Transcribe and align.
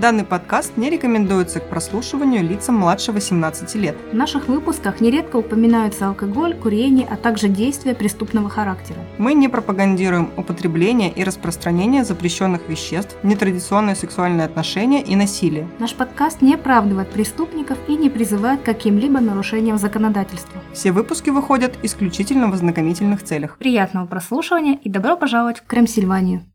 Данный 0.00 0.24
подкаст 0.24 0.78
не 0.78 0.88
рекомендуется 0.88 1.60
к 1.60 1.68
прослушиванию 1.68 2.42
лицам 2.42 2.76
младше 2.76 3.12
18 3.12 3.74
лет. 3.74 3.94
В 4.12 4.14
наших 4.14 4.48
выпусках 4.48 5.02
нередко 5.02 5.36
упоминаются 5.36 6.08
алкоголь, 6.08 6.54
курение, 6.54 7.06
а 7.06 7.16
также 7.16 7.48
действия 7.48 7.94
преступного 7.94 8.48
характера. 8.48 8.98
Мы 9.18 9.34
не 9.34 9.48
пропагандируем 9.48 10.30
употребление 10.38 11.12
и 11.12 11.22
распространение 11.22 12.02
запрещенных 12.02 12.66
веществ, 12.66 13.14
нетрадиционные 13.22 13.94
сексуальные 13.94 14.46
отношения 14.46 15.02
и 15.02 15.14
насилие. 15.16 15.68
Наш 15.78 15.94
подкаст 15.94 16.40
не 16.40 16.54
оправдывает 16.54 17.10
преступников 17.10 17.76
и 17.86 17.94
не 17.94 18.08
призывает 18.08 18.62
к 18.62 18.64
каким-либо 18.64 19.20
нарушениям 19.20 19.76
законодательства. 19.76 20.62
Все 20.72 20.92
выпуски 20.92 21.28
выходят 21.28 21.76
исключительно 21.82 22.48
в 22.48 22.54
ознакомительных 22.54 23.22
целях. 23.22 23.58
Приятного 23.58 24.06
прослушивания 24.06 24.78
и 24.82 24.88
добро 24.88 25.18
пожаловать 25.18 25.58
в 25.58 25.66
Крымсильванию. 25.66 26.49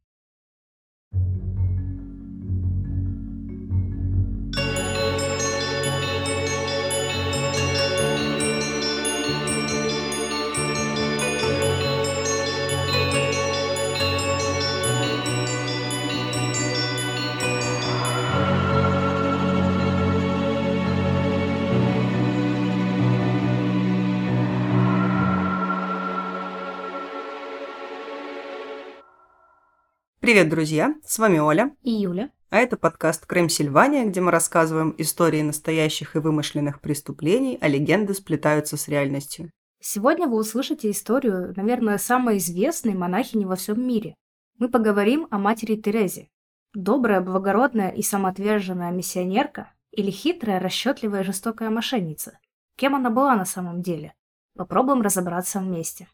Привет, 30.26 30.50
друзья! 30.50 30.96
С 31.06 31.20
вами 31.20 31.38
Оля. 31.38 31.76
И 31.84 31.92
Юля. 31.92 32.32
А 32.50 32.58
это 32.58 32.78
подкаст 32.78 33.28
«Крым 33.28 33.48
Сильвания», 33.48 34.06
где 34.06 34.22
мы 34.22 34.32
рассказываем 34.32 34.96
истории 34.98 35.44
настоящих 35.44 36.16
и 36.16 36.20
вымышленных 36.20 36.82
преступлений, 36.82 37.60
а 37.62 37.68
легенды 37.68 38.16
сплетаются 38.16 38.76
с 38.76 38.88
реальностью. 38.88 39.52
Сегодня 39.80 40.26
вы 40.26 40.40
услышите 40.40 40.90
историю, 40.90 41.54
наверное, 41.56 42.00
самой 42.00 42.40
известной 42.40 42.96
монахини 42.96 43.46
во 43.46 43.56
всем 43.56 43.88
мире. 43.88 44.16
Мы 44.58 44.68
поговорим 44.68 45.28
о 45.30 45.38
матери 45.38 45.76
Терезе. 45.76 46.30
Добрая, 46.74 47.22
благородная 47.22 47.92
и 47.92 48.02
самоотверженная 48.02 48.90
миссионерка 48.90 49.74
или 49.92 50.10
хитрая, 50.10 50.60
расчетливая 50.60 51.22
и 51.22 51.24
жестокая 51.24 51.70
мошенница? 51.70 52.40
Кем 52.78 52.96
она 52.96 53.12
была 53.12 53.36
на 53.36 53.46
самом 53.46 53.84
деле? 53.84 54.16
Попробуем 54.58 55.04
разобраться 55.04 55.60
вместе. 55.60 56.08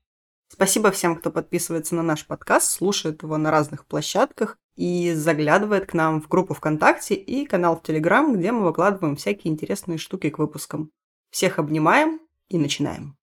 Спасибо 0.53 0.91
всем, 0.91 1.15
кто 1.15 1.31
подписывается 1.31 1.95
на 1.95 2.03
наш 2.03 2.27
подкаст, 2.27 2.69
слушает 2.69 3.23
его 3.23 3.37
на 3.37 3.51
разных 3.51 3.85
площадках 3.85 4.57
и 4.75 5.13
заглядывает 5.13 5.85
к 5.85 5.93
нам 5.93 6.21
в 6.21 6.27
группу 6.27 6.53
ВКонтакте 6.53 7.15
и 7.15 7.45
канал 7.45 7.77
в 7.77 7.83
Телеграм, 7.83 8.35
где 8.37 8.51
мы 8.51 8.63
выкладываем 8.63 9.15
всякие 9.15 9.53
интересные 9.53 9.97
штуки 9.97 10.29
к 10.29 10.39
выпускам. 10.39 10.91
Всех 11.29 11.57
обнимаем 11.57 12.19
и 12.49 12.57
начинаем. 12.57 13.15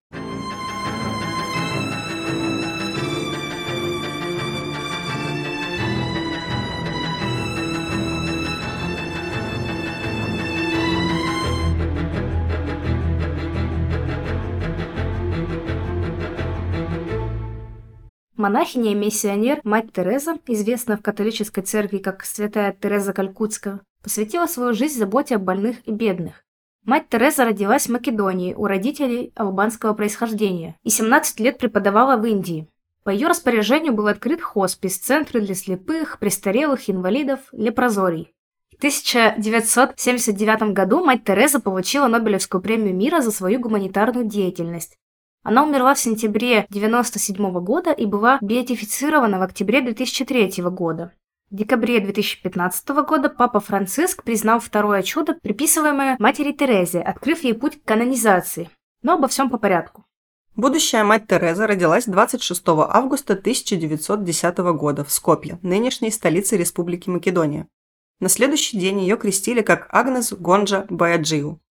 Монахиня 18.39 18.93
и 18.93 18.95
миссионер 18.95 19.59
мать 19.65 19.91
Тереза, 19.91 20.37
известная 20.47 20.95
в 20.95 21.01
католической 21.01 21.61
церкви 21.61 21.97
как 21.97 22.23
святая 22.23 22.71
Тереза 22.71 23.11
Калькутская, 23.11 23.81
посвятила 24.01 24.47
свою 24.47 24.73
жизнь 24.73 24.97
заботе 24.97 25.35
о 25.35 25.39
больных 25.39 25.85
и 25.85 25.91
бедных. 25.91 26.45
Мать 26.85 27.09
Тереза 27.09 27.43
родилась 27.43 27.87
в 27.87 27.91
Македонии 27.91 28.53
у 28.53 28.65
родителей 28.65 29.33
албанского 29.35 29.93
происхождения 29.93 30.77
и 30.83 30.89
17 30.89 31.41
лет 31.41 31.57
преподавала 31.57 32.15
в 32.15 32.25
Индии. 32.25 32.69
По 33.03 33.09
ее 33.09 33.27
распоряжению 33.27 33.91
был 33.91 34.07
открыт 34.07 34.41
хоспис, 34.41 34.99
центры 34.99 35.41
для 35.41 35.53
слепых, 35.53 36.17
престарелых, 36.17 36.89
инвалидов, 36.89 37.41
лепрозорий. 37.51 38.33
В 38.71 38.77
1979 38.77 40.71
году 40.71 41.03
мать 41.03 41.25
Тереза 41.25 41.59
получила 41.59 42.07
Нобелевскую 42.07 42.61
премию 42.61 42.95
мира 42.95 43.19
за 43.19 43.31
свою 43.31 43.59
гуманитарную 43.59 44.25
деятельность. 44.25 44.97
Она 45.43 45.63
умерла 45.63 45.93
в 45.95 45.99
сентябре 45.99 46.65
1997 46.69 47.59
года 47.61 47.91
и 47.91 48.05
была 48.05 48.39
беатифицирована 48.41 49.39
в 49.39 49.41
октябре 49.41 49.81
2003 49.81 50.63
года. 50.63 51.13
В 51.49 51.55
декабре 51.55 51.99
2015 51.99 52.89
года 53.07 53.29
папа 53.29 53.59
Франциск 53.59 54.23
признал 54.23 54.59
второе 54.59 55.01
чудо, 55.01 55.35
приписываемое 55.41 56.15
матери 56.19 56.51
Терезе, 56.51 57.01
открыв 57.01 57.43
ей 57.43 57.53
путь 57.53 57.81
к 57.81 57.87
канонизации. 57.87 58.69
Но 59.01 59.13
обо 59.13 59.27
всем 59.27 59.49
по 59.49 59.57
порядку. 59.57 60.05
Будущая 60.55 61.03
мать 61.03 61.25
Тереза 61.25 61.67
родилась 61.67 62.05
26 62.05 62.61
августа 62.67 63.33
1910 63.33 64.57
года 64.57 65.05
в 65.05 65.11
Скопье, 65.11 65.57
нынешней 65.61 66.11
столице 66.11 66.57
Республики 66.57 67.09
Македония. 67.09 67.67
На 68.19 68.27
следующий 68.27 68.77
день 68.77 68.99
ее 68.99 69.15
крестили 69.15 69.61
как 69.61 69.87
Агнес 69.89 70.33
Гонджа 70.33 70.85
Баяджиу. 70.89 71.61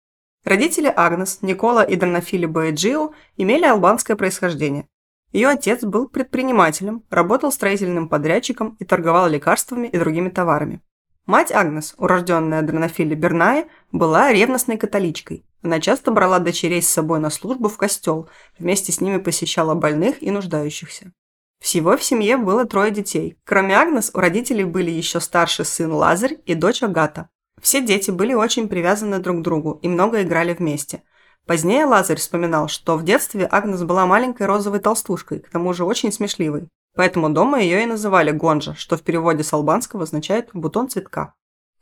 Родители 0.44 0.92
Агнес, 0.94 1.40
Никола 1.42 1.82
и 1.82 1.96
Дранофили 1.96 2.46
Боэджио 2.46 3.12
имели 3.36 3.64
албанское 3.64 4.16
происхождение. 4.16 4.88
Ее 5.32 5.48
отец 5.48 5.82
был 5.82 6.08
предпринимателем, 6.08 7.04
работал 7.10 7.52
строительным 7.52 8.08
подрядчиком 8.08 8.76
и 8.78 8.84
торговал 8.84 9.28
лекарствами 9.28 9.88
и 9.88 9.98
другими 9.98 10.30
товарами. 10.30 10.80
Мать 11.26 11.52
Агнес, 11.52 11.94
урожденная 11.98 12.62
Дранофили 12.62 13.14
Бернае, 13.14 13.66
была 13.92 14.32
ревностной 14.32 14.78
католичкой. 14.78 15.44
Она 15.62 15.80
часто 15.80 16.10
брала 16.10 16.38
дочерей 16.38 16.80
с 16.80 16.88
собой 16.88 17.20
на 17.20 17.28
службу 17.28 17.68
в 17.68 17.76
костел, 17.76 18.30
вместе 18.58 18.92
с 18.92 19.02
ними 19.02 19.18
посещала 19.18 19.74
больных 19.74 20.22
и 20.22 20.30
нуждающихся. 20.30 21.12
Всего 21.60 21.96
в 21.96 22.04
семье 22.04 22.36
было 22.36 22.64
трое 22.64 22.90
детей. 22.90 23.36
Кроме 23.44 23.76
Агнес, 23.76 24.10
у 24.14 24.18
родителей 24.18 24.64
были 24.64 24.90
еще 24.90 25.20
старший 25.20 25.64
сын 25.64 25.92
Лазарь 25.92 26.38
и 26.46 26.54
дочь 26.54 26.82
Агата. 26.82 27.28
Все 27.62 27.80
дети 27.84 28.10
были 28.10 28.34
очень 28.34 28.68
привязаны 28.68 29.18
друг 29.18 29.38
к 29.38 29.42
другу 29.42 29.78
и 29.82 29.88
много 29.88 30.22
играли 30.22 30.54
вместе. 30.54 31.02
Позднее 31.46 31.86
Лазарь 31.86 32.18
вспоминал, 32.18 32.68
что 32.68 32.96
в 32.96 33.04
детстве 33.04 33.46
Агнес 33.50 33.82
была 33.82 34.04
маленькой 34.06 34.46
розовой 34.46 34.80
толстушкой, 34.80 35.40
к 35.40 35.48
тому 35.48 35.72
же 35.72 35.84
очень 35.84 36.12
смешливой. 36.12 36.68
Поэтому 36.94 37.30
дома 37.30 37.60
ее 37.60 37.84
и 37.84 37.86
называли 37.86 38.32
Гонжа, 38.32 38.74
что 38.74 38.96
в 38.96 39.02
переводе 39.02 39.44
с 39.44 39.52
албанского 39.52 40.02
означает 40.02 40.50
«бутон 40.52 40.88
цветка». 40.88 41.34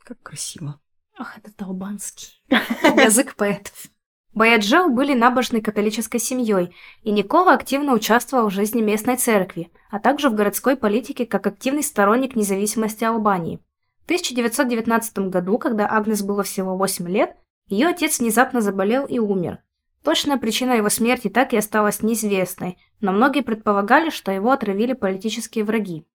Как 0.03 0.21
красиво. 0.21 0.79
Ах, 1.17 1.37
это 1.43 1.65
албанский. 1.65 2.41
Язык 2.49 3.35
поэтов. 3.35 3.87
Баяджел 4.33 4.89
были 4.89 5.15
набожной 5.15 5.61
католической 5.61 6.19
семьей, 6.19 6.75
и 7.01 7.11
Никола 7.11 7.55
активно 7.55 7.93
участвовал 7.93 8.49
в 8.49 8.53
жизни 8.53 8.81
местной 8.81 9.17
церкви, 9.17 9.71
а 9.89 9.99
также 9.99 10.29
в 10.29 10.35
городской 10.35 10.77
политике 10.77 11.25
как 11.25 11.47
активный 11.47 11.81
сторонник 11.81 12.35
независимости 12.35 13.03
Албании. 13.03 13.59
1919 14.07 15.19
году, 15.29 15.57
когда 15.57 15.85
Агнес 15.85 16.23
было 16.23 16.41
всего 16.41 16.77
8 16.77 17.09
лет, 17.09 17.35
ее 17.67 17.87
отец 17.87 18.19
внезапно 18.19 18.61
заболел 18.61 19.05
и 19.05 19.19
умер. 19.19 19.59
Точная 20.01 20.37
причина 20.37 20.71
его 20.71 20.87
смерти 20.87 21.27
так 21.27 21.51
и 21.51 21.57
осталась 21.57 22.01
неизвестной, 22.01 22.77
но 23.01 23.11
многие 23.11 23.41
предполагали, 23.41 24.09
что 24.09 24.31
его 24.31 24.51
отравили 24.51 24.93
политические 24.93 25.65
враги. 25.65 26.07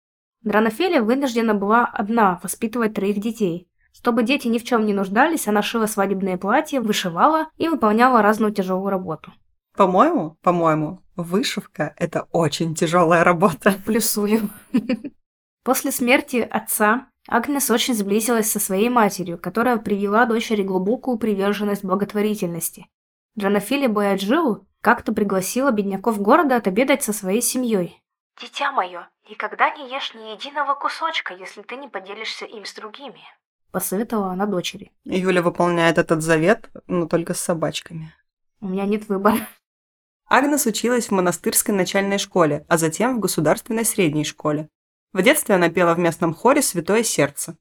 Дранофелия 0.42 1.02
вынуждена 1.02 1.54
была 1.54 1.86
одна 1.86 2.40
воспитывать 2.42 2.94
троих 2.94 3.20
детей. 3.20 3.68
Чтобы 3.92 4.24
дети 4.24 4.48
ни 4.48 4.58
в 4.58 4.64
чем 4.64 4.86
не 4.86 4.94
нуждались, 4.94 5.50
она 5.50 5.62
шила 5.62 5.86
свадебные 5.86 6.38
платья, 6.38 6.80
вышивала 6.80 7.50
и 7.58 7.68
выполняла 7.68 8.22
разную 8.22 8.54
тяжелую 8.54 8.90
работу. 8.90 9.34
По-моему, 9.76 10.38
по-моему, 10.42 11.02
вышивка– 11.18 11.94
это 11.98 12.30
очень 12.32 12.74
тяжелая 12.74 13.26
работа. 13.26 13.76
Плюсую. 13.86 14.50
После 15.66 15.92
смерти 15.92 16.38
отца 16.38 17.11
Агнес 17.28 17.70
очень 17.70 17.94
сблизилась 17.94 18.52
со 18.52 18.60
своей 18.60 18.90
матерью, 18.90 19.38
которая 19.38 19.78
привела 19.78 20.26
дочери 20.26 20.64
глубокую 20.64 21.18
приверженность 21.18 21.84
благотворительности. 21.84 22.88
Джанафили 23.38 23.88
Бояджиу 23.88 24.68
как-то 24.82 25.14
пригласила 25.14 25.72
бедняков 25.72 26.20
города 26.20 26.56
отобедать 26.56 27.04
со 27.04 27.14
своей 27.14 27.42
семьей. 27.42 28.02
«Дитя 28.42 28.72
мое, 28.72 29.08
никогда 29.30 29.70
не 29.76 29.90
ешь 29.94 30.14
ни 30.16 30.32
единого 30.32 30.74
кусочка, 30.74 31.34
если 31.34 31.62
ты 31.62 31.76
не 31.76 31.88
поделишься 31.88 32.46
им 32.46 32.66
с 32.66 32.74
другими»,– 32.74 33.22
посоветовала 33.72 34.32
она 34.32 34.48
дочери. 34.48 34.92
Юля 35.06 35.42
выполняет 35.42 35.98
этот 36.00 36.24
завет, 36.24 36.70
но 36.88 37.08
только 37.08 37.34
с 37.34 37.40
собачками. 37.40 38.14
У 38.60 38.68
меня 38.68 38.86
нет 38.86 39.08
выбора. 39.10 39.38
Агнес 40.28 40.66
училась 40.66 41.08
в 41.08 41.12
монастырской 41.12 41.76
начальной 41.76 42.18
школе, 42.18 42.66
а 42.68 42.78
затем 42.78 43.18
в 43.18 43.20
государственной 43.20 43.86
средней 43.86 44.24
школе. 44.24 44.70
В 45.14 45.22
детстве 45.22 45.56
она 45.56 45.70
пела 45.70 45.94
в 45.94 46.00
местном 46.00 46.34
хоре 46.34 46.62
«Святое 46.62 47.04
сердце». 47.04 47.58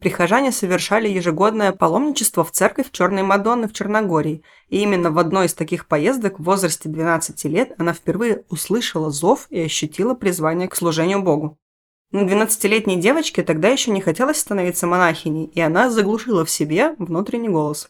Прихожане 0.00 0.52
совершали 0.52 1.08
ежегодное 1.08 1.72
паломничество 1.72 2.44
в 2.44 2.50
церковь 2.50 2.90
Черной 2.90 3.22
Мадонны 3.22 3.68
в 3.68 3.72
Черногории, 3.72 4.42
и 4.68 4.80
именно 4.80 5.10
в 5.10 5.18
одной 5.18 5.46
из 5.46 5.54
таких 5.54 5.86
поездок 5.86 6.38
в 6.38 6.44
возрасте 6.44 6.88
12 6.88 7.44
лет 7.44 7.72
она 7.78 7.92
впервые 7.92 8.44
услышала 8.48 9.10
зов 9.10 9.46
и 9.50 9.60
ощутила 9.60 10.14
призвание 10.14 10.68
к 10.68 10.76
служению 10.76 11.22
Богу. 11.22 11.58
Но 12.10 12.22
12-летней 12.22 12.96
девочке 12.96 13.42
тогда 13.42 13.68
еще 13.68 13.90
не 13.90 14.00
хотелось 14.00 14.38
становиться 14.38 14.86
монахиней, 14.86 15.46
и 15.46 15.60
она 15.60 15.90
заглушила 15.90 16.44
в 16.44 16.50
себе 16.50 16.94
внутренний 16.98 17.48
голос. 17.48 17.88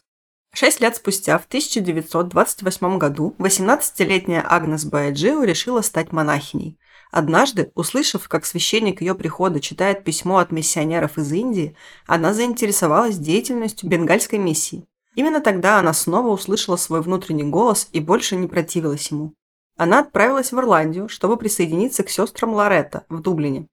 Шесть 0.53 0.79
лет 0.79 0.95
спустя, 0.95 1.37
в 1.37 1.45
1928 1.45 2.97
году, 2.97 3.35
18-летняя 3.39 4.45
Агнес 4.47 4.85
Баяджио 4.85 5.43
решила 5.43 5.81
стать 5.81 6.11
монахиней. 6.13 6.79
Однажды, 7.15 7.71
услышав, 7.75 8.27
как 8.27 8.45
священник 8.45 8.99
ее 8.99 9.15
прихода 9.15 9.61
читает 9.61 10.03
письмо 10.03 10.39
от 10.39 10.51
миссионеров 10.51 11.17
из 11.17 11.31
Индии, 11.31 11.73
она 12.05 12.33
заинтересовалась 12.33 13.17
деятельностью 13.17 13.87
бенгальской 13.87 14.37
миссии. 14.37 14.85
Именно 15.15 15.39
тогда 15.39 15.79
она 15.79 15.93
снова 15.93 16.27
услышала 16.27 16.75
свой 16.75 17.01
внутренний 17.01 17.45
голос 17.45 17.87
и 17.93 18.01
больше 18.01 18.35
не 18.35 18.49
противилась 18.49 19.09
ему. 19.11 19.33
Она 19.77 19.99
отправилась 19.99 20.51
в 20.51 20.59
Ирландию, 20.59 21.07
чтобы 21.07 21.37
присоединиться 21.37 22.03
к 22.03 22.09
сестрам 22.09 22.53
Лоретта 22.53 23.05
в 23.07 23.21
Дублине. 23.21 23.67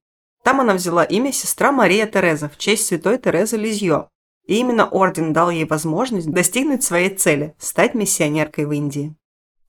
Там 0.44 0.60
она 0.60 0.74
взяла 0.74 1.02
имя 1.02 1.32
сестра 1.32 1.72
Мария 1.72 2.06
Тереза 2.06 2.48
в 2.48 2.56
честь 2.58 2.86
святой 2.86 3.18
Терезы 3.18 3.56
Лизьё. 3.56 4.06
И 4.46 4.54
именно 4.54 4.86
орден 4.86 5.32
дал 5.32 5.50
ей 5.50 5.64
возможность 5.64 6.30
достигнуть 6.30 6.84
своей 6.84 7.08
цели– 7.08 7.56
стать 7.58 7.94
миссионеркой 7.94 8.66
в 8.66 8.70
Индии. 8.70 9.16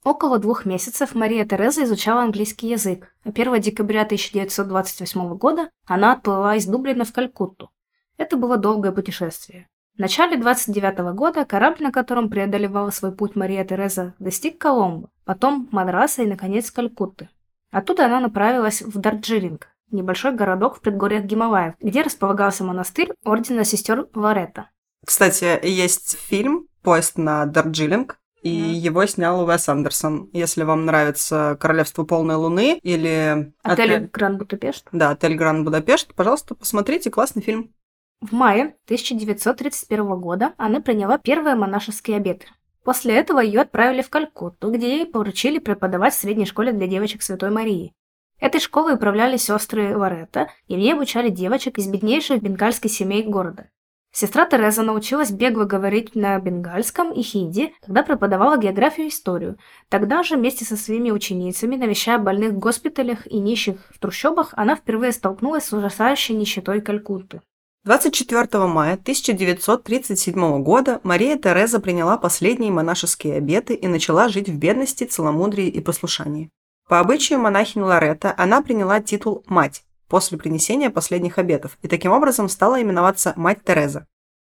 Около 0.03 0.37
двух 0.37 0.65
месяцев 0.65 1.15
Мария 1.15 1.45
Тереза 1.45 1.85
изучала 1.85 2.23
английский 2.23 2.67
язык, 2.67 3.13
а 3.23 3.29
1 3.29 3.61
декабря 3.61 4.01
1928 4.01 5.37
года 5.37 5.69
она 5.85 6.11
отплыла 6.11 6.57
из 6.57 6.65
Дублина 6.65 7.05
в 7.05 7.13
Калькутту. 7.13 7.69
Это 8.17 8.35
было 8.35 8.57
долгое 8.57 8.91
путешествие. 8.91 9.69
В 9.95 9.99
начале 9.99 10.37
29 10.37 11.13
года 11.15 11.45
корабль, 11.45 11.83
на 11.83 11.91
котором 11.91 12.29
преодолевала 12.29 12.89
свой 12.89 13.13
путь 13.13 13.35
Мария 13.35 13.63
Тереза, 13.63 14.13
достиг 14.19 14.57
Коломбо, 14.57 15.09
потом 15.23 15.69
Мадраса 15.71 16.23
и, 16.23 16.27
наконец, 16.27 16.69
Калькутты. 16.69 17.29
Оттуда 17.71 18.07
она 18.07 18.19
направилась 18.19 18.81
в 18.81 18.97
Дарджилинг, 18.99 19.69
небольшой 19.89 20.33
городок 20.33 20.77
в 20.77 20.81
предгорьях 20.81 21.23
Гималаев, 21.23 21.75
где 21.79 22.01
располагался 22.01 22.65
монастырь 22.65 23.13
Ордена 23.23 23.63
Сестер 23.63 24.07
Лоретта. 24.13 24.69
Кстати, 25.05 25.59
есть 25.63 26.17
фильм 26.17 26.67
«Поезд 26.81 27.17
на 27.17 27.45
Дарджилинг», 27.45 28.19
и 28.43 28.49
mm. 28.49 28.73
его 28.73 29.05
снял 29.05 29.45
Уэс 29.47 29.69
Андерсон. 29.69 30.29
Если 30.33 30.63
вам 30.63 30.85
нравится 30.85 31.57
«Королевство 31.59 32.03
полной 32.03 32.35
луны» 32.35 32.77
или... 32.83 33.53
Отель, 33.63 33.91
отель... 33.93 34.09
Гранд 34.11 34.37
Будапешт. 34.39 34.87
Да, 34.91 35.11
«Отель 35.11 35.35
Гранд 35.35 35.63
Будапешт», 35.63 36.13
пожалуйста, 36.13 36.53
посмотрите, 36.53 37.09
классный 37.09 37.41
фильм. 37.41 37.73
В 38.21 38.31
мае 38.33 38.75
1931 38.85 40.19
года 40.19 40.53
она 40.57 40.81
приняла 40.81 41.17
первые 41.17 41.55
монашеские 41.55 42.17
обеты. 42.17 42.47
После 42.83 43.15
этого 43.15 43.39
ее 43.39 43.61
отправили 43.61 44.01
в 44.01 44.09
Калькутту, 44.09 44.71
где 44.71 44.97
ей 44.97 45.05
поручили 45.05 45.59
преподавать 45.59 46.13
в 46.13 46.19
средней 46.19 46.45
школе 46.45 46.73
для 46.73 46.87
девочек 46.87 47.21
Святой 47.21 47.49
Марии. 47.49 47.93
Этой 48.39 48.59
школой 48.59 48.95
управляли 48.95 49.37
сестры 49.37 49.95
Лоретта, 49.95 50.49
и 50.67 50.75
в 50.75 50.79
ней 50.79 50.93
обучали 50.93 51.29
девочек 51.29 51.77
из 51.77 51.87
беднейших 51.87 52.41
бенгальских 52.41 52.91
семей 52.91 53.23
города. 53.23 53.69
Сестра 54.15 54.45
Тереза 54.45 54.83
научилась 54.83 55.31
бегло 55.31 55.63
говорить 55.63 56.13
на 56.13 56.37
бенгальском 56.37 57.11
и 57.11 57.23
хинди, 57.23 57.73
когда 57.83 58.03
преподавала 58.03 58.57
географию 58.57 59.07
и 59.07 59.09
историю. 59.09 59.57
Тогда 59.89 60.21
же 60.21 60.35
вместе 60.35 60.65
со 60.65 60.77
своими 60.77 61.09
ученицами, 61.09 61.75
навещая 61.75 62.19
больных 62.19 62.51
в 62.51 62.59
госпиталях 62.59 63.25
и 63.25 63.39
нищих 63.39 63.77
в 63.89 63.97
трущобах, 63.97 64.53
она 64.55 64.75
впервые 64.75 65.13
столкнулась 65.13 65.65
с 65.65 65.73
ужасающей 65.73 66.35
нищетой 66.35 66.81
Калькутты. 66.81 67.41
24 67.85 68.67
мая 68.67 68.93
1937 68.93 70.61
года 70.61 71.01
Мария 71.01 71.35
Тереза 71.35 71.79
приняла 71.79 72.17
последние 72.17 72.71
монашеские 72.71 73.37
обеты 73.37 73.73
и 73.73 73.87
начала 73.87 74.29
жить 74.29 74.47
в 74.47 74.55
бедности, 74.55 75.05
целомудрии 75.05 75.67
и 75.67 75.81
послушании. 75.81 76.51
По 76.87 76.99
обычаю 76.99 77.39
монахини 77.39 77.81
Лоретта 77.81 78.35
она 78.37 78.61
приняла 78.61 79.01
титул 79.01 79.43
«мать» 79.47 79.83
после 80.13 80.37
принесения 80.37 80.91
последних 80.91 81.39
обетов 81.39 81.79
и 81.81 81.87
таким 81.87 82.11
образом 82.11 82.47
стала 82.47 82.79
именоваться 82.79 83.33
«Мать 83.35 83.63
Тереза». 83.63 84.05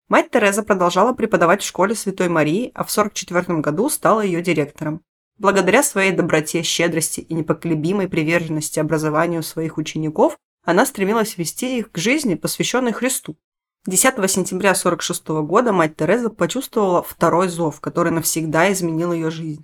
Мать 0.10 0.32
Тереза 0.32 0.64
продолжала 0.64 1.14
преподавать 1.14 1.62
в 1.62 1.68
школе 1.68 1.94
Святой 1.94 2.30
Марии, 2.30 2.72
а 2.74 2.84
в 2.84 2.90
1944 2.90 3.60
году 3.60 3.88
стала 3.92 4.22
ее 4.22 4.42
директором. 4.42 5.04
Благодаря 5.38 5.84
своей 5.84 6.14
доброте, 6.14 6.64
щедрости 6.64 7.20
и 7.20 7.36
непоколебимой 7.36 8.08
приверженности 8.08 8.80
образованию 8.80 9.44
своих 9.44 9.78
учеников, 9.78 10.36
она 10.66 10.84
стремилась 10.84 11.38
вести 11.38 11.78
их 11.78 11.92
к 11.92 11.98
жизни, 12.00 12.34
посвященной 12.34 12.92
Христу. 12.92 13.38
10 13.86 14.02
сентября 14.32 14.72
1946 14.72 15.28
года 15.46 15.72
мать 15.72 15.96
Тереза 15.96 16.32
почувствовала 16.32 17.04
второй 17.04 17.50
зов, 17.50 17.82
который 17.82 18.12
навсегда 18.12 18.72
изменил 18.72 19.14
ее 19.14 19.30
жизнь. 19.30 19.64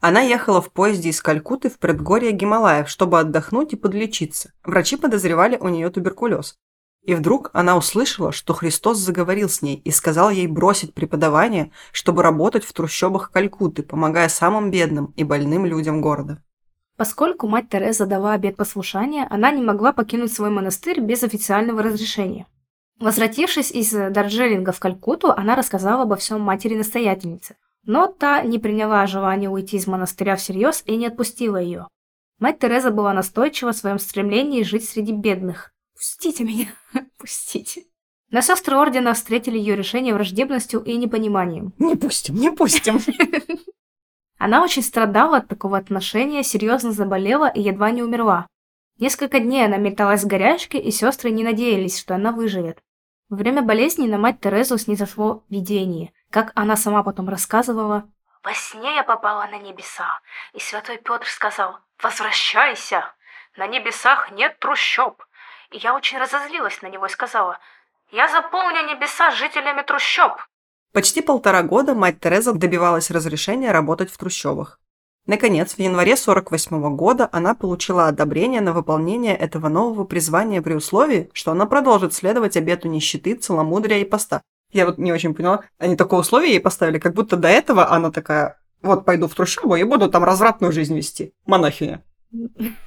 Она 0.00 0.20
ехала 0.20 0.62
в 0.62 0.70
поезде 0.70 1.08
из 1.08 1.20
Калькутты 1.20 1.70
в 1.70 1.78
предгорье 1.78 2.30
Гималаев, 2.30 2.88
чтобы 2.88 3.18
отдохнуть 3.18 3.72
и 3.72 3.76
подлечиться. 3.76 4.52
Врачи 4.64 4.96
подозревали 4.96 5.56
у 5.56 5.68
нее 5.68 5.90
туберкулез. 5.90 6.56
И 7.02 7.14
вдруг 7.14 7.50
она 7.52 7.76
услышала, 7.76 8.30
что 8.30 8.54
Христос 8.54 8.98
заговорил 8.98 9.48
с 9.48 9.62
ней 9.62 9.76
и 9.76 9.90
сказал 9.90 10.30
ей 10.30 10.46
бросить 10.46 10.94
преподавание, 10.94 11.72
чтобы 11.90 12.22
работать 12.22 12.64
в 12.64 12.72
трущобах 12.72 13.32
Калькутты, 13.32 13.82
помогая 13.82 14.28
самым 14.28 14.70
бедным 14.70 15.14
и 15.16 15.24
больным 15.24 15.66
людям 15.66 16.00
города. 16.00 16.42
Поскольку 16.96 17.48
мать 17.48 17.68
Тереза 17.68 18.06
дала 18.06 18.34
обет 18.34 18.56
послушания, 18.56 19.26
она 19.30 19.50
не 19.50 19.62
могла 19.62 19.92
покинуть 19.92 20.32
свой 20.32 20.50
монастырь 20.50 21.00
без 21.00 21.22
официального 21.22 21.82
разрешения. 21.82 22.46
Возвратившись 23.00 23.70
из 23.70 23.92
Дарджелинга 23.92 24.72
в 24.72 24.80
Калькутту, 24.80 25.30
она 25.30 25.54
рассказала 25.54 26.02
обо 26.02 26.16
всем 26.16 26.40
матери-настоятельнице. 26.40 27.56
Но 27.88 28.06
та 28.06 28.42
не 28.42 28.58
приняла 28.58 29.06
желание 29.06 29.48
уйти 29.48 29.78
из 29.78 29.86
монастыря 29.86 30.36
всерьез 30.36 30.82
и 30.84 30.94
не 30.94 31.06
отпустила 31.06 31.56
ее. 31.56 31.88
Мать 32.38 32.58
Тереза 32.58 32.90
была 32.90 33.14
настойчива 33.14 33.72
в 33.72 33.76
своем 33.76 33.98
стремлении 33.98 34.62
жить 34.62 34.86
среди 34.86 35.12
бедных. 35.12 35.72
«Пустите 35.94 36.44
меня, 36.44 36.66
пустите». 37.18 37.84
Но 38.30 38.42
сестры 38.42 38.76
Ордена 38.76 39.14
встретили 39.14 39.56
ее 39.56 39.74
решение 39.74 40.12
враждебностью 40.12 40.82
и 40.82 40.98
непониманием. 40.98 41.72
«Не 41.78 41.96
пустим, 41.96 42.34
не 42.34 42.50
пустим». 42.50 43.00
Она 44.38 44.62
очень 44.62 44.82
страдала 44.82 45.38
от 45.38 45.48
такого 45.48 45.78
отношения, 45.78 46.42
серьезно 46.42 46.92
заболела 46.92 47.48
и 47.48 47.62
едва 47.62 47.90
не 47.90 48.02
умерла. 48.02 48.46
Несколько 48.98 49.40
дней 49.40 49.64
она 49.64 49.78
металась 49.78 50.24
в 50.24 50.26
горячке, 50.26 50.78
и 50.78 50.90
сестры 50.90 51.30
не 51.30 51.42
надеялись, 51.42 51.98
что 51.98 52.16
она 52.16 52.32
выживет. 52.32 52.80
Во 53.28 53.36
время 53.36 53.60
болезни 53.60 54.06
на 54.06 54.16
мать 54.16 54.40
Терезу 54.40 54.78
снизошло 54.78 55.44
видение. 55.50 56.14
Как 56.30 56.52
она 56.54 56.76
сама 56.76 57.02
потом 57.02 57.28
рассказывала, 57.28 58.08
«Во 58.42 58.54
сне 58.54 58.94
я 58.94 59.02
попала 59.02 59.46
на 59.46 59.58
небеса, 59.58 60.20
и 60.54 60.60
святой 60.60 60.96
Петр 60.96 61.26
сказал, 61.26 61.78
«Возвращайся! 62.02 63.04
На 63.56 63.66
небесах 63.66 64.30
нет 64.32 64.58
трущоб!» 64.58 65.22
И 65.70 65.76
я 65.76 65.94
очень 65.94 66.18
разозлилась 66.18 66.80
на 66.80 66.86
него 66.86 67.04
и 67.06 67.10
сказала, 67.10 67.58
«Я 68.10 68.28
заполню 68.28 68.86
небеса 68.86 69.30
жителями 69.32 69.82
трущоб!» 69.82 70.40
Почти 70.94 71.20
полтора 71.20 71.62
года 71.62 71.94
мать 71.94 72.20
Тереза 72.20 72.54
добивалась 72.54 73.10
разрешения 73.10 73.72
работать 73.72 74.10
в 74.10 74.16
трущобах. 74.16 74.80
Наконец, 75.28 75.74
в 75.74 75.78
январе 75.78 76.14
1948 76.14 76.96
года 76.96 77.28
она 77.32 77.54
получила 77.54 78.08
одобрение 78.08 78.62
на 78.62 78.72
выполнение 78.72 79.36
этого 79.36 79.68
нового 79.68 80.04
призвания 80.04 80.62
при 80.62 80.72
условии, 80.72 81.28
что 81.34 81.52
она 81.52 81.66
продолжит 81.66 82.14
следовать 82.14 82.56
обету 82.56 82.88
нищеты, 82.88 83.34
целомудрия 83.34 83.98
и 83.98 84.06
поста. 84.06 84.40
Я 84.72 84.86
вот 84.86 84.96
не 84.96 85.12
очень 85.12 85.34
поняла, 85.34 85.64
они 85.78 85.96
такое 85.96 86.20
условие 86.20 86.52
ей 86.52 86.60
поставили, 86.60 86.98
как 86.98 87.12
будто 87.12 87.36
до 87.36 87.48
этого 87.48 87.90
она 87.90 88.10
такая, 88.10 88.58
вот 88.80 89.04
пойду 89.04 89.28
в 89.28 89.34
трущобу 89.34 89.76
и 89.76 89.84
буду 89.84 90.10
там 90.10 90.24
развратную 90.24 90.72
жизнь 90.72 90.96
вести, 90.96 91.34
монахиня. 91.44 92.02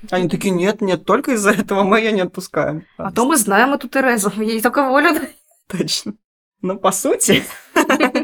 Они 0.10 0.27
такие, 0.27 0.50
нет, 0.50 0.81
нет, 0.81 1.05
только 1.05 1.33
из-за 1.33 1.51
этого 1.51 1.83
мы 1.83 2.00
ее 2.00 2.12
не 2.12 2.21
отпускаем. 2.21 2.86
А 2.98 3.12
то 3.12 3.25
мы 3.27 3.38
знаем 3.38 3.71
эту 3.74 3.88
Терезу, 3.88 4.31
ей 4.41 4.62
только 4.63 4.89
волю. 4.89 5.12
Точно. 5.67 6.15
Ну, 6.63 6.79
по 6.79 6.91
сути. 6.91 7.43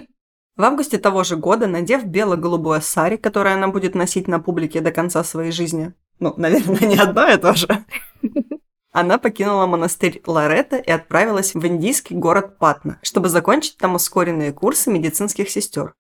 В 0.58 0.64
августе 0.64 0.98
того 0.98 1.24
же 1.24 1.38
года, 1.38 1.68
надев 1.68 2.04
бело-голубое 2.06 2.80
сари, 2.80 3.18
которое 3.18 3.54
она 3.54 3.68
будет 3.68 3.94
носить 3.94 4.28
на 4.28 4.40
публике 4.40 4.82
до 4.82 4.92
конца 4.92 5.24
своей 5.24 5.52
жизни, 5.52 5.94
ну, 6.20 6.34
наверное, 6.36 6.80
не 6.80 6.98
одна 6.98 7.32
и 7.32 7.38
тоже, 7.38 7.86
она 8.92 9.20
покинула 9.20 9.68
монастырь 9.68 10.20
Лоретта 10.26 10.78
и 10.78 10.90
отправилась 10.90 11.54
в 11.54 11.64
индийский 11.64 12.16
город 12.16 12.58
Патна, 12.58 12.98
чтобы 13.04 13.30
закончить 13.30 13.78
там 13.78 13.94
ускоренные 13.94 14.52
курсы 14.52 14.90
медицинских 14.90 15.52
сестер. 15.52 15.94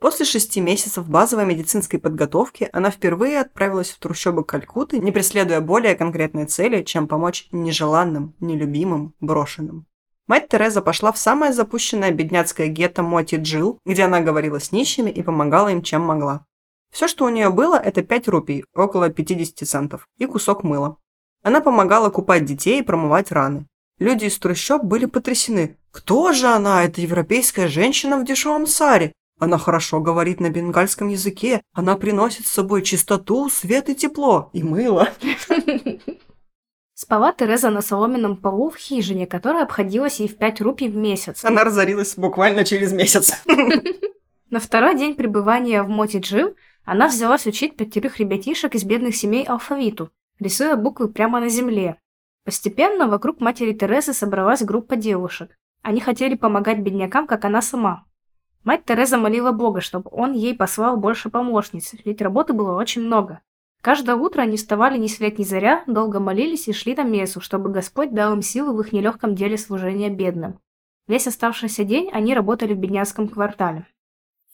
После 0.00 0.24
шести 0.24 0.60
месяцев 0.60 1.08
базовой 1.08 1.46
медицинской 1.46 1.98
подготовки 1.98 2.68
она 2.72 2.90
впервые 2.90 3.40
отправилась 3.40 3.90
в 3.90 3.98
трущобы 3.98 4.44
Калькутты, 4.44 5.00
не 5.00 5.10
преследуя 5.10 5.60
более 5.60 5.96
конкретной 5.96 6.46
цели, 6.46 6.84
чем 6.84 7.08
помочь 7.08 7.48
нежеланным, 7.50 8.36
нелюбимым, 8.38 9.14
брошенным. 9.18 9.86
Мать 10.26 10.48
Тереза 10.48 10.80
пошла 10.80 11.12
в 11.12 11.18
самое 11.18 11.52
запущенное 11.52 12.10
бедняцкое 12.10 12.68
гетто 12.68 13.02
Моти 13.02 13.34
Джил, 13.34 13.78
где 13.84 14.04
она 14.04 14.20
говорила 14.20 14.58
с 14.58 14.72
нищими 14.72 15.10
и 15.10 15.22
помогала 15.22 15.68
им 15.68 15.82
чем 15.82 16.00
могла. 16.00 16.46
Все, 16.90 17.08
что 17.08 17.26
у 17.26 17.28
нее 17.28 17.50
было, 17.50 17.74
это 17.74 18.02
5 18.02 18.28
рупий, 18.28 18.64
около 18.74 19.10
50 19.10 19.68
центов, 19.68 20.08
и 20.16 20.24
кусок 20.24 20.64
мыла. 20.64 20.96
Она 21.42 21.60
помогала 21.60 22.08
купать 22.08 22.46
детей 22.46 22.80
и 22.80 22.82
промывать 22.82 23.32
раны. 23.32 23.66
Люди 23.98 24.24
из 24.24 24.38
трущоб 24.38 24.82
были 24.82 25.04
потрясены. 25.04 25.76
Кто 25.90 26.32
же 26.32 26.46
она, 26.46 26.84
эта 26.84 27.02
европейская 27.02 27.68
женщина 27.68 28.16
в 28.18 28.24
дешевом 28.24 28.66
саре? 28.66 29.12
Она 29.38 29.58
хорошо 29.58 30.00
говорит 30.00 30.40
на 30.40 30.48
бенгальском 30.48 31.08
языке. 31.08 31.60
Она 31.74 31.96
приносит 31.96 32.46
с 32.46 32.52
собой 32.52 32.82
чистоту, 32.82 33.50
свет 33.50 33.90
и 33.90 33.94
тепло. 33.94 34.48
И 34.52 34.62
мыло. 34.62 35.10
Спала 36.94 37.32
Тереза 37.32 37.70
на 37.70 37.82
соломенном 37.82 38.36
полу 38.36 38.70
в 38.70 38.76
хижине, 38.76 39.26
которая 39.26 39.64
обходилась 39.64 40.20
ей 40.20 40.28
в 40.28 40.36
5 40.36 40.60
рупий 40.60 40.88
в 40.88 40.96
месяц. 40.96 41.44
Она 41.44 41.64
разорилась 41.64 42.16
буквально 42.16 42.64
через 42.64 42.92
месяц. 42.92 43.42
На 44.50 44.60
второй 44.60 44.96
день 44.96 45.16
пребывания 45.16 45.82
в 45.82 45.88
Моти 45.88 46.18
Джим 46.18 46.54
она 46.84 47.08
взялась 47.08 47.46
учить 47.46 47.76
пятерых 47.76 48.20
ребятишек 48.20 48.76
из 48.76 48.84
бедных 48.84 49.16
семей 49.16 49.44
алфавиту, 49.44 50.10
рисуя 50.38 50.76
буквы 50.76 51.08
прямо 51.08 51.40
на 51.40 51.48
земле. 51.48 51.98
Постепенно 52.44 53.08
вокруг 53.08 53.40
матери 53.40 53.72
Терезы 53.72 54.12
собралась 54.12 54.62
группа 54.62 54.94
девушек. 54.94 55.50
Они 55.82 56.00
хотели 56.00 56.36
помогать 56.36 56.78
беднякам, 56.78 57.26
как 57.26 57.44
она 57.44 57.60
сама. 57.60 58.04
Мать 58.62 58.84
Тереза 58.84 59.18
молила 59.18 59.50
Бога, 59.50 59.80
чтобы 59.80 60.10
он 60.12 60.32
ей 60.32 60.54
послал 60.54 60.96
больше 60.96 61.28
помощниц, 61.28 61.94
ведь 62.04 62.22
работы 62.22 62.52
было 62.52 62.78
очень 62.78 63.02
много. 63.02 63.40
Каждое 63.84 64.16
утро 64.16 64.40
они 64.40 64.56
вставали 64.56 64.96
ни 64.96 65.08
свет 65.08 65.38
ни 65.38 65.44
заря, 65.44 65.84
долго 65.86 66.18
молились 66.18 66.68
и 66.68 66.72
шли 66.72 66.94
на 66.94 67.02
мессу, 67.02 67.42
чтобы 67.42 67.68
Господь 67.68 68.14
дал 68.14 68.32
им 68.32 68.40
силы 68.40 68.74
в 68.74 68.80
их 68.80 68.94
нелегком 68.94 69.34
деле 69.34 69.58
служения 69.58 70.08
бедным. 70.08 70.58
Весь 71.06 71.26
оставшийся 71.26 71.84
день 71.84 72.08
они 72.10 72.34
работали 72.34 72.72
в 72.72 72.78
бедняцком 72.78 73.28
квартале. 73.28 73.86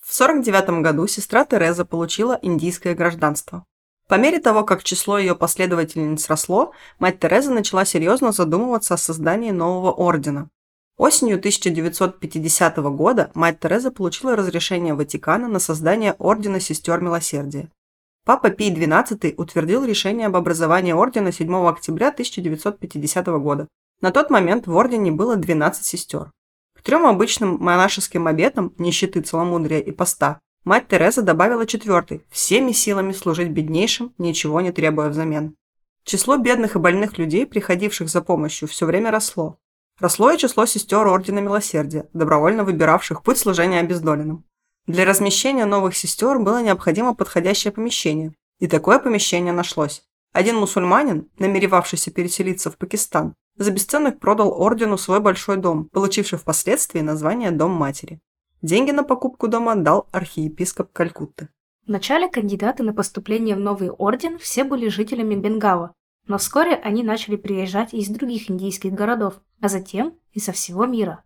В 0.03 0.13
49 0.13 0.83
году 0.83 1.07
сестра 1.07 1.45
Тереза 1.45 1.85
получила 1.85 2.41
индийское 2.43 2.97
гражданство. 2.97 3.65
По 4.09 4.17
мере 4.17 4.41
того, 4.41 4.65
как 4.65 4.83
число 4.83 5.17
ее 5.17 5.37
последовательниц 5.37 6.29
росло, 6.29 6.73
мать 6.99 7.21
Тереза 7.21 7.53
начала 7.53 7.85
серьезно 7.85 8.33
задумываться 8.33 8.95
о 8.95 8.99
создании 8.99 9.53
нового 9.53 9.93
ордена. 9.93 10.51
Осенью 10.97 11.37
1950 11.37 12.79
года 12.79 13.31
мать 13.35 13.61
Тереза 13.61 13.93
получила 13.93 14.35
разрешение 14.35 14.95
Ватикана 14.95 15.47
на 15.47 15.61
создание 15.61 16.17
Ордена 16.19 16.59
Сестер 16.59 17.01
Милосердия. 17.01 17.71
Папа 18.31 18.51
Пий 18.51 18.73
XII 18.73 19.35
утвердил 19.39 19.85
решение 19.85 20.29
об 20.29 20.37
образовании 20.37 20.93
ордена 20.93 21.33
7 21.33 21.53
октября 21.67 22.11
1950 22.11 23.27
года. 23.27 23.67
На 24.01 24.13
тот 24.13 24.31
момент 24.31 24.69
в 24.69 24.77
ордене 24.77 25.11
было 25.11 25.35
12 25.35 25.85
сестер. 25.85 26.31
К 26.79 26.83
трем 26.83 27.07
обычным 27.07 27.57
монашеским 27.59 28.29
обетам– 28.29 28.73
нищеты, 28.79 29.23
целомудрия 29.23 29.81
и 29.81 29.91
поста– 29.91 30.39
мать 30.65 30.87
Тереза 30.87 31.23
добавила 31.23 31.67
четвертый– 31.67 32.23
всеми 32.31 32.71
силами 32.71 33.11
служить 33.11 33.51
беднейшим, 33.51 34.15
ничего 34.17 34.61
не 34.61 34.71
требуя 34.71 35.09
взамен. 35.09 35.57
Число 36.05 36.37
бедных 36.37 36.77
и 36.77 36.79
больных 36.79 37.19
людей, 37.19 37.45
приходивших 37.47 38.09
за 38.09 38.23
помощью, 38.23 38.69
все 38.69 38.87
время 38.87 39.11
росло. 39.11 39.59
Росло 39.99 40.31
и 40.31 40.39
число 40.39 40.67
сестер 40.67 41.05
Ордена 41.05 41.41
Милосердия, 41.41 42.09
добровольно 42.13 42.63
выбиравших 42.63 43.25
путь 43.25 43.39
служения 43.39 43.81
обездоленным. 43.81 44.45
Для 44.91 45.05
размещения 45.05 45.67
новых 45.67 45.97
сестер 45.97 46.41
было 46.41 46.61
необходимо 46.61 47.15
подходящее 47.15 47.73
помещение, 47.73 48.33
и 48.59 48.67
такое 48.67 48.99
помещение 48.99 49.53
нашлось. 49.53 50.03
Один 50.33 50.57
мусульманин, 50.57 51.29
намеревавшийся 51.39 52.11
переселиться 52.11 52.73
в 52.73 52.77
Пакистан, 52.77 53.37
за 53.57 53.71
бесценок 53.71 54.19
продал 54.19 54.53
ордену 54.61 54.99
свой 54.99 55.21
большой 55.21 55.59
дом, 55.59 55.89
получивший 55.93 56.41
впоследствии 56.41 57.03
название 57.03 57.53
«Дом 57.53 57.71
матери». 57.71 58.19
Деньги 58.63 58.91
на 58.91 59.05
покупку 59.05 59.47
дома 59.47 59.77
дал 59.77 60.09
архиепископ 60.11 60.93
Калькутты. 60.93 61.51
Вначале 61.87 62.29
кандидаты 62.29 62.83
на 62.83 62.93
поступление 62.93 63.55
в 63.55 63.61
новый 63.61 63.91
орден 63.91 64.41
все 64.41 64.65
были 64.65 64.89
жителями 64.89 65.37
Бенгала, 65.37 65.95
но 66.27 66.37
вскоре 66.37 66.75
они 66.75 67.05
начали 67.05 67.37
приезжать 67.37 67.95
из 67.95 68.09
других 68.09 68.51
индийских 68.51 68.93
городов, 68.93 69.35
а 69.61 69.69
затем 69.69 70.15
и 70.33 70.41
со 70.41 70.51
всего 70.51 70.85
мира. 70.85 71.23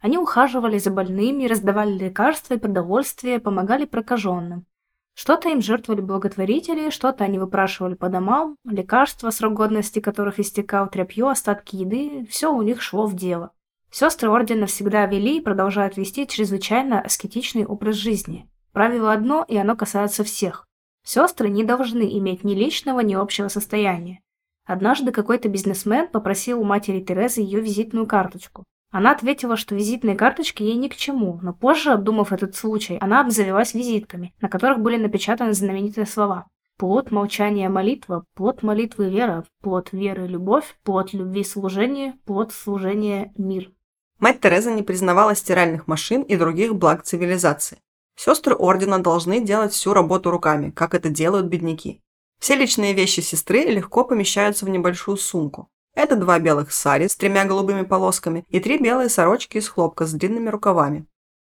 Они 0.00 0.18
ухаживали 0.18 0.78
за 0.78 0.90
больными, 0.90 1.46
раздавали 1.46 1.92
лекарства 1.96 2.54
и 2.54 2.58
продовольствие, 2.58 3.40
помогали 3.40 3.86
прокаженным. 3.86 4.66
Что-то 5.14 5.48
им 5.48 5.62
жертвовали 5.62 6.02
благотворители, 6.02 6.90
что-то 6.90 7.24
они 7.24 7.38
выпрашивали 7.38 7.94
по 7.94 8.10
домам, 8.10 8.56
лекарства, 8.64 9.30
срок 9.30 9.54
годности 9.54 10.00
которых 10.00 10.38
истекал, 10.38 10.90
тряпье, 10.90 11.30
остатки 11.30 11.76
еды– 11.76 12.26
все 12.30 12.52
у 12.52 12.60
них 12.60 12.82
шло 12.82 13.06
в 13.06 13.14
дело. 13.14 13.52
Сестры 13.90 14.28
ордена 14.28 14.66
всегда 14.66 15.06
вели 15.06 15.38
и 15.38 15.40
продолжают 15.40 15.96
вести 15.96 16.26
чрезвычайно 16.26 17.00
аскетичный 17.00 17.64
образ 17.64 17.96
жизни. 17.96 18.46
Правило 18.72 19.10
одно, 19.10 19.42
и 19.48 19.56
оно 19.56 19.74
касается 19.74 20.22
всех. 20.22 20.66
Сестры 21.02 21.48
не 21.48 21.64
должны 21.64 22.02
иметь 22.18 22.44
ни 22.44 22.54
личного, 22.54 23.00
ни 23.00 23.14
общего 23.14 23.48
состояния. 23.48 24.20
Однажды 24.66 25.12
какой-то 25.12 25.48
бизнесмен 25.48 26.08
попросил 26.08 26.60
у 26.60 26.64
матери 26.64 27.00
Терезы 27.00 27.40
ее 27.40 27.60
визитную 27.60 28.06
карточку. 28.06 28.64
Она 28.96 29.12
ответила, 29.12 29.58
что 29.58 29.74
визитные 29.74 30.16
карточки 30.16 30.62
ей 30.62 30.76
ни 30.76 30.88
к 30.88 30.96
чему, 30.96 31.38
но 31.42 31.52
позже, 31.52 31.90
обдумав 31.90 32.32
этот 32.32 32.56
случай, 32.56 32.96
она 32.98 33.20
обзавелась 33.20 33.74
визитками, 33.74 34.34
на 34.40 34.48
которых 34.48 34.78
были 34.78 34.96
напечатаны 34.96 35.52
знаменитые 35.52 36.06
слова 36.06 36.46
«Плод 36.78 37.10
молчания 37.10 37.68
молитва, 37.68 38.24
плод 38.34 38.62
молитвы 38.62 39.10
вера, 39.10 39.44
плод 39.60 39.92
веры 39.92 40.26
любовь, 40.26 40.78
плод 40.82 41.12
любви 41.12 41.44
служение, 41.44 42.14
плод 42.24 42.54
служения 42.54 43.34
мир». 43.36 43.70
Мать 44.18 44.40
Тереза 44.40 44.72
не 44.72 44.82
признавала 44.82 45.34
стиральных 45.34 45.86
машин 45.86 46.22
и 46.22 46.34
других 46.36 46.74
благ 46.74 47.02
цивилизации. 47.02 47.76
Сестры 48.16 48.54
ордена 48.54 48.98
должны 48.98 49.44
делать 49.44 49.74
всю 49.74 49.92
работу 49.92 50.30
руками, 50.30 50.70
как 50.70 50.94
это 50.94 51.10
делают 51.10 51.48
бедняки. 51.48 52.00
Все 52.38 52.54
личные 52.54 52.94
вещи 52.94 53.20
сестры 53.20 53.66
легко 53.66 54.04
помещаются 54.04 54.64
в 54.64 54.70
небольшую 54.70 55.18
сумку. 55.18 55.68
Это 55.96 56.14
два 56.14 56.38
белых 56.38 56.72
сари 56.72 57.08
с 57.08 57.16
тремя 57.16 57.46
голубыми 57.46 57.82
полосками 57.82 58.44
и 58.50 58.60
три 58.60 58.78
белые 58.78 59.08
сорочки 59.08 59.56
из 59.56 59.66
хлопка 59.66 60.04
с 60.04 60.12
длинными 60.12 60.50
рукавами. 60.50 61.06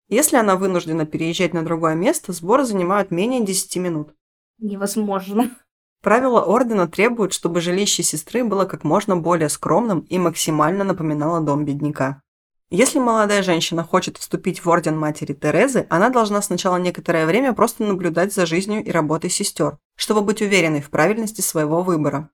Если 0.09 0.37
она 0.37 0.55
вынуждена 0.55 1.05
переезжать 1.05 1.53
на 1.53 1.63
другое 1.63 1.93
место, 1.93 2.33
сборы 2.33 2.65
занимают 2.65 3.11
менее 3.11 3.45
10 3.45 3.77
минут. 3.77 4.15
Невозможно. 4.57 5.51
Правила 6.01 6.41
ордена 6.41 6.87
требуют, 6.87 7.33
чтобы 7.33 7.61
жилище 7.61 8.01
сестры 8.01 8.43
было 8.43 8.65
как 8.65 8.83
можно 8.83 9.15
более 9.15 9.49
скромным 9.49 9.99
и 9.99 10.17
максимально 10.17 10.83
напоминало 10.83 11.41
дом 11.41 11.63
бедняка. 11.63 12.23
Если 12.71 12.97
молодая 12.97 13.43
женщина 13.43 13.83
хочет 13.83 14.17
вступить 14.17 14.65
в 14.65 14.69
орден 14.69 14.97
матери 14.97 15.33
Терезы, 15.33 15.85
она 15.91 16.09
должна 16.09 16.41
сначала 16.41 16.77
некоторое 16.77 17.27
время 17.27 17.53
просто 17.53 17.83
наблюдать 17.83 18.33
за 18.33 18.47
жизнью 18.47 18.83
и 18.83 18.89
работой 18.89 19.29
сестер, 19.29 19.77
чтобы 19.95 20.21
быть 20.21 20.41
уверенной 20.41 20.81
в 20.81 20.89
правильности 20.89 21.41
своего 21.41 21.83
выбора. 21.83 22.29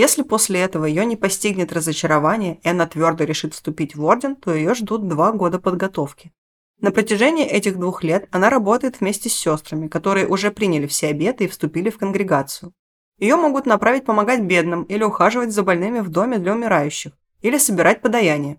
Если 0.00 0.22
после 0.22 0.60
этого 0.60 0.86
ее 0.86 1.04
не 1.04 1.14
постигнет 1.14 1.74
разочарование, 1.74 2.58
и 2.62 2.68
она 2.70 2.86
твердо 2.86 3.24
решит 3.24 3.52
вступить 3.52 3.94
в 3.94 4.02
орден, 4.02 4.34
то 4.34 4.54
ее 4.54 4.72
ждут 4.72 5.06
два 5.08 5.30
года 5.30 5.58
подготовки. 5.58 6.32
На 6.80 6.90
протяжении 6.90 7.44
этих 7.44 7.78
двух 7.78 8.02
лет 8.02 8.26
она 8.30 8.48
работает 8.48 9.00
вместе 9.00 9.28
с 9.28 9.34
сестрами, 9.34 9.88
которые 9.88 10.26
уже 10.26 10.52
приняли 10.52 10.86
все 10.86 11.08
обеты 11.08 11.44
и 11.44 11.48
вступили 11.48 11.90
в 11.90 11.98
конгрегацию. 11.98 12.72
Ее 13.18 13.36
могут 13.36 13.66
направить 13.66 14.06
помогать 14.06 14.40
бедным 14.40 14.84
или 14.84 15.04
ухаживать 15.04 15.52
за 15.52 15.62
больными 15.62 16.00
в 16.00 16.08
доме 16.08 16.38
для 16.38 16.54
умирающих, 16.54 17.12
или 17.42 17.58
собирать 17.58 18.00
подаяние. 18.00 18.56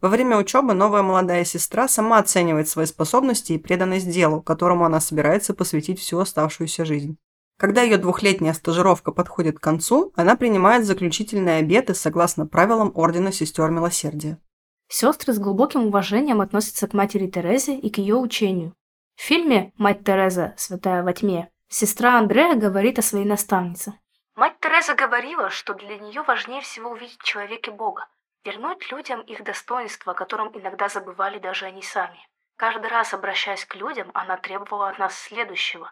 Во 0.00 0.08
время 0.08 0.38
учебы 0.38 0.72
новая 0.72 1.02
молодая 1.02 1.44
сестра 1.44 1.86
сама 1.86 2.16
оценивает 2.16 2.66
свои 2.66 2.86
способности 2.86 3.52
и 3.52 3.58
преданность 3.58 4.08
делу, 4.08 4.40
которому 4.40 4.86
она 4.86 5.00
собирается 5.00 5.52
посвятить 5.52 6.00
всю 6.00 6.18
оставшуюся 6.18 6.86
жизнь. 6.86 7.18
Когда 7.58 7.82
ее 7.82 7.98
двухлетняя 7.98 8.52
стажировка 8.52 9.10
подходит 9.10 9.58
к 9.58 9.62
концу, 9.62 10.12
она 10.14 10.36
принимает 10.36 10.84
заключительные 10.84 11.58
обеты 11.58 11.92
согласно 11.92 12.46
правилам 12.46 12.92
Ордена 12.94 13.32
Сестер 13.32 13.70
Милосердия. 13.70 14.38
Сестры 14.86 15.32
с 15.32 15.40
глубоким 15.40 15.86
уважением 15.86 16.40
относятся 16.40 16.86
к 16.86 16.94
матери 16.94 17.26
Терезе 17.26 17.76
и 17.76 17.90
к 17.90 17.98
ее 17.98 18.14
учению. 18.14 18.74
В 19.16 19.22
фильме 19.22 19.72
«Мать 19.76 20.04
Тереза. 20.04 20.54
Святая 20.56 21.02
во 21.02 21.12
тьме» 21.12 21.50
сестра 21.68 22.16
Андрея 22.16 22.54
говорит 22.54 23.00
о 23.00 23.02
своей 23.02 23.26
наставнице. 23.26 23.92
Мать 24.36 24.60
Тереза 24.60 24.94
говорила, 24.94 25.50
что 25.50 25.74
для 25.74 25.98
нее 25.98 26.22
важнее 26.22 26.60
всего 26.60 26.90
увидеть 26.90 27.18
в 27.18 27.24
человеке 27.24 27.72
Бога, 27.72 28.06
вернуть 28.44 28.88
людям 28.92 29.20
их 29.22 29.42
достоинство, 29.42 30.12
о 30.12 30.14
котором 30.14 30.56
иногда 30.56 30.88
забывали 30.88 31.40
даже 31.40 31.66
они 31.66 31.82
сами. 31.82 32.20
Каждый 32.56 32.88
раз, 32.88 33.12
обращаясь 33.12 33.64
к 33.64 33.74
людям, 33.74 34.12
она 34.14 34.36
требовала 34.36 34.90
от 34.90 35.00
нас 35.00 35.18
следующего 35.18 35.90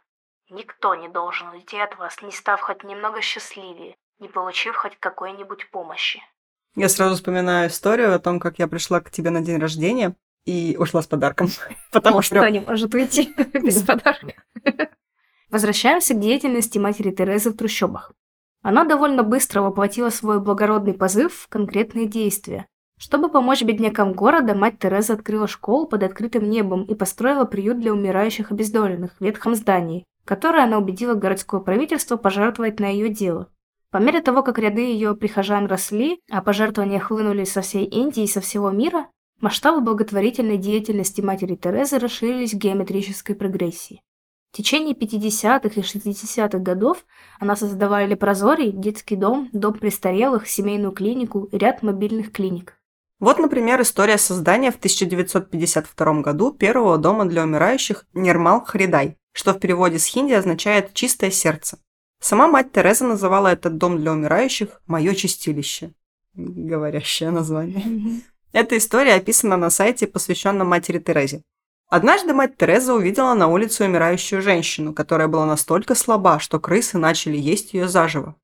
Никто 0.51 0.95
не 0.95 1.09
должен 1.09 1.49
уйти 1.49 1.77
от 1.77 1.99
вас, 1.99 2.23
не 2.23 2.31
став 2.31 2.61
хоть 2.61 2.85
немного 2.85 3.21
счастливее, 3.21 3.97
не 4.21 4.29
получив 4.29 4.77
хоть 4.77 4.97
какой-нибудь 5.01 5.71
помощи. 5.71 6.23
Я 6.77 6.89
сразу 6.89 7.17
вспоминаю 7.17 7.69
историю 7.69 8.15
о 8.15 8.21
том, 8.21 8.39
как 8.39 8.61
я 8.61 8.69
пришла 8.69 9.01
к 9.01 9.11
тебе 9.11 9.31
на 9.31 9.41
день 9.41 9.59
рождения 9.59 10.15
и 10.45 10.77
ушла 10.79 11.03
с 11.03 11.07
подарком. 11.09 11.49
Потому 11.93 12.23
что... 12.23 12.37
Кто 12.37 12.49
не 12.49 12.61
может 12.61 12.95
уйти 12.95 13.35
без 13.55 13.83
подарка. 13.83 14.35
Возвращаемся 15.51 16.15
к 16.15 16.21
деятельности 16.21 16.79
матери 16.79 17.11
Терезы 17.11 17.51
в 17.51 17.57
трущобах. 17.57 18.13
Она 18.63 18.85
довольно 18.85 19.25
быстро 19.25 19.63
воплотила 19.63 20.11
свой 20.11 20.41
благородный 20.41 20.95
позыв 20.95 21.35
в 21.35 21.49
конкретные 21.49 22.07
действия. 22.07 22.67
Чтобы 22.99 23.31
помочь 23.31 23.63
беднякам 23.63 24.13
города, 24.13 24.55
мать 24.55 24.79
Тереза 24.79 25.15
открыла 25.15 25.49
школу 25.49 25.87
под 25.87 26.05
открытым 26.05 26.49
небом 26.49 26.85
и 26.85 26.95
построила 26.95 27.45
приют 27.45 27.81
для 27.81 27.93
умирающих 27.93 28.53
обездоленных 28.53 29.17
в 29.19 29.25
ветхом 29.25 29.55
здании, 29.55 30.05
которое 30.27 30.65
она 30.65 30.77
убедила 30.77 31.15
городское 31.15 31.61
правительство 31.61 32.19
пожертвовать 32.19 32.81
на 32.81 32.89
ее 32.89 33.09
дело. 33.09 33.49
По 33.91 33.99
мере 33.99 34.21
того, 34.21 34.43
как 34.43 34.59
ряды 34.59 34.83
ее 34.83 35.15
прихожан 35.15 35.67
росли, 35.67 36.21
а 36.31 36.43
пожертвования 36.43 36.99
хлынули 36.99 37.45
со 37.45 37.63
всей 37.63 37.85
Индии 37.87 38.25
и 38.25 38.29
со 38.29 38.43
всего 38.43 38.71
мира, 38.71 39.07
масштабы 39.41 39.81
благотворительной 39.81 40.59
деятельности 40.59 41.21
матери 41.21 41.55
Терезы 41.55 41.99
расширились 41.99 42.53
в 42.53 42.59
геометрической 42.59 43.37
прогрессии. 43.37 44.03
В 44.53 44.57
течение 44.57 44.95
50-х 44.95 45.81
и 45.81 45.83
60-х 45.83 46.59
годов 46.59 47.05
она 47.39 47.57
создавала 47.57 48.05
лепрозорий, 48.05 48.73
детский 48.73 49.17
дом, 49.17 49.49
дом 49.53 49.75
престарелых, 49.75 50.49
семейную 50.49 50.93
клинику 50.93 51.45
и 51.53 51.59
ряд 51.59 51.83
мобильных 51.83 52.33
клиник. 52.33 52.75
Вот, 53.19 53.39
например, 53.39 53.81
история 53.81 54.19
создания 54.19 54.71
в 54.71 54.77
1952 54.77 56.21
году 56.21 56.53
первого 56.53 56.99
дома 56.99 57.25
для 57.27 57.45
умирающих 57.45 58.07
Нирмал 58.13 58.65
Хридай, 58.65 59.17
что 59.37 59.53
в 59.53 59.61
переводе 59.61 59.99
с 59.99 60.07
хинди 60.07 60.33
означает 60.33 60.95
«чистое 60.95 61.31
сердце». 61.31 61.79
Сама 62.21 62.49
мать 62.49 62.73
Тереза 62.73 63.05
называла 63.05 63.49
этот 63.49 63.77
дом 63.77 63.99
для 63.99 64.13
умирающих 64.13 64.81
«моё 64.87 65.13
чистилище». 65.13 65.93
Говорящее 66.35 67.31
название. 67.31 68.23
Эта 68.53 68.79
история 68.79 69.13
описана 69.13 69.59
на 69.59 69.69
сайте, 69.69 70.07
посвященном 70.07 70.69
матери 70.69 70.99
Терезе. 70.99 71.43
Однажды 71.89 72.33
мать 72.33 72.57
Тереза 72.57 72.95
увидела 72.95 73.35
на 73.35 73.49
улице 73.49 73.85
умирающую 73.85 74.41
женщину, 74.41 74.95
которая 74.95 75.29
была 75.29 75.45
настолько 75.45 75.95
слаба, 75.95 76.39
что 76.39 76.59
крысы 76.59 76.97
начали 76.97 77.37
есть 77.37 77.75
ее 77.75 77.89
заживо. 77.89 78.37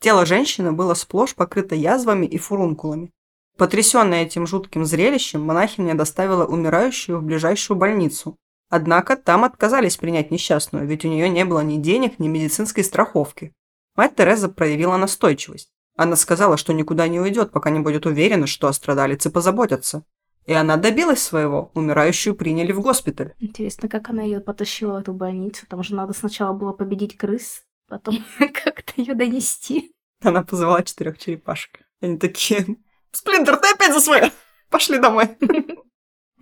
Тело 0.00 0.26
женщины 0.26 0.72
было 0.72 0.92
сплошь 0.92 1.34
покрыто 1.34 1.74
язвами 1.74 2.26
и 2.26 2.36
фурункулами. 2.36 3.10
Потрясенная 3.56 4.24
этим 4.24 4.46
жутким 4.46 4.84
зрелищем, 4.84 5.40
монахиня 5.40 5.94
доставила 5.94 6.44
умирающую 6.44 7.18
в 7.18 7.22
ближайшую 7.22 7.78
больницу. 7.78 8.36
Однако 8.70 9.16
там 9.16 9.44
отказались 9.44 9.96
принять 9.96 10.30
несчастную, 10.30 10.86
ведь 10.86 11.04
у 11.04 11.08
нее 11.08 11.28
не 11.28 11.44
было 11.44 11.60
ни 11.60 11.76
денег, 11.76 12.18
ни 12.18 12.28
медицинской 12.28 12.82
страховки. 12.82 13.52
Мать 13.94 14.16
Тереза 14.16 14.48
проявила 14.48 14.96
настойчивость. 14.96 15.70
Она 15.96 16.16
сказала, 16.16 16.56
что 16.56 16.72
никуда 16.72 17.06
не 17.06 17.20
уйдет, 17.20 17.52
пока 17.52 17.70
не 17.70 17.78
будет 17.78 18.06
уверена, 18.06 18.46
что 18.46 18.66
о 18.66 18.72
страдалице 18.72 19.30
позаботятся. 19.30 20.04
И 20.46 20.52
она 20.52 20.76
добилась 20.76 21.22
своего. 21.22 21.70
Умирающую 21.74 22.34
приняли 22.34 22.72
в 22.72 22.80
госпиталь. 22.80 23.34
Интересно, 23.38 23.88
как 23.88 24.10
она 24.10 24.22
ее 24.22 24.40
потащила 24.40 24.94
в 24.94 25.02
эту 25.02 25.14
больницу? 25.14 25.66
Там 25.68 25.82
же 25.82 25.94
надо 25.94 26.12
сначала 26.12 26.52
было 26.52 26.72
победить 26.72 27.16
крыс, 27.16 27.62
потом 27.88 28.18
как-то 28.38 28.92
ее 28.96 29.14
донести. 29.14 29.94
Она 30.22 30.42
позвала 30.42 30.82
четырех 30.82 31.18
черепашек. 31.18 31.80
Они 32.00 32.18
такие, 32.18 32.66
Сплинтер, 33.12 33.56
ты 33.56 33.68
опять 33.68 33.94
за 33.94 34.00
свое! 34.00 34.32
Пошли 34.70 34.98
домой. 34.98 35.28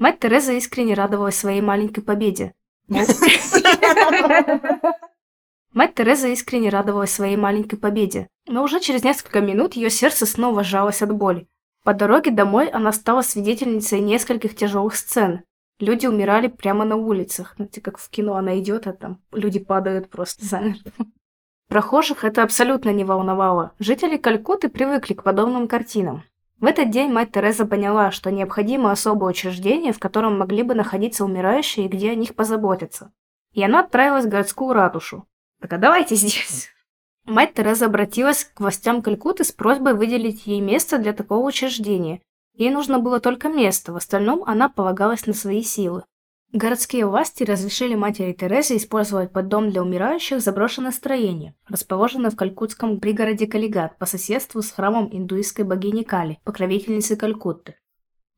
Мать 0.03 0.19
Тереза 0.19 0.53
искренне 0.55 0.95
радовалась 0.95 1.37
своей 1.37 1.61
маленькой 1.61 2.03
победе. 2.03 2.55
Мать 5.73 5.95
Тереза 5.95 6.27
искренне 6.27 6.71
радовалась 6.71 7.13
своей 7.13 7.37
маленькой 7.37 7.77
победе, 7.79 8.27
но 8.49 8.65
уже 8.65 8.81
через 8.81 9.05
несколько 9.05 9.41
минут 9.41 9.75
ее 9.75 9.91
сердце 9.91 10.27
снова 10.27 10.65
сжалось 10.65 11.03
от 11.03 11.15
боли. 11.15 11.47
По 11.85 11.95
дороге 11.95 12.33
домой 12.33 12.67
она 12.67 12.91
стала 12.91 13.23
свидетельницей 13.23 14.01
нескольких 14.01 14.57
тяжелых 14.57 14.97
сцен. 14.97 15.45
Люди 15.79 16.09
умирали 16.09 16.49
прямо 16.49 16.85
на 16.85 16.97
улицах. 16.97 17.55
Знаете, 17.55 17.81
как 17.81 17.99
в 17.99 18.11
кино 18.11 18.35
она 18.35 18.59
идет, 18.59 18.89
а 18.89 18.95
там 18.95 19.21
люди 19.31 19.61
падают 19.61 20.11
просто 20.11 20.45
замертво. 20.45 21.07
Прохожих 21.69 22.25
это 22.25 22.43
абсолютно 22.43 22.91
не 22.91 23.05
волновало. 23.05 23.71
Жители 23.79 24.17
Калькутты 24.17 24.69
привыкли 24.69 25.15
к 25.15 25.23
подобным 25.23 25.69
картинам. 25.69 26.25
В 26.63 26.65
этот 26.65 26.91
день 26.91 27.11
мать 27.11 27.33
Тереза 27.33 27.67
поняла, 27.67 28.13
что 28.13 28.31
необходимо 28.31 28.93
особое 28.93 29.31
учреждение, 29.31 29.93
в 29.93 29.99
котором 29.99 30.39
могли 30.39 30.63
бы 30.63 30.77
находиться 30.77 31.25
умирающие 31.25 31.87
и 31.87 31.89
где 31.89 32.13
о 32.13 32.15
них 32.15 32.37
позаботиться. 32.37 33.13
И 33.53 33.65
она 33.65 33.81
отправилась 33.81 34.27
в 34.27 34.29
городскую 34.29 34.73
ратушу. 34.73 35.27
Так 35.61 35.73
а 35.73 35.79
давайте 35.79 36.15
здесь. 36.15 36.69
Мать 37.25 37.55
Тереза 37.55 37.87
обратилась 37.87 38.45
к 38.45 38.61
властям 38.61 39.03
Калькутты 39.03 39.43
с 39.43 39.51
просьбой 39.51 39.95
выделить 39.95 40.47
ей 40.47 40.61
место 40.61 40.99
для 40.99 41.13
такого 41.13 41.45
учреждения. 41.45 42.23
Ей 42.55 42.71
нужно 42.71 43.01
было 43.01 43.19
только 43.19 43.49
место, 43.49 43.93
в 43.93 43.97
остальном 43.97 44.45
она 44.45 44.69
полагалась 44.69 45.27
на 45.27 45.33
свои 45.33 45.65
силы. 45.65 46.05
Городские 46.53 47.07
власти 47.07 47.45
разрешили 47.45 47.95
матери 47.95 48.35
Терезе 48.35 48.77
использовать 48.77 49.33
под 49.33 49.49
дом 49.49 49.71
для 49.71 49.81
умирающих 49.81 50.39
заброшенное 50.43 50.91
строение, 50.91 51.55
расположенное 51.67 52.31
в 52.31 52.37
калькутском 52.37 53.01
пригороде 53.01 53.47
Калигат 53.47 53.97
по 53.97 54.05
соседству 54.05 54.61
с 54.61 54.71
храмом 54.71 55.09
индуистской 55.11 55.65
богини 55.65 56.03
Кали, 56.03 56.41
покровительницы 56.45 57.17
Калькутты. 57.17 57.77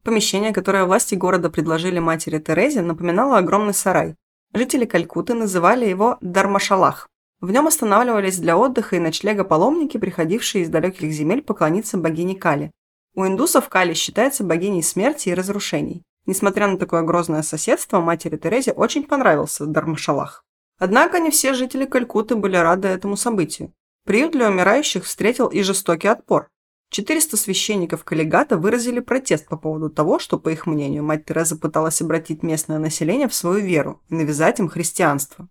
Помещение, 0.05 0.53
которое 0.53 0.85
власти 0.85 1.17
города 1.17 1.51
предложили 1.51 1.99
матери 1.99 2.39
Терезе, 2.39 2.83
напоминало 2.83 3.37
огромный 3.37 3.75
сарай. 3.75 4.15
Жители 4.53 4.85
Калькутты 4.85 5.35
называли 5.35 5.85
его 5.85 6.17
Дармашалах. 6.21 7.09
В 7.41 7.51
нем 7.51 7.67
останавливались 7.67 8.39
для 8.39 8.57
отдыха 8.57 8.95
и 8.95 9.01
ночлега 9.01 9.43
паломники, 9.43 9.99
приходившие 9.99 10.63
из 10.63 10.69
далеких 10.69 11.11
земель 11.11 11.43
поклониться 11.43 11.99
богине 11.99 12.37
Кали. 12.37 12.71
У 13.17 13.27
индусов 13.27 13.69
Кали 13.69 13.93
считается 13.93 14.45
богиней 14.45 14.85
смерти 14.85 15.31
и 15.31 15.35
разрушений. 15.35 16.05
Несмотря 16.27 16.69
на 16.69 16.79
такое 16.79 17.03
грозное 17.03 17.43
соседство, 17.43 18.01
матери 18.01 18.37
Терезе 18.37 18.73
очень 18.73 19.05
понравился 19.05 19.67
Дармашалах. 19.67 20.45
Однако 20.79 21.21
не 21.21 21.31
все 21.31 21.55
жители 21.55 21.85
Калькутты 21.85 22.35
были 22.37 22.57
рады 22.57 22.89
этому 22.89 23.17
событию. 23.17 23.73
Приют 24.05 24.33
для 24.33 24.49
умирающих 24.49 25.05
встретил 25.05 25.49
и 25.49 25.63
жестокий 25.63 26.09
отпор. 26.09 26.49
400 26.91 27.37
священников 27.37 28.05
коллегата 28.05 28.57
выразили 28.57 29.01
протест 29.01 29.49
по 29.49 29.57
поводу 29.57 29.91
того, 29.91 30.19
что, 30.19 30.39
по 30.39 30.51
их 30.51 30.67
мнению, 30.67 31.03
мать 31.03 31.25
Тереза 31.25 31.57
пыталась 31.57 32.01
обратить 32.01 32.43
местное 32.43 32.79
население 32.79 33.29
в 33.29 33.35
свою 33.35 33.65
веру 33.65 34.01
и 34.09 34.15
навязать 34.15 34.61
им 34.61 34.69
христианство. 34.69 35.49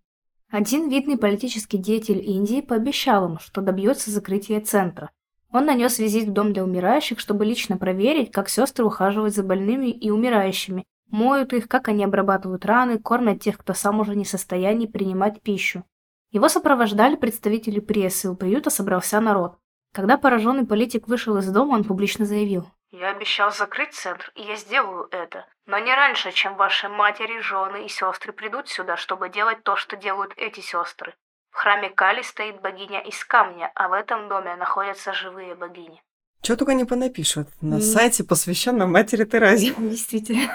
Один 0.49 0.87
видный 0.87 1.17
политический 1.17 1.77
деятель 1.77 2.19
Индии 2.19 2.61
пообещал 2.61 3.31
им, 3.31 3.39
что 3.39 3.61
добьется 3.61 4.11
закрытия 4.11 4.61
центра, 4.61 5.09
он 5.53 5.65
нанес 5.65 5.99
визит 5.99 6.27
в 6.27 6.33
дом 6.33 6.51
для 6.51 6.63
умирающих, 6.63 7.19
чтобы 7.19 7.45
лично 7.45 7.77
проверить, 7.77 8.31
как 8.31 8.49
сестры 8.49 8.83
ухаживают 8.85 9.35
за 9.35 9.43
больными 9.43 9.91
и 9.91 10.09
умирающими, 10.09 10.83
моют 11.11 11.53
их, 11.53 11.67
как 11.67 11.87
они 11.87 12.03
обрабатывают 12.03 12.65
раны, 12.65 12.97
кормят 12.97 13.41
тех, 13.41 13.59
кто 13.59 13.75
сам 13.75 13.99
уже 13.99 14.15
не 14.15 14.25
в 14.25 14.29
состоянии 14.29 14.87
принимать 14.87 15.41
пищу. 15.41 15.83
Его 16.31 16.49
сопровождали 16.49 17.15
представители 17.15 17.79
прессы, 17.79 18.29
у 18.29 18.35
приюта 18.35 18.71
собрался 18.71 19.19
народ. 19.19 19.55
Когда 19.93 20.17
пораженный 20.17 20.65
политик 20.65 21.07
вышел 21.07 21.37
из 21.37 21.47
дома, 21.51 21.75
он 21.75 21.83
публично 21.83 22.25
заявил. 22.25 22.67
«Я 22.89 23.11
обещал 23.11 23.51
закрыть 23.51 23.93
центр, 23.93 24.31
и 24.35 24.41
я 24.41 24.55
сделаю 24.55 25.07
это. 25.11 25.45
Но 25.67 25.77
не 25.77 25.93
раньше, 25.93 26.31
чем 26.31 26.55
ваши 26.55 26.89
матери, 26.89 27.39
жены 27.41 27.85
и 27.85 27.89
сестры 27.89 28.33
придут 28.33 28.69
сюда, 28.69 28.97
чтобы 28.97 29.29
делать 29.29 29.63
то, 29.63 29.75
что 29.75 29.95
делают 29.95 30.33
эти 30.35 30.61
сестры. 30.61 31.13
В 31.53 31.57
храме 31.57 31.89
Кали 31.89 32.23
стоит 32.23 32.61
богиня 32.61 32.99
из 33.01 33.23
камня, 33.23 33.71
а 33.75 33.87
в 33.87 33.93
этом 33.93 34.27
доме 34.27 34.55
находятся 34.55 35.13
живые 35.13 35.53
богини. 35.53 36.01
Чего 36.41 36.57
только 36.57 36.73
не 36.73 36.83
понапишут 36.83 37.47
на 37.61 37.75
mm. 37.75 37.81
сайте, 37.81 38.23
посвященном 38.23 38.91
матери 38.91 39.23
Терезе. 39.23 39.73
Действительно. 39.77 40.49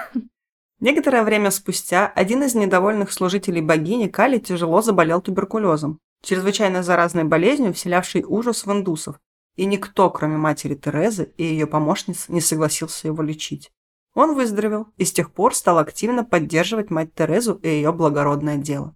Некоторое 0.80 1.22
время 1.22 1.50
спустя 1.50 2.12
один 2.14 2.42
из 2.42 2.54
недовольных 2.54 3.12
служителей 3.12 3.62
богини 3.62 4.08
Кали 4.08 4.38
тяжело 4.38 4.82
заболел 4.82 5.22
туберкулезом, 5.22 5.98
чрезвычайно 6.22 6.82
заразной 6.82 7.24
болезнью, 7.24 7.72
вселявшей 7.72 8.24
ужас 8.24 8.66
в 8.66 8.72
индусов, 8.72 9.16
и 9.56 9.66
никто, 9.66 10.11
кроме 10.11 10.37
матери 10.37 10.74
Терезы 10.74 11.32
и 11.37 11.44
ее 11.44 11.66
помощниц, 11.66 12.28
не 12.28 12.40
согласился 12.40 13.06
его 13.06 13.22
лечить. 13.22 13.70
Он 14.14 14.34
выздоровел 14.34 14.88
и 14.96 15.04
с 15.04 15.12
тех 15.12 15.32
пор 15.32 15.54
стал 15.54 15.78
активно 15.78 16.24
поддерживать 16.24 16.90
мать 16.90 17.14
Терезу 17.14 17.54
и 17.54 17.68
ее 17.68 17.92
благородное 17.92 18.56
дело. 18.56 18.94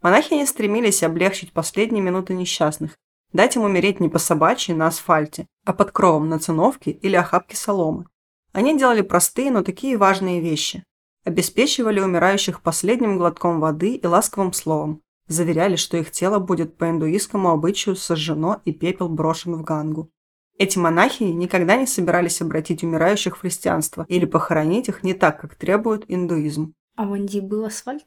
Монахини 0.00 0.44
стремились 0.44 1.02
облегчить 1.02 1.52
последние 1.52 2.02
минуты 2.02 2.32
несчастных, 2.34 2.96
дать 3.32 3.56
им 3.56 3.62
умереть 3.62 3.98
не 3.98 4.08
по 4.08 4.18
собачьи 4.18 4.74
на 4.74 4.86
асфальте, 4.86 5.46
а 5.64 5.72
под 5.72 5.90
кровом 5.90 6.28
на 6.28 6.38
циновке 6.38 6.92
или 6.92 7.16
охапке 7.16 7.56
соломы. 7.56 8.06
Они 8.52 8.78
делали 8.78 9.02
простые, 9.02 9.50
но 9.50 9.62
такие 9.62 9.96
важные 9.96 10.40
вещи. 10.40 10.84
Обеспечивали 11.24 12.00
умирающих 12.00 12.62
последним 12.62 13.18
глотком 13.18 13.60
воды 13.60 13.94
и 13.94 14.06
ласковым 14.06 14.52
словом. 14.52 15.02
Заверяли, 15.26 15.76
что 15.76 15.96
их 15.96 16.10
тело 16.10 16.38
будет 16.38 16.78
по 16.78 16.88
индуистскому 16.88 17.50
обычаю 17.50 17.96
сожжено 17.96 18.62
и 18.64 18.72
пепел 18.72 19.08
брошен 19.08 19.56
в 19.56 19.62
Гангу. 19.62 20.10
Эти 20.56 20.78
монахи 20.78 21.24
никогда 21.24 21.76
не 21.76 21.86
собирались 21.86 22.40
обратить 22.40 22.82
умирающих 22.82 23.36
в 23.36 23.40
христианство 23.40 24.06
или 24.08 24.24
похоронить 24.24 24.88
их 24.88 25.02
не 25.02 25.12
так, 25.12 25.40
как 25.40 25.54
требует 25.54 26.04
индуизм. 26.08 26.74
А 26.96 27.04
в 27.04 27.14
Индии 27.14 27.40
был 27.40 27.64
асфальт? 27.64 28.06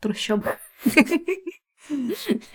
Трущобы? 0.00 0.44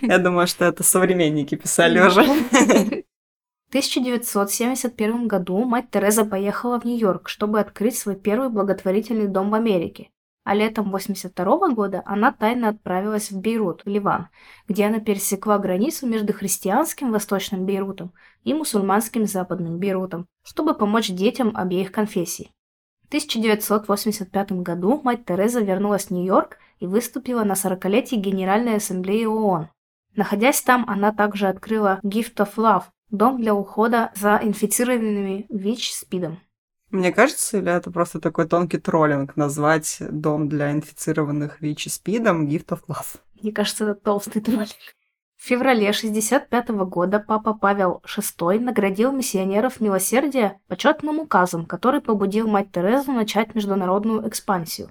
Я 0.00 0.18
думаю, 0.18 0.46
что 0.46 0.64
это 0.64 0.82
современники 0.82 1.54
писали 1.54 2.00
уже. 2.00 2.22
В 2.22 3.76
1971 3.76 5.26
году 5.26 5.64
мать 5.64 5.90
Тереза 5.90 6.24
поехала 6.24 6.78
в 6.78 6.84
Нью-Йорк, 6.84 7.28
чтобы 7.28 7.58
открыть 7.58 7.98
свой 7.98 8.14
первый 8.14 8.48
благотворительный 8.48 9.26
дом 9.26 9.50
в 9.50 9.54
Америке. 9.54 10.10
А 10.44 10.54
летом 10.54 10.88
1982 10.88 11.74
года 11.74 12.02
она 12.04 12.30
тайно 12.30 12.68
отправилась 12.68 13.30
в 13.30 13.40
Бейрут, 13.40 13.82
в 13.84 13.88
Ливан, 13.88 14.28
где 14.68 14.84
она 14.84 15.00
пересекла 15.00 15.58
границу 15.58 16.06
между 16.06 16.34
христианским 16.34 17.10
Восточным 17.10 17.64
Бейрутом 17.64 18.12
и 18.44 18.52
мусульманским 18.52 19.26
Западным 19.26 19.78
Бейрутом, 19.78 20.28
чтобы 20.44 20.74
помочь 20.74 21.08
детям 21.08 21.56
обеих 21.56 21.90
конфессий. 21.90 22.52
В 23.04 23.06
1985 23.08 24.52
году 24.52 25.00
мать 25.02 25.24
Тереза 25.24 25.60
вернулась 25.60 26.04
в 26.04 26.10
Нью-Йорк 26.10 26.58
и 26.84 26.86
выступила 26.86 27.44
на 27.44 27.54
40-летии 27.54 28.16
Генеральной 28.16 28.76
Ассамблеи 28.76 29.24
ООН. 29.24 29.68
Находясь 30.16 30.60
там, 30.60 30.84
она 30.86 31.12
также 31.12 31.48
открыла 31.48 31.98
Gift 32.04 32.36
of 32.36 32.54
Love– 32.56 32.84
дом 33.10 33.40
для 33.40 33.54
ухода 33.54 34.12
за 34.14 34.38
инфицированными 34.42 35.46
ВИЧ-СПИДом. 35.48 36.40
Мне 36.90 37.10
кажется, 37.10 37.58
или 37.58 37.72
это 37.72 37.90
просто 37.90 38.20
такой 38.20 38.46
тонкий 38.46 38.78
троллинг 38.78 39.34
назвать 39.36 39.96
дом 40.10 40.48
для 40.48 40.72
инфицированных 40.72 41.60
ВИЧ 41.60 41.86
и 41.86 41.90
СПИДом 41.90 42.46
Gift 42.46 42.68
of 42.68 42.80
Love? 42.86 43.16
Мне 43.40 43.50
кажется, 43.50 43.84
это 43.84 43.94
толстый 43.94 44.40
троллик. 44.40 44.94
В 45.36 45.46
феврале 45.46 45.92
65 45.92 46.68
года 46.68 47.18
папа 47.18 47.54
Павел 47.54 48.02
VI 48.04 48.60
наградил 48.60 49.10
миссионеров 49.10 49.80
милосердия 49.80 50.60
почетным 50.68 51.18
указом, 51.18 51.66
который 51.66 52.00
побудил 52.00 52.46
мать 52.46 52.72
Терезу 52.72 53.12
начать 53.12 53.54
международную 53.54 54.28
экспансию. 54.28 54.90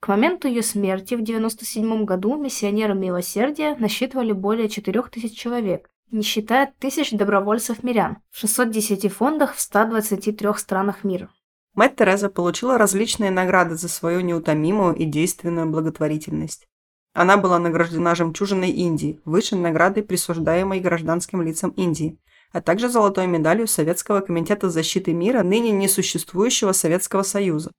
К 0.00 0.08
моменту 0.08 0.48
ее 0.48 0.62
смерти 0.62 1.14
в 1.14 1.22
97 1.22 2.04
году 2.04 2.36
миссионеры 2.36 2.94
милосердия 2.94 3.76
насчитывали 3.78 4.32
более 4.32 4.70
4000 4.70 5.36
человек, 5.36 5.90
не 6.10 6.22
считая 6.22 6.72
тысяч 6.78 7.10
добровольцев-мирян 7.10 8.16
в 8.30 8.38
610 8.38 9.12
фондах 9.12 9.54
в 9.54 9.60
123 9.60 10.48
странах 10.56 11.04
мира. 11.04 11.28
Мать 11.74 11.96
Тереза 11.96 12.30
получила 12.30 12.78
различные 12.78 13.30
награды 13.30 13.76
за 13.76 13.88
свою 13.88 14.20
неутомимую 14.22 14.94
и 14.94 15.04
действенную 15.04 15.68
благотворительность. 15.68 16.66
Она 17.12 17.36
была 17.36 17.58
награждена 17.58 18.14
жемчужиной 18.14 18.70
Индии, 18.70 19.20
высшей 19.26 19.58
наградой, 19.58 20.02
присуждаемой 20.02 20.80
гражданским 20.80 21.42
лицам 21.42 21.70
Индии, 21.70 22.18
а 22.52 22.60
также 22.60 22.88
золотой 22.88 23.26
медалью 23.26 23.66
Советского 23.66 24.20
комитета 24.20 24.70
защиты 24.70 25.12
мира, 25.12 25.42
ныне 25.42 25.70
несуществующего 25.70 26.72
Советского 26.72 27.22
Союза. 27.22 27.70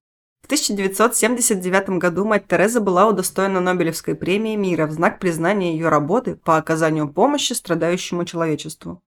В 0.52 0.54
1979 0.54 1.98
году 1.98 2.26
мать 2.26 2.46
Тереза 2.46 2.82
была 2.82 3.08
удостоена 3.08 3.62
Нобелевской 3.62 4.16
премии 4.16 4.58
мира 4.58 4.86
в 4.86 4.92
знак 4.92 5.18
признания 5.18 5.72
ее 5.72 5.88
работы 5.88 6.36
по 6.36 6.58
оказанию 6.58 7.08
помощи 7.08 7.54
страдающему 7.54 8.26
человечеству. 8.26 9.02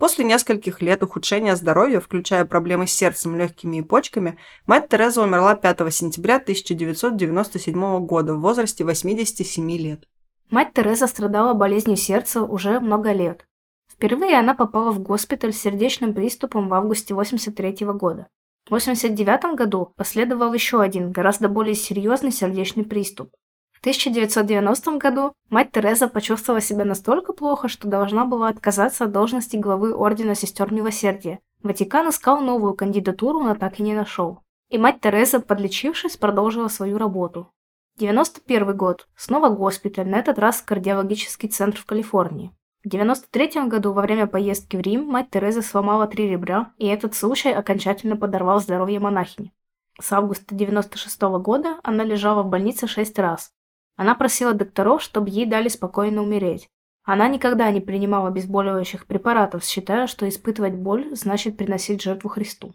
После 0.00 0.24
нескольких 0.24 0.82
лет 0.82 1.04
ухудшения 1.04 1.54
здоровья, 1.54 2.00
включая 2.00 2.44
проблемы 2.44 2.88
с 2.88 2.92
сердцем, 2.92 3.36
легкими 3.36 3.76
и 3.76 3.82
почками, 3.82 4.38
мать 4.66 4.88
Тереза 4.88 5.22
умерла 5.22 5.54
5 5.54 5.94
сентября 5.94 6.38
1997 6.38 8.04
года 8.04 8.34
в 8.34 8.40
возрасте 8.40 8.82
87 8.82 9.70
лет. 9.76 10.02
Мать 10.50 10.72
Тереза 10.74 11.06
страдала 11.06 11.54
болезнью 11.54 11.96
сердца 11.96 12.42
уже 12.42 12.80
много 12.80 13.12
лет. 13.12 13.46
Впервые 13.88 14.36
она 14.36 14.56
попала 14.56 14.90
в 14.90 14.98
госпиталь 14.98 15.52
с 15.52 15.60
сердечным 15.60 16.12
приступом 16.12 16.68
в 16.68 16.74
августе 16.74 17.14
1983 17.14 17.86
года. 17.92 18.26
В 18.68 18.70
1989 18.70 19.56
году 19.56 19.94
последовал 19.96 20.52
еще 20.52 20.82
один, 20.82 21.10
гораздо 21.10 21.48
более 21.48 21.74
серьезный 21.74 22.30
сердечный 22.30 22.84
приступ. 22.84 23.30
В 23.72 23.80
1990 23.80 24.98
году 24.98 25.32
мать 25.48 25.72
Тереза 25.72 26.06
почувствовала 26.06 26.60
себя 26.60 26.84
настолько 26.84 27.32
плохо, 27.32 27.68
что 27.68 27.88
должна 27.88 28.26
была 28.26 28.48
отказаться 28.48 29.04
от 29.04 29.12
должности 29.12 29.56
главы 29.56 29.94
Ордена 29.94 30.34
Сестер 30.34 30.70
Милосердия. 30.70 31.38
Ватикан 31.62 32.10
искал 32.10 32.42
новую 32.42 32.74
кандидатуру, 32.74 33.40
но 33.40 33.54
так 33.54 33.80
и 33.80 33.82
не 33.82 33.94
нашел. 33.94 34.40
И 34.68 34.76
мать 34.76 35.00
Тереза, 35.00 35.40
подлечившись, 35.40 36.18
продолжила 36.18 36.68
свою 36.68 36.98
работу. 36.98 37.50
91 37.96 38.76
год. 38.76 39.08
Снова 39.16 39.48
госпиталь, 39.48 40.08
на 40.08 40.16
этот 40.16 40.38
раз 40.38 40.60
кардиологический 40.60 41.48
центр 41.48 41.80
в 41.80 41.86
Калифорнии. 41.86 42.52
В 42.88 42.90
93 42.90 43.68
году 43.68 43.92
во 43.92 44.00
время 44.00 44.26
поездки 44.26 44.74
в 44.74 44.80
Рим 44.80 45.04
мать 45.04 45.28
Тереза 45.30 45.60
сломала 45.60 46.06
три 46.06 46.26
ребра, 46.26 46.72
и 46.78 46.86
этот 46.86 47.14
случай 47.14 47.50
окончательно 47.50 48.16
подорвал 48.16 48.60
здоровье 48.60 48.98
монахини. 48.98 49.52
С 50.00 50.10
августа 50.10 50.54
96 50.54 51.20
года 51.38 51.80
она 51.82 52.02
лежала 52.02 52.42
в 52.42 52.48
больнице 52.48 52.86
шесть 52.86 53.18
раз, 53.18 53.50
она 53.96 54.14
просила 54.14 54.54
докторов, 54.54 55.02
чтобы 55.02 55.28
ей 55.28 55.44
дали 55.44 55.68
спокойно 55.68 56.22
умереть. 56.22 56.70
Она 57.04 57.28
никогда 57.28 57.70
не 57.70 57.82
принимала 57.82 58.28
обезболивающих 58.28 59.04
препаратов, 59.04 59.64
считая, 59.64 60.06
что 60.06 60.26
испытывать 60.26 60.72
боль 60.72 61.14
значит 61.14 61.58
приносить 61.58 62.00
жертву 62.00 62.30
Христу. 62.30 62.72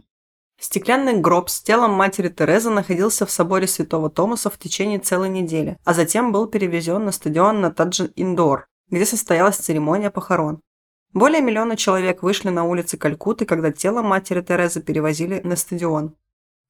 Стеклянный 0.60 1.20
гроб 1.20 1.50
с 1.50 1.60
телом 1.60 1.94
матери 1.94 2.30
Терезы 2.30 2.70
находился 2.70 3.26
в 3.26 3.32
соборе 3.32 3.66
Святого 3.66 4.12
Томаса 4.12 4.52
в 4.52 4.60
течение 4.60 5.00
целой 5.00 5.30
недели, 5.30 5.80
а 5.84 5.96
затем 5.96 6.32
был 6.32 6.46
перевезен 6.46 7.04
на 7.04 7.12
стадион 7.12 7.62
Натаджи 7.62 8.12
Индор, 8.16 8.68
где 8.94 9.08
состоялась 9.08 9.56
церемония 9.56 10.12
похорон. 10.12 10.62
Более 11.14 11.42
миллиона 11.42 11.76
человек 11.76 12.22
вышли 12.22 12.50
на 12.50 12.64
улицы 12.64 12.96
Калькутты, 12.96 13.46
когда 13.46 13.72
тело 13.72 14.04
матери 14.04 14.42
Терезы 14.42 14.82
перевозили 14.82 15.42
на 15.44 15.56
стадион. 15.56 16.16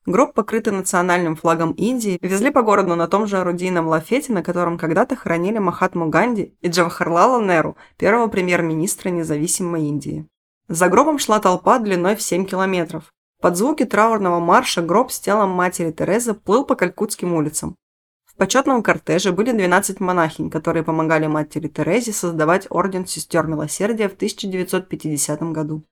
Гроб, 0.06 0.34
покрытый 0.34 0.72
национальным 0.72 1.36
флагом 1.36 1.74
Индии, 1.74 2.18
везли 2.22 2.50
по 2.50 2.62
городу 2.62 2.96
на 2.96 3.08
том 3.08 3.28
же 3.28 3.38
орудийном 3.38 3.88
лафете, 3.88 4.32
на 4.32 4.42
котором 4.42 4.78
когда-то 4.78 5.18
хоронили 5.18 5.58
Махатму 5.58 6.10
Ганди 6.10 6.56
и 6.62 6.70
Джавахарлала 6.70 7.42
Неру, 7.42 7.76
первого 7.98 8.28
премьер-министра 8.28 9.10
независимой 9.10 9.84
Индии. 9.84 10.26
За 10.70 10.88
гробом 10.88 11.20
шла 11.20 11.40
толпа 11.40 11.78
длиной 11.80 12.16
в 12.16 12.22
7 12.22 12.46
километров. 12.46 13.12
Под 13.42 13.58
звуки 13.58 13.84
траурного 13.84 14.40
марша 14.40 14.82
гроб 14.82 15.12
с 15.12 15.20
телом 15.20 15.50
матери 15.50 15.92
Терезы 15.92 16.34
плыл 16.34 16.66
по 16.66 16.76
калькутским 16.76 17.34
улицам. 17.34 17.76
В 18.34 18.38
почетном 18.38 18.82
кортеже 18.82 19.32
были 19.32 19.52
12 19.52 20.00
монахинь, 20.00 20.50
которые 20.50 20.84
помогали 20.84 21.28
матери 21.28 21.67
Терезе 21.67 22.13
создавать 22.13 22.65
Орден 22.69 23.06
Сестер 23.06 23.46
Милосердия 23.46 24.10
в 24.10 24.13
1950 24.13 25.41
году. 25.52 25.84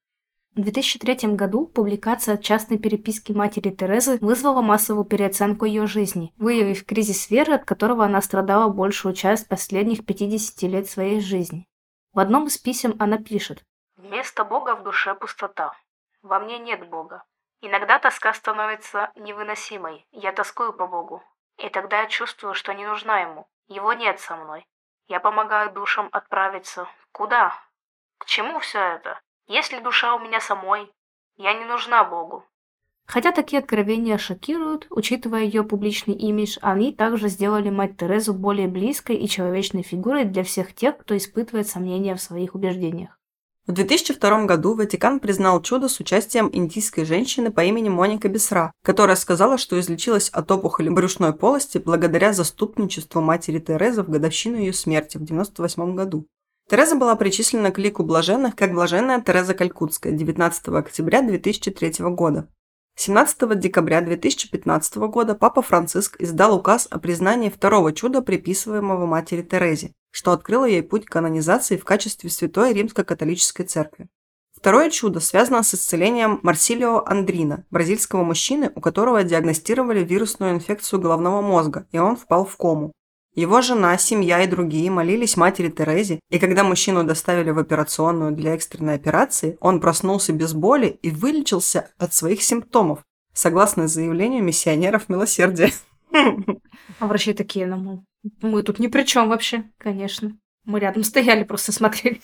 В 0.56 0.62
2003 0.62 1.36
году 1.36 1.65
публикация 1.65 2.36
частной 2.36 2.77
переписки 2.77 3.32
матери 3.32 3.69
Терезы 3.69 4.17
вызвала 4.19 4.62
массовую 4.62 5.06
переоценку 5.06 5.63
ее 5.63 5.88
жизни, 5.88 6.34
выявив 6.38 6.86
кризис 6.86 7.30
веры, 7.30 7.54
от 7.54 7.63
которого 7.63 8.04
она 8.04 8.21
страдала 8.21 8.67
большую 8.67 9.13
часть 9.13 9.47
последних 9.47 10.06
50 10.06 10.62
лет 10.63 10.89
своей 10.89 11.21
жизни. 11.21 11.67
В 12.12 12.19
одном 12.19 12.47
из 12.47 12.58
писем 12.58 12.97
она 12.99 13.17
пишет 13.17 13.63
«Вместо 13.95 14.43
Бога 14.43 14.75
в 14.75 14.84
душе 14.84 15.15
пустота. 15.15 15.71
Во 16.21 16.39
мне 16.39 16.60
нет 16.60 16.89
Бога. 16.89 17.23
Иногда 17.62 17.97
тоска 17.99 18.34
становится 18.34 19.12
невыносимой. 19.15 20.06
Я 20.12 20.34
тоскую 20.34 20.73
по 20.73 20.86
Богу. 20.86 21.23
И 21.62 21.69
тогда 21.69 22.02
я 22.02 22.08
чувствую, 22.08 22.56
что 22.56 22.74
не 22.74 22.86
нужна 22.86 23.19
Ему. 23.19 23.47
Его 23.67 23.93
нет 23.93 24.19
со 24.19 24.36
мной. 24.36 24.65
Я 25.08 25.19
помогаю 25.19 25.71
душам 25.71 26.10
отправиться. 26.12 26.88
Куда? 27.12 27.54
К 28.17 28.26
чему 28.26 28.60
все 28.60 28.80
это? 28.80 29.19
Если 29.47 29.80
душа 29.80 30.15
у 30.15 30.19
меня 30.19 30.39
самой, 30.39 30.91
я 31.36 31.54
не 31.54 31.65
нужна 31.65 32.04
Богу. 32.04 32.45
Хотя 33.06 33.32
такие 33.32 33.60
откровения 33.60 34.17
шокируют, 34.17 34.88
учитывая 34.89 35.41
ее 35.41 35.63
публичный 35.63 36.15
имидж, 36.15 36.58
они 36.62 36.93
также 36.93 37.28
сделали 37.28 37.69
мать 37.69 37.97
Терезу 37.97 38.34
более 38.34 38.67
близкой 38.67 39.17
и 39.17 39.28
человечной 39.28 39.84
фигурой 39.84 40.26
для 40.26 40.43
всех 40.43 40.74
тех, 40.74 40.97
кто 40.97 41.15
испытывает 41.17 41.67
сомнения 41.67 42.15
в 42.15 42.21
своих 42.21 42.56
убеждениях. 42.56 43.19
В 43.67 43.74
2002 43.74 44.45
году 44.45 44.74
Ватикан 44.74 45.19
признал 45.19 45.62
чудо 45.62 45.88
с 45.88 46.00
участием 46.00 46.50
индийской 46.52 47.06
женщины 47.06 47.52
по 47.52 47.63
имени 47.63 47.89
Моника 47.89 48.28
Бесра, 48.28 48.71
которая 48.84 49.15
сказала, 49.15 49.60
что 49.60 49.80
излечилась 49.80 50.30
от 50.30 50.52
опухоли 50.52 50.89
брюшной 50.89 51.34
полости 51.34 51.78
благодаря 51.78 52.34
заступничеству 52.34 53.21
матери 53.21 53.60
Терезы 53.60 54.02
в 54.02 54.10
годовщину 54.10 54.58
ее 54.58 54.74
смерти 54.74 55.17
в 55.17 55.24
1998 55.24 55.95
году. 55.95 56.26
Тереза 56.71 56.95
была 56.95 57.15
причислена 57.15 57.71
к 57.71 57.78
лику 57.78 58.04
блаженных 58.04 58.56
как 58.56 58.74
блаженная 58.74 59.21
Тереза 59.21 59.54
Калькутская 59.54 60.13
19 60.13 60.69
октября 60.69 61.21
2003 61.21 62.06
года. 62.15 62.47
17 63.04 63.58
декабря 63.58 64.00
2015 64.02 64.98
года 65.10 65.34
Папа 65.34 65.64
Франциск 65.64 66.18
издал 66.22 66.56
указ 66.56 66.88
о 66.92 67.00
признании 67.00 67.50
второго 67.50 67.94
чуда, 67.94 68.22
приписываемого 68.22 69.08
матери 69.08 69.42
Терезе, 69.42 69.96
что 70.12 70.34
открыло 70.34 70.66
ей 70.66 70.84
путь 70.84 71.08
к 71.08 71.12
канонизации 71.12 71.78
в 71.78 71.84
качестве 71.84 72.30
святой 72.30 72.74
римско-католической 72.74 73.64
церкви. 73.64 74.08
Второе 74.56 74.92
чудо 74.92 75.20
связано 75.20 75.64
с 75.64 75.74
исцелением 75.74 76.42
Марсилио 76.44 77.02
Андрина, 77.04 77.66
бразильского 77.72 78.24
мужчины, 78.24 78.72
у 78.76 78.82
которого 78.82 79.24
диагностировали 79.24 80.04
вирусную 80.04 80.54
инфекцию 80.54 81.02
головного 81.02 81.42
мозга, 81.42 81.88
и 81.92 81.98
он 81.98 82.16
впал 82.16 82.46
в 82.46 82.56
кому. 82.56 82.92
Его 83.34 83.62
жена, 83.62 83.98
семья 83.98 84.44
и 84.44 84.48
другие 84.48 84.91
молились 84.91 85.38
матери 85.38 85.70
Терезе, 85.70 86.20
и 86.30 86.38
когда 86.38 86.65
мужчину 86.65 87.06
доставили 87.06 87.52
в 87.52 87.60
операционную 87.60 88.34
для 88.34 88.54
экстренной 88.54 88.96
операции, 88.96 89.58
он 89.62 89.80
проснулся 89.80 90.34
без 90.34 90.54
боли 90.54 91.00
и 91.02 91.12
вылечился 91.12 91.89
от 91.98 92.13
своих 92.13 92.44
симптомов, 92.44 93.00
согласно 93.34 93.88
заявлению 93.88 94.44
миссионеров 94.44 95.08
милосердия. 95.08 95.72
А 97.00 97.08
врачи 97.08 97.34
такие, 97.34 97.67
ну, 97.67 98.04
мы 98.41 98.63
тут 98.63 98.80
ни 98.80 98.88
при 98.88 99.04
чем 99.04 99.30
вообще, 99.30 99.63
конечно. 99.78 100.38
Мы 100.65 100.82
рядом 100.82 101.06
стояли, 101.06 101.46
просто 101.46 101.72
смотрели. 101.72 102.22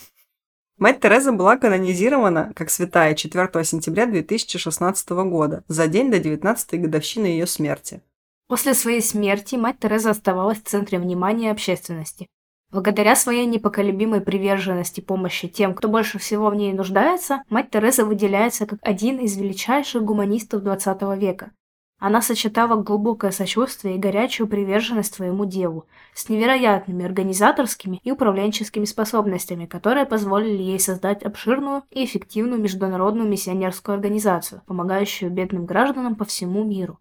Мать 0.78 1.00
Тереза 1.00 1.32
была 1.32 1.58
канонизирована 1.58 2.52
как 2.54 2.70
святая 2.70 3.16
4 3.16 3.64
сентября 3.64 4.06
2016 4.06 5.10
года, 5.10 5.64
за 5.68 5.88
день 5.88 6.12
до 6.12 6.18
19-й 6.18 6.78
годовщины 6.78 7.26
ее 7.26 7.48
смерти. 7.48 8.02
После 8.48 8.74
своей 8.74 9.02
смерти 9.02 9.56
мать 9.56 9.80
Тереза 9.80 10.12
оставалась 10.12 10.60
в 10.60 10.64
центре 10.64 11.00
внимания 11.00 11.52
общественности. 11.52 12.28
Благодаря 12.72 13.16
своей 13.16 13.46
непоколебимой 13.46 14.22
приверженности 14.22 15.02
помощи 15.02 15.50
тем, 15.50 15.74
кто 15.74 15.90
больше 15.90 16.18
всего 16.18 16.50
в 16.50 16.56
ней 16.56 16.72
нуждается, 16.72 17.44
мать 17.50 17.70
Тереза 17.72 18.06
выделяется 18.06 18.66
как 18.66 18.80
один 18.82 19.20
из 19.20 19.36
величайших 19.36 20.02
гуманистов 20.04 20.64
XX 20.64 21.18
века. 21.18 21.52
Она 22.00 22.22
сочетала 22.22 22.82
глубокое 22.82 23.32
сочувствие 23.32 23.96
и 23.96 24.00
горячую 24.00 24.48
приверженность 24.48 25.16
своему 25.16 25.46
делу 25.46 25.88
с 26.14 26.30
невероятными 26.30 27.04
организаторскими 27.04 28.00
и 28.04 28.12
управленческими 28.12 28.86
способностями, 28.86 29.66
которые 29.66 30.06
позволили 30.06 30.62
ей 30.62 30.80
создать 30.80 31.24
обширную 31.24 31.84
и 31.90 32.06
эффективную 32.06 32.62
международную 32.62 33.28
миссионерскую 33.28 33.96
организацию, 33.96 34.62
помогающую 34.68 35.32
бедным 35.32 35.66
гражданам 35.66 36.16
по 36.16 36.24
всему 36.24 36.64
миру. 36.64 37.00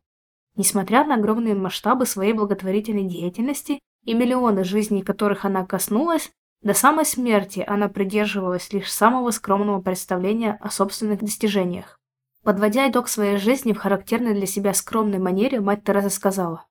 Несмотря 0.57 1.05
на 1.05 1.15
огромные 1.17 1.55
масштабы 1.55 2.07
своей 2.07 2.33
благотворительной 2.33 3.05
деятельности, 3.05 3.79
и 4.05 4.15
миллионы 4.15 4.65
жизней, 4.65 5.03
которых 5.03 5.45
она 5.45 5.67
коснулась, 5.67 6.31
до 6.63 6.73
самой 6.73 7.05
смерти 7.05 7.63
она 7.67 7.89
придерживалась 7.89 8.73
лишь 8.73 8.91
самого 8.91 9.31
скромного 9.31 9.83
представления 9.83 10.59
о 10.63 10.71
собственных 10.71 11.21
достижениях. 11.21 11.99
Подводя 12.43 12.89
итог 12.89 13.09
своей 13.09 13.37
жизни 13.37 13.73
в 13.73 13.79
характерной 13.79 14.33
для 14.33 14.47
себя 14.47 14.73
скромной 14.73 15.19
манере, 15.19 15.61
мать 15.61 15.85
Тереза 15.85 16.11
сказала. 16.11 16.65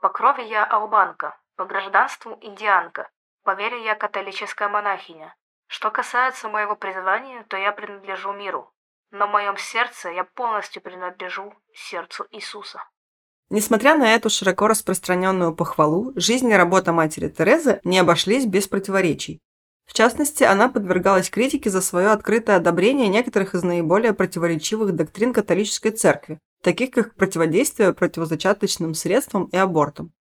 «По 0.00 0.08
крови 0.08 0.42
я 0.42 0.64
албанка, 0.64 1.38
по 1.56 1.66
гражданству 1.66 2.36
индианка, 2.40 3.10
по 3.44 3.54
вере 3.54 3.84
я 3.84 3.94
католическая 3.94 4.68
монахиня. 4.68 5.34
Что 5.66 5.90
касается 5.90 6.48
моего 6.48 6.74
призвания, 6.74 7.44
то 7.44 7.56
я 7.56 7.72
принадлежу 7.72 8.32
миру, 8.32 8.72
но 9.10 9.26
в 9.26 9.30
моем 9.30 9.58
сердце 9.58 10.08
я 10.08 10.24
полностью 10.24 10.82
принадлежу 10.82 11.54
сердцу 11.74 12.26
Иисуса». 12.30 12.82
Несмотря 13.50 13.96
на 13.96 14.14
эту 14.14 14.28
широко 14.28 14.68
распространенную 14.68 15.54
похвалу, 15.54 16.12
жизнь 16.16 16.50
и 16.50 16.54
работа 16.54 16.92
матери 16.92 17.28
Терезы 17.28 17.80
не 17.82 17.98
обошлись 17.98 18.44
без 18.44 18.68
противоречий. 18.68 19.40
В 19.86 19.94
частности, 19.94 20.44
она 20.44 20.68
подвергалась 20.68 21.30
критике 21.30 21.70
за 21.70 21.80
свое 21.80 22.08
открытое 22.08 22.56
одобрение 22.56 23.08
некоторых 23.08 23.54
из 23.54 23.62
наиболее 23.62 24.12
противоречивых 24.12 24.92
доктрин 24.92 25.32
католической 25.32 25.90
церкви, 25.90 26.38
таких 26.62 26.90
как 26.90 27.14
противодействие 27.14 27.94
противозачаточным 27.94 28.92
средствам 28.92 29.44
и 29.46 29.56
абортам. 29.56 30.12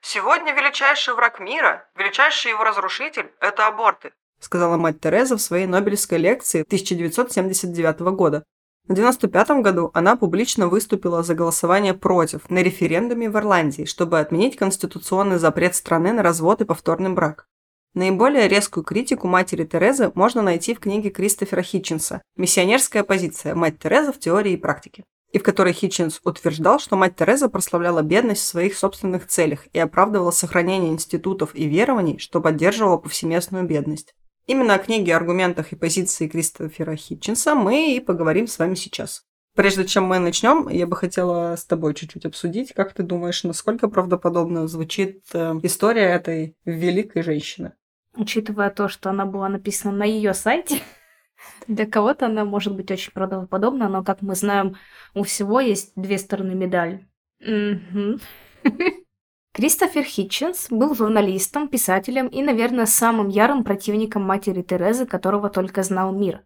«Сегодня 0.00 0.54
величайший 0.54 1.14
враг 1.14 1.40
мира, 1.40 1.88
величайший 1.96 2.52
его 2.52 2.62
разрушитель– 2.62 3.32
это 3.40 3.66
аборты», 3.66 4.12
сказала 4.38 4.76
мать 4.76 5.00
Тереза 5.00 5.36
в 5.36 5.42
своей 5.42 5.66
Нобелевской 5.66 6.18
лекции 6.18 6.62
1979 6.62 8.00
года, 8.14 8.44
в 8.88 8.92
1995 8.92 9.62
году 9.62 9.90
она 9.94 10.14
публично 10.14 10.68
выступила 10.68 11.24
за 11.24 11.34
голосование 11.34 11.92
против 11.92 12.48
на 12.48 12.62
референдуме 12.62 13.28
в 13.28 13.36
Ирландии, 13.36 13.84
чтобы 13.84 14.20
отменить 14.20 14.56
конституционный 14.56 15.38
запрет 15.38 15.74
страны 15.74 16.12
на 16.12 16.22
развод 16.22 16.60
и 16.60 16.64
повторный 16.64 17.10
брак. 17.10 17.48
Наиболее 17.94 18.46
резкую 18.46 18.84
критику 18.84 19.26
матери 19.26 19.64
Терезы 19.64 20.12
можно 20.14 20.40
найти 20.40 20.72
в 20.72 20.78
книге 20.78 21.10
Кристофера 21.10 21.62
Хитчинса 21.62 22.22
«Миссионерская 22.36 23.02
позиция. 23.02 23.56
Мать 23.56 23.80
Тереза 23.80 24.12
в 24.12 24.20
теории 24.20 24.52
и 24.52 24.56
практике», 24.56 25.02
и 25.32 25.38
в 25.40 25.42
которой 25.42 25.72
Хитчинс 25.72 26.20
утверждал, 26.22 26.78
что 26.78 26.94
мать 26.94 27.16
Тереза 27.16 27.48
прославляла 27.48 28.02
бедность 28.02 28.42
в 28.42 28.46
своих 28.46 28.76
собственных 28.76 29.26
целях 29.26 29.66
и 29.72 29.80
оправдывала 29.80 30.30
сохранение 30.30 30.92
институтов 30.92 31.54
и 31.54 31.66
верований, 31.66 32.18
что 32.18 32.40
поддерживало 32.40 32.98
повсеместную 32.98 33.64
бедность. 33.64 34.14
Именно 34.46 34.74
о 34.74 34.78
книге, 34.78 35.16
аргументах 35.16 35.72
и 35.72 35.76
позиции 35.76 36.28
Кристофера 36.28 36.94
Хитчинса 36.94 37.56
мы 37.56 37.96
и 37.96 38.00
поговорим 38.00 38.46
с 38.46 38.58
вами 38.58 38.76
сейчас. 38.76 39.24
Прежде 39.56 39.84
чем 39.86 40.04
мы 40.04 40.20
начнем, 40.20 40.68
я 40.68 40.86
бы 40.86 40.94
хотела 40.94 41.56
с 41.56 41.64
тобой 41.64 41.94
чуть-чуть 41.94 42.26
обсудить, 42.26 42.72
как 42.72 42.92
ты 42.92 43.02
думаешь, 43.02 43.42
насколько 43.42 43.88
правдоподобно 43.88 44.68
звучит 44.68 45.22
э, 45.32 45.58
история 45.62 46.10
этой 46.12 46.54
великой 46.64 47.22
женщины? 47.22 47.72
Учитывая 48.14 48.70
то, 48.70 48.86
что 48.86 49.10
она 49.10 49.26
была 49.26 49.48
написана 49.48 49.96
на 49.96 50.04
ее 50.04 50.32
сайте, 50.32 50.78
для 51.66 51.86
кого-то 51.86 52.26
она 52.26 52.44
может 52.44 52.76
быть 52.76 52.90
очень 52.90 53.12
правдоподобна, 53.12 53.88
но, 53.88 54.04
как 54.04 54.22
мы 54.22 54.36
знаем, 54.36 54.76
у 55.14 55.24
всего 55.24 55.58
есть 55.58 55.92
две 55.96 56.18
стороны 56.18 56.54
медали. 56.54 57.08
Кристофер 59.56 60.04
Хитчинс 60.04 60.66
был 60.68 60.94
журналистом, 60.94 61.68
писателем 61.68 62.26
и, 62.26 62.42
наверное, 62.42 62.84
самым 62.84 63.28
ярым 63.28 63.64
противником 63.64 64.22
матери 64.22 64.60
Терезы, 64.60 65.06
которого 65.06 65.48
только 65.48 65.82
знал 65.82 66.12
мир. 66.12 66.42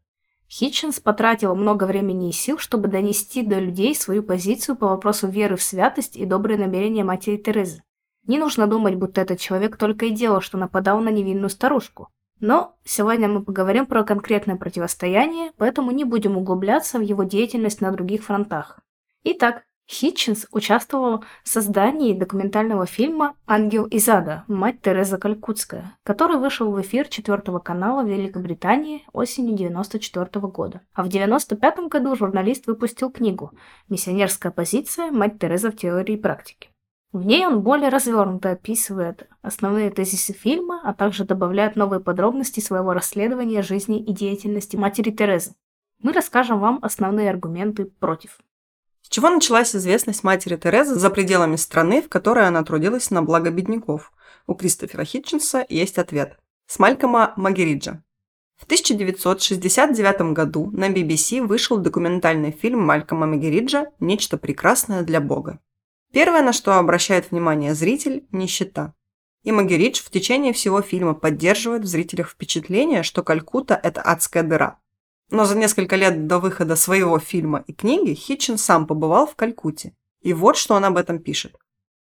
Хитчинс 0.48 1.00
потратил 1.00 1.56
много 1.56 1.86
времени 1.86 2.28
и 2.28 2.32
сил, 2.32 2.58
чтобы 2.58 2.86
донести 2.86 3.42
до 3.42 3.58
людей 3.58 3.96
свою 3.96 4.22
позицию 4.22 4.76
по 4.76 4.86
вопросу 4.86 5.26
веры 5.26 5.56
в 5.56 5.62
святость 5.62 6.14
и 6.14 6.24
добрые 6.24 6.56
намерения 6.56 7.02
матери 7.02 7.36
Терезы. 7.36 7.82
Не 8.28 8.38
нужно 8.38 8.68
думать, 8.68 8.94
будто 8.94 9.20
этот 9.20 9.40
человек 9.40 9.76
только 9.76 10.06
и 10.06 10.10
делал, 10.10 10.40
что 10.40 10.56
нападал 10.56 11.00
на 11.00 11.08
невинную 11.08 11.50
старушку. 11.50 12.10
Но 12.38 12.76
сегодня 12.84 13.26
мы 13.26 13.42
поговорим 13.42 13.86
про 13.86 14.04
конкретное 14.04 14.54
противостояние, 14.54 15.50
поэтому 15.56 15.90
не 15.90 16.04
будем 16.04 16.36
углубляться 16.36 17.00
в 17.00 17.02
его 17.02 17.24
деятельность 17.24 17.80
на 17.80 17.90
других 17.90 18.22
фронтах. 18.22 18.78
Итак, 19.24 19.64
Хитчинс 19.90 20.46
участвовал 20.52 21.24
в 21.42 21.48
создании 21.48 22.14
документального 22.14 22.86
фильма 22.86 23.34
«Ангел 23.44 23.86
из 23.86 24.08
ада. 24.08 24.44
Мать 24.46 24.80
Тереза 24.82 25.18
Калькутская», 25.18 25.96
который 26.04 26.36
вышел 26.36 26.70
в 26.70 26.80
эфир 26.80 27.08
4 27.08 27.58
канала 27.58 28.04
в 28.04 28.08
Великобритании 28.08 29.04
осенью 29.12 29.54
1994 29.54 30.46
года. 30.46 30.82
А 30.94 31.02
в 31.02 31.08
1995 31.08 31.88
году 31.88 32.14
журналист 32.14 32.68
выпустил 32.68 33.10
книгу 33.10 33.50
«Миссионерская 33.88 34.52
позиция. 34.52 35.10
Мать 35.10 35.40
Тереза 35.40 35.72
в 35.72 35.76
теории 35.76 36.14
и 36.14 36.20
практике». 36.20 36.68
В 37.10 37.26
ней 37.26 37.44
он 37.44 37.62
более 37.62 37.88
развернуто 37.88 38.52
описывает 38.52 39.28
основные 39.42 39.90
тезисы 39.90 40.32
фильма, 40.32 40.80
а 40.84 40.94
также 40.94 41.24
добавляет 41.24 41.74
новые 41.74 41.98
подробности 41.98 42.60
своего 42.60 42.92
расследования 42.92 43.62
жизни 43.62 44.00
и 44.00 44.12
деятельности 44.12 44.76
матери 44.76 45.10
Терезы. 45.10 45.50
Мы 46.00 46.12
расскажем 46.12 46.60
вам 46.60 46.78
основные 46.80 47.28
аргументы 47.28 47.86
против 47.86 48.38
чего 49.10 49.28
началась 49.28 49.74
известность 49.74 50.22
матери 50.22 50.56
Терезы 50.56 50.94
за 50.94 51.10
пределами 51.10 51.56
страны, 51.56 52.00
в 52.00 52.08
которой 52.08 52.46
она 52.46 52.62
трудилась 52.62 53.10
на 53.10 53.22
благо 53.22 53.50
бедняков? 53.50 54.12
У 54.46 54.54
Кристофера 54.54 55.04
Хитчинса 55.04 55.66
есть 55.68 55.98
ответ. 55.98 56.38
С 56.68 56.78
Малькома 56.78 57.34
Магериджа. 57.36 58.04
В 58.56 58.64
1969 58.66 60.32
году 60.32 60.70
на 60.70 60.88
BBC 60.88 61.44
вышел 61.44 61.78
документальный 61.78 62.52
фильм 62.52 62.86
Малькома 62.86 63.26
Магериджа 63.26 63.86
«Нечто 63.98 64.38
прекрасное 64.38 65.02
для 65.02 65.20
Бога». 65.20 65.58
Первое, 66.12 66.42
на 66.42 66.52
что 66.52 66.78
обращает 66.78 67.32
внимание 67.32 67.74
зритель– 67.74 68.26
нищета. 68.30 68.94
И 69.42 69.50
Магеридж 69.50 70.02
в 70.02 70.10
течение 70.10 70.52
всего 70.52 70.82
фильма 70.82 71.14
поддерживает 71.14 71.82
в 71.82 71.86
зрителях 71.86 72.28
впечатление, 72.28 73.02
что 73.02 73.24
Калькутта– 73.24 73.80
это 73.82 74.02
адская 74.02 74.44
дыра, 74.44 74.78
но 75.30 75.44
за 75.44 75.56
несколько 75.56 75.96
лет 75.96 76.26
до 76.26 76.38
выхода 76.38 76.76
своего 76.76 77.18
фильма 77.18 77.64
и 77.66 77.72
книги 77.72 78.14
Хитчин 78.14 78.58
сам 78.58 78.86
побывал 78.86 79.26
в 79.26 79.36
Калькутте. 79.36 79.94
И 80.20 80.32
вот 80.34 80.56
что 80.56 80.74
он 80.74 80.84
об 80.84 80.96
этом 80.96 81.18
пишет. 81.18 81.56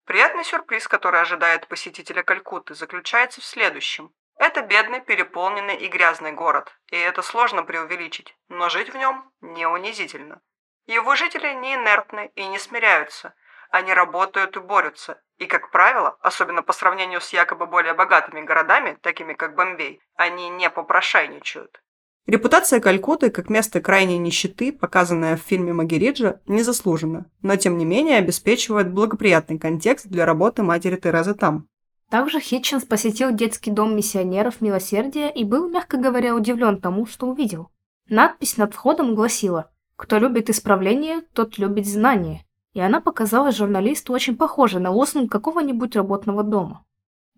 Приятный 0.05 0.45
сюрприз, 0.45 0.89
который 0.89 1.21
ожидает 1.21 1.67
посетителя 1.69 2.23
Калькутты, 2.23 2.75
заключается 2.75 3.41
в 3.41 3.45
следующем. 3.45 4.13
Это 4.39 4.63
бедный, 4.63 5.01
переполненный 5.01 5.77
и 5.77 5.89
грязный 5.89 6.33
город, 6.33 6.71
и 6.91 6.97
это 6.97 7.23
сложно 7.23 7.63
преувеличить, 7.63 8.37
но 8.49 8.69
жить 8.69 8.93
в 8.93 8.97
нем 8.97 9.31
не 9.41 9.67
унизительно. 9.67 10.41
Его 10.87 11.17
жители 11.17 11.53
не 11.55 11.75
инертны 11.75 12.31
и 12.37 12.47
не 12.47 12.59
смиряются. 12.59 13.35
Они 13.71 13.93
работают 13.93 14.57
и 14.57 14.61
борются. 14.61 15.21
И, 15.39 15.47
как 15.47 15.71
правило, 15.71 16.17
особенно 16.21 16.63
по 16.63 16.73
сравнению 16.73 17.21
с 17.21 17.33
якобы 17.33 17.67
более 17.67 17.95
богатыми 17.95 18.43
городами, 18.43 18.97
такими 19.03 19.35
как 19.35 19.55
Бомбей, 19.55 20.01
они 20.15 20.49
не 20.49 20.71
попрошайничают. 20.71 21.83
Репутация 22.27 22.81
Калькутты 22.81 23.31
как 23.31 23.51
место 23.51 23.81
крайней 23.81 24.19
нищеты, 24.19 24.73
показанная 24.73 25.37
в 25.37 25.41
фильме 25.41 25.73
Магериджа, 25.73 26.41
незаслужена, 26.49 27.27
но 27.43 27.55
тем 27.55 27.79
не 27.79 27.85
менее 27.85 28.19
обеспечивает 28.19 28.93
благоприятный 28.93 29.61
контекст 29.61 30.09
для 30.09 30.27
работы 30.27 30.65
матери 30.65 30.97
Терезы 30.97 31.35
там. 31.35 31.69
Также 32.11 32.41
Хитчинс 32.41 32.85
посетил 32.85 33.33
детский 33.33 33.71
дом 33.71 33.97
миссионеров 33.97 34.61
Милосердия 34.61 35.31
и 35.31 35.45
был, 35.45 35.69
мягко 35.69 35.99
говоря, 35.99 36.35
удивлен 36.35 36.81
тому, 36.81 37.07
что 37.07 37.29
увидел. 37.29 37.71
Надпись 38.09 38.57
над 38.57 38.75
входом 38.75 39.15
гласила 39.15 39.71
«Кто 39.95 40.19
любит 40.19 40.51
исправление, 40.51 41.21
тот 41.33 41.59
любит 41.59 41.87
знание», 41.87 42.45
и 42.75 42.81
она 42.81 43.01
показалась 43.01 43.57
журналисту 43.57 44.13
очень 44.13 44.37
похожей 44.37 44.81
на 44.81 44.91
лозунг 44.91 45.31
какого-нибудь 45.31 45.95
работного 45.95 46.43
дома. 46.43 46.85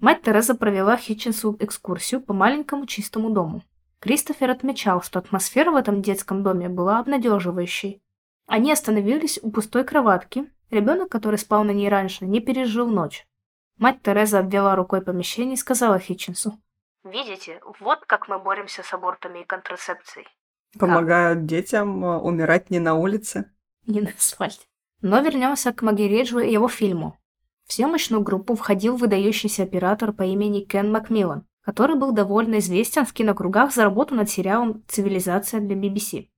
Мать 0.01 0.23
Тереза 0.23 0.55
провела 0.55 0.97
Хитчинсу 0.97 1.57
экскурсию 1.61 2.23
по 2.23 2.33
маленькому 2.33 2.87
чистому 2.87 3.29
дому. 3.29 3.63
Кристофер 4.01 4.51
отмечал, 4.51 5.03
что 5.03 5.19
атмосфера 5.19 5.71
в 5.71 5.77
этом 5.77 6.03
детском 6.03 6.43
доме 6.43 6.69
была 6.69 7.01
обнадеживающей. 7.01 8.01
Они 8.47 8.73
остановились 8.73 9.39
у 9.43 9.51
пустой 9.51 9.85
кроватки. 9.85 10.51
Ребенок, 10.71 11.11
который 11.11 11.39
спал 11.39 11.65
на 11.65 11.73
ней 11.73 11.89
раньше, 11.89 12.25
не 12.25 12.41
пережил 12.41 12.89
ночь. 12.89 13.27
Мать 13.79 14.03
Тереза 14.03 14.41
обвела 14.41 14.77
рукой 14.77 15.03
помещение 15.03 15.55
и 15.55 15.59
сказала 15.59 15.99
Хитчинсу. 15.99 16.59
«Видите, 17.05 17.61
вот 17.81 18.01
как 18.07 18.29
мы 18.29 18.39
боремся 18.39 18.83
с 18.83 18.93
абортами 18.93 19.41
и 19.41 19.45
контрацепцией». 19.45 20.27
Помогают 20.79 21.39
как? 21.39 21.47
детям 21.47 22.05
э, 22.05 22.19
умирать 22.19 22.71
не 22.71 22.79
на 22.79 22.95
улице. 22.95 23.51
Не 23.87 24.01
на 24.01 24.11
асфальте. 24.11 24.67
Но 25.01 25.21
вернемся 25.21 25.73
к 25.73 25.83
Магериджу 25.83 26.41
и 26.41 26.53
его 26.53 26.69
фильму. 26.69 27.17
В 27.67 27.73
съемочную 27.73 28.23
группу 28.23 28.55
входил 28.55 28.97
выдающийся 28.97 29.63
оператор 29.63 30.13
по 30.13 30.23
имени 30.23 30.65
Кен 30.65 30.91
Макмиллан, 30.91 31.47
который 31.69 31.97
был 31.97 32.13
довольно 32.13 32.61
известен 32.61 33.05
в 33.05 33.13
кинокругах 33.13 33.75
за 33.75 33.85
работу 33.85 34.15
над 34.15 34.31
сериалом 34.31 34.83
«Цивилизация» 34.89 35.61
для 35.61 35.77
BBC. 35.77 36.29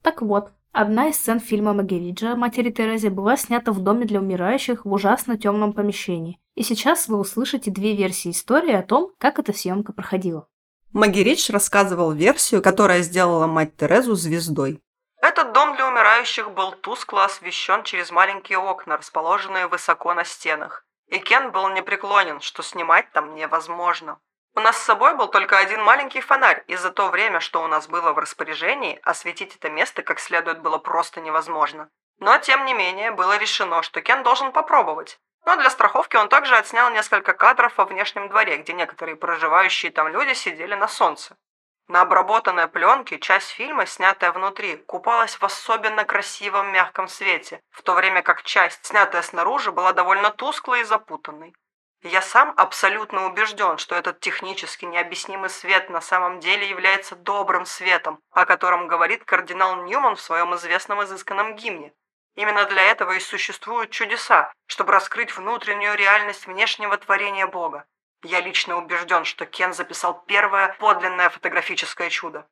Так 0.00 0.22
вот, 0.22 0.52
одна 0.70 1.08
из 1.08 1.16
сцен 1.16 1.40
фильма 1.40 1.72
Магериджа 1.72 2.36
«Матери 2.36 2.70
Терезе» 2.70 3.10
была 3.10 3.36
снята 3.36 3.72
в 3.72 3.80
доме 3.80 4.04
для 4.04 4.20
умирающих 4.20 4.84
в 4.84 4.92
ужасно 4.92 5.36
темном 5.36 5.72
помещении. 5.72 6.38
И 6.54 6.62
сейчас 6.62 7.08
вы 7.08 7.18
услышите 7.18 7.72
две 7.72 7.96
версии 7.96 8.30
истории 8.30 8.74
о 8.74 8.84
том, 8.84 9.10
как 9.18 9.40
эта 9.40 9.52
съемка 9.52 9.92
проходила. 9.92 10.46
Магеридж 10.92 11.50
рассказывал 11.50 12.12
версию, 12.12 12.62
которая 12.62 13.02
сделала 13.02 13.48
мать 13.48 13.76
Терезу 13.76 14.14
звездой. 14.14 14.80
Этот 15.20 15.52
дом 15.52 15.74
для 15.74 15.88
умирающих 15.88 16.52
был 16.52 16.70
тускло 16.70 17.24
освещен 17.24 17.82
через 17.82 18.12
маленькие 18.12 18.58
окна, 18.58 18.98
расположенные 18.98 19.66
высоко 19.66 20.14
на 20.14 20.22
стенах. 20.22 20.86
И 21.08 21.18
Кен 21.18 21.50
был 21.50 21.70
непреклонен, 21.70 22.40
что 22.40 22.62
снимать 22.62 23.10
там 23.10 23.34
невозможно. 23.34 24.20
У 24.58 24.60
нас 24.60 24.78
с 24.78 24.84
собой 24.84 25.14
был 25.14 25.28
только 25.28 25.58
один 25.58 25.82
маленький 25.82 26.22
фонарь, 26.22 26.64
и 26.66 26.76
за 26.76 26.90
то 26.90 27.08
время, 27.08 27.40
что 27.40 27.62
у 27.62 27.66
нас 27.66 27.88
было 27.88 28.14
в 28.14 28.18
распоряжении, 28.18 28.98
осветить 29.02 29.54
это 29.54 29.68
место 29.68 30.02
как 30.02 30.18
следует 30.18 30.62
было 30.62 30.78
просто 30.78 31.20
невозможно. 31.20 31.90
Но, 32.20 32.38
тем 32.38 32.64
не 32.64 32.72
менее, 32.72 33.10
было 33.10 33.36
решено, 33.36 33.82
что 33.82 34.00
Кен 34.00 34.22
должен 34.22 34.52
попробовать. 34.52 35.20
Но 35.44 35.56
для 35.56 35.68
страховки 35.68 36.16
он 36.16 36.30
также 36.30 36.56
отснял 36.56 36.90
несколько 36.90 37.34
кадров 37.34 37.76
во 37.76 37.84
внешнем 37.84 38.30
дворе, 38.30 38.56
где 38.56 38.72
некоторые 38.72 39.16
проживающие 39.16 39.92
там 39.92 40.08
люди 40.08 40.32
сидели 40.32 40.74
на 40.74 40.88
солнце. 40.88 41.36
На 41.86 42.00
обработанной 42.00 42.66
пленке 42.66 43.18
часть 43.18 43.50
фильма, 43.50 43.84
снятая 43.84 44.32
внутри, 44.32 44.78
купалась 44.78 45.36
в 45.36 45.44
особенно 45.44 46.06
красивом 46.06 46.72
мягком 46.72 47.08
свете, 47.08 47.60
в 47.70 47.82
то 47.82 47.92
время 47.92 48.22
как 48.22 48.42
часть, 48.42 48.86
снятая 48.86 49.20
снаружи, 49.20 49.70
была 49.70 49.92
довольно 49.92 50.30
тусклой 50.30 50.80
и 50.80 50.84
запутанной. 50.84 51.54
Я 52.08 52.22
сам 52.22 52.54
абсолютно 52.56 53.26
убежден, 53.26 53.78
что 53.78 53.96
этот 53.96 54.20
технически 54.20 54.84
необъяснимый 54.84 55.50
свет 55.50 55.90
на 55.90 56.00
самом 56.00 56.38
деле 56.38 56.68
является 56.68 57.16
добрым 57.16 57.66
светом, 57.66 58.20
о 58.30 58.46
котором 58.46 58.86
говорит 58.86 59.24
кардинал 59.24 59.82
Ньюман 59.82 60.14
в 60.14 60.20
своем 60.20 60.54
известном 60.54 61.02
изысканном 61.02 61.56
гимне. 61.56 61.92
Именно 62.36 62.66
для 62.66 62.82
этого 62.82 63.12
и 63.12 63.18
существуют 63.18 63.90
чудеса, 63.90 64.52
чтобы 64.66 64.92
раскрыть 64.92 65.36
внутреннюю 65.36 65.96
реальность 65.96 66.46
внешнего 66.46 66.96
творения 66.96 67.48
Бога. 67.48 67.86
Я 68.22 68.40
лично 68.40 68.76
убежден, 68.76 69.24
что 69.24 69.44
Кен 69.44 69.72
записал 69.72 70.22
первое 70.26 70.76
подлинное 70.78 71.28
фотографическое 71.28 72.10
чудо. 72.10 72.46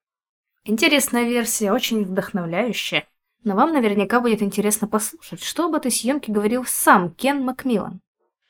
Интересная 0.65 1.25
версия, 1.25 1.71
очень 1.71 2.05
вдохновляющая. 2.05 3.07
Но 3.45 3.55
вам 3.55 3.73
наверняка 3.73 4.19
будет 4.19 4.43
интересно 4.43 4.89
послушать, 4.89 5.45
что 5.45 5.67
об 5.67 5.77
этой 5.77 5.93
съемке 5.93 6.33
говорил 6.33 6.65
сам 6.65 7.15
Кен 7.15 7.45
Макмиллан. 7.45 8.01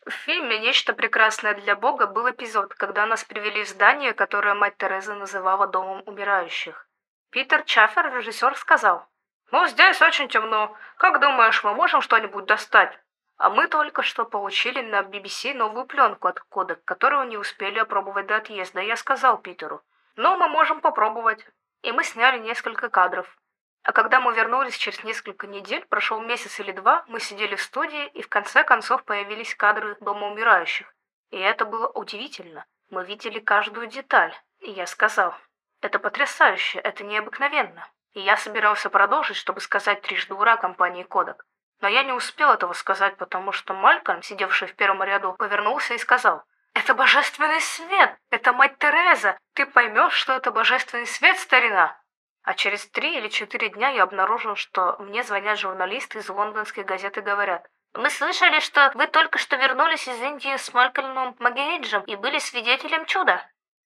В 0.07 0.11
фильме 0.11 0.59
«Нечто 0.59 0.93
прекрасное 0.93 1.55
для 1.55 1.77
Бога» 1.77 2.07
был 2.07 2.31
эпизод, 2.31 2.75
когда 2.75 3.07
нас 3.07 3.25
привели 3.25 3.65
в 3.65 3.69
здание, 3.69 4.13
которое 4.13 4.53
мать 4.53 4.77
Тереза 4.77 5.15
называла 5.15 5.67
«домом 5.67 6.03
умирающих». 6.05 6.87
Питер 7.31 7.63
Чаффер, 7.63 8.15
режиссер, 8.15 8.55
сказал, 8.57 9.09
«Ну, 9.51 9.67
здесь 9.67 10.03
очень 10.03 10.29
темно. 10.29 10.77
Как 10.99 11.21
думаешь, 11.21 11.65
мы 11.65 11.73
можем 11.73 12.03
что-нибудь 12.03 12.45
достать?» 12.45 13.01
А 13.39 13.49
мы 13.49 13.67
только 13.67 14.03
что 14.03 14.27
получили 14.27 14.83
на 14.83 15.01
BBC 15.01 15.55
новую 15.55 15.87
пленку 15.87 16.29
от 16.29 16.39
кодек, 16.39 16.85
которую 16.85 17.27
не 17.29 17.39
успели 17.39 17.79
опробовать 17.79 18.27
до 18.27 18.37
отъезда. 18.37 18.81
Я 18.81 18.97
сказал 18.97 19.39
Питеру, 19.39 19.83
«Ну, 20.17 20.37
мы 20.37 20.49
можем 20.49 20.83
попробовать». 20.83 21.47
И 21.81 21.93
мы 21.93 22.05
сняли 22.05 22.39
несколько 22.39 22.91
кадров. 22.91 23.37
А 23.85 23.93
когда 23.93 24.19
мы 24.19 24.35
вернулись 24.35 24.79
через 24.79 25.05
несколько 25.05 25.47
недель, 25.47 25.85
прошел 25.85 26.19
месяц 26.19 26.59
или 26.59 26.73
два, 26.73 27.05
мы 27.07 27.21
сидели 27.21 27.55
в 27.55 27.63
студии, 27.63 28.07
и 28.09 28.23
в 28.23 28.29
конце 28.31 28.65
концов 28.65 29.05
появились 29.05 29.55
кадры 29.55 29.97
Дома 30.01 30.29
умирающих. 30.29 30.93
И 31.31 31.39
это 31.39 31.67
было 31.67 31.89
удивительно. 31.89 32.65
Мы 32.89 33.05
видели 33.05 33.39
каждую 33.41 33.87
деталь. 33.87 34.35
И 34.61 34.71
я 34.71 34.87
сказал, 34.87 35.35
это 35.83 35.99
потрясающе, 35.99 36.79
это 36.79 37.05
необыкновенно. 37.05 37.87
И 38.15 38.21
я 38.21 38.39
собирался 38.39 38.89
продолжить, 38.89 39.37
чтобы 39.37 39.61
сказать 39.61 40.01
трижды 40.01 40.33
ура 40.33 40.57
компании 40.57 41.03
Кодек. 41.03 41.45
Но 41.81 41.89
я 41.89 42.05
не 42.05 42.13
успел 42.13 42.53
этого 42.53 42.73
сказать, 42.73 43.19
потому 43.19 43.53
что 43.53 43.75
Малькольм, 43.75 44.23
сидевший 44.23 44.69
в 44.69 44.77
первом 44.77 45.03
ряду, 45.03 45.35
повернулся 45.35 45.93
и 45.93 45.99
сказал, 45.99 46.43
«Это 46.73 46.95
божественный 46.95 47.61
свет! 47.61 48.17
Это 48.31 48.55
мать 48.55 48.79
Тереза! 48.79 49.37
Ты 49.53 49.67
поймешь, 49.67 50.15
что 50.15 50.33
это 50.33 50.51
божественный 50.53 51.07
свет, 51.07 51.39
старина!» 51.39 52.01
А 52.45 52.53
через 52.53 52.87
три 52.89 53.17
или 53.17 53.29
четыре 53.29 53.71
дня 53.71 53.89
я 53.89 54.03
обнаружил, 54.03 54.55
что 54.55 54.97
мне 54.99 55.25
звонят 55.25 55.59
журналисты 55.59 56.19
из 56.19 56.29
лондонской 56.29 56.85
газеты 56.85 57.21
и 57.21 57.23
говорят, 57.23 57.67
«Мы 57.95 58.11
слышали, 58.11 58.61
что 58.61 58.93
вы 58.95 59.07
только 59.07 59.39
что 59.39 59.57
вернулись 59.57 60.07
из 60.07 60.21
Индии 60.21 60.55
с 60.57 60.73
Малькольмом 60.75 61.35
Магериджем 61.39 62.03
и 62.03 62.17
были 62.17 62.39
свидетелем 62.39 63.07
чуда». 63.07 63.41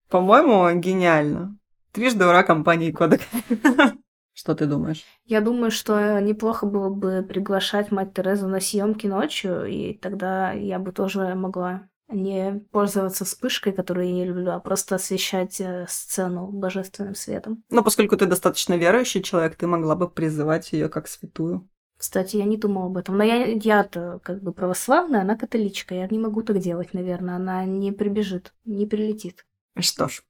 По-моему, 0.08 0.70
гениально. 0.78 1.58
Трижды 1.92 2.26
ура 2.26 2.44
компании 2.44 2.92
Кодек. 2.92 3.22
Что 4.34 4.54
ты 4.54 4.66
думаешь? 4.66 5.04
Я 5.24 5.40
думаю, 5.40 5.70
что 5.70 6.20
неплохо 6.20 6.66
было 6.66 6.90
бы 6.90 7.24
приглашать 7.28 7.90
мать 7.90 8.14
Терезу 8.14 8.46
на 8.46 8.60
съемки 8.60 9.06
ночью, 9.06 9.64
и 9.66 9.94
тогда 9.94 10.52
я 10.52 10.78
бы 10.78 10.92
тоже 10.92 11.34
могла 11.34 11.88
не 12.14 12.61
пользоваться 12.70 13.24
вспышкой, 13.24 13.72
которую 13.72 14.07
я 14.07 14.12
не 14.12 14.24
люблю, 14.24 14.53
а 14.53 14.61
просто 14.61 14.94
освещать 14.94 15.61
э, 15.61 15.87
сцену 15.88 16.46
божественным 16.46 17.14
светом. 17.14 17.62
Но 17.70 17.83
поскольку 17.83 18.16
ты 18.16 18.27
достаточно 18.27 18.74
верующий 18.74 19.22
человек, 19.22 19.57
ты 19.57 19.66
могла 19.66 19.96
бы 19.96 20.09
призывать 20.09 20.72
ее 20.72 20.88
как 20.88 21.09
святую. 21.09 21.68
Кстати, 21.96 22.37
я 22.37 22.44
не 22.44 22.57
думала 22.57 22.87
об 22.87 22.96
этом. 22.96 23.16
Но 23.16 23.24
я, 23.24 23.46
я-то 23.46 24.20
как 24.22 24.42
бы 24.42 24.53
православная, 24.53 25.22
она 25.22 25.37
католичка. 25.37 25.94
Я 25.94 26.09
не 26.09 26.18
могу 26.18 26.42
так 26.42 26.59
делать, 26.59 26.92
наверное. 26.92 27.37
Она 27.37 27.64
не 27.64 27.92
прибежит, 27.92 28.53
не 28.64 28.87
прилетит. 28.87 29.46
Что 29.79 30.09
ж, 30.09 30.22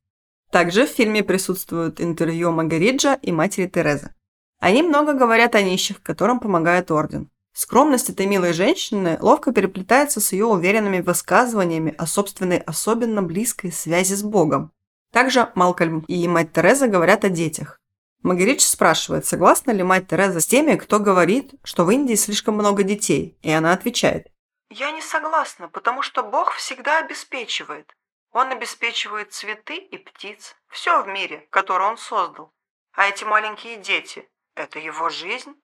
также 0.51 0.87
в 0.87 0.91
фильме 0.91 1.23
присутствуют 1.23 2.01
интервью 2.01 2.53
Магариджа 2.53 3.15
и 3.15 3.33
матери 3.33 3.67
Терезы. 3.67 4.15
Они 4.61 4.83
много 4.83 5.15
говорят 5.15 5.55
о 5.55 5.63
нищих, 5.63 6.01
которым 6.03 6.39
помогает 6.39 6.91
Орден. 6.91 7.29
Скромность 7.55 8.11
этой 8.11 8.27
милой 8.27 8.53
женщины 8.53 9.17
ловко 9.21 9.53
переплетается 9.53 10.21
с 10.21 10.33
ее 10.33 10.47
уверенными 10.47 11.01
высказываниями 11.01 11.95
о 11.97 12.05
собственной 12.05 12.59
особенно 12.59 13.23
близкой 13.23 13.71
связи 13.71 14.15
с 14.15 14.25
Богом. 14.25 14.73
Также 15.13 15.53
Малкольм 15.55 16.01
и 16.09 16.27
мать 16.27 16.53
Тереза 16.53 16.89
говорят 16.89 17.25
о 17.25 17.29
детях. 17.29 17.81
Магаридж 18.25 18.63
спрашивает, 18.63 19.25
согласна 19.25 19.71
ли 19.71 19.85
мать 19.85 20.09
Тереза 20.09 20.41
с 20.41 20.47
теми, 20.47 20.75
кто 20.75 20.99
говорит, 20.99 21.53
что 21.63 21.85
в 21.85 21.93
Индии 21.93 22.17
слишком 22.17 22.55
много 22.55 22.83
детей, 22.83 23.39
и 23.43 23.53
она 23.53 23.73
отвечает. 23.73 24.27
«Я 24.71 24.91
не 24.91 25.01
согласна, 25.01 25.69
потому 25.69 26.03
что 26.03 26.25
Бог 26.25 26.55
всегда 26.55 26.99
обеспечивает. 26.99 27.95
Он 28.33 28.51
обеспечивает 28.51 29.33
цветы 29.33 29.77
и 29.77 29.97
птиц, 29.97 30.57
все 30.69 31.05
в 31.05 31.07
мире, 31.07 31.47
которое 31.51 31.89
он 31.89 31.99
создал. 31.99 32.51
А 32.95 33.07
эти 33.07 33.23
маленькие 33.23 33.77
дети– 33.77 34.29
это 34.57 34.81
его 34.81 35.09
жизнь. 35.09 35.55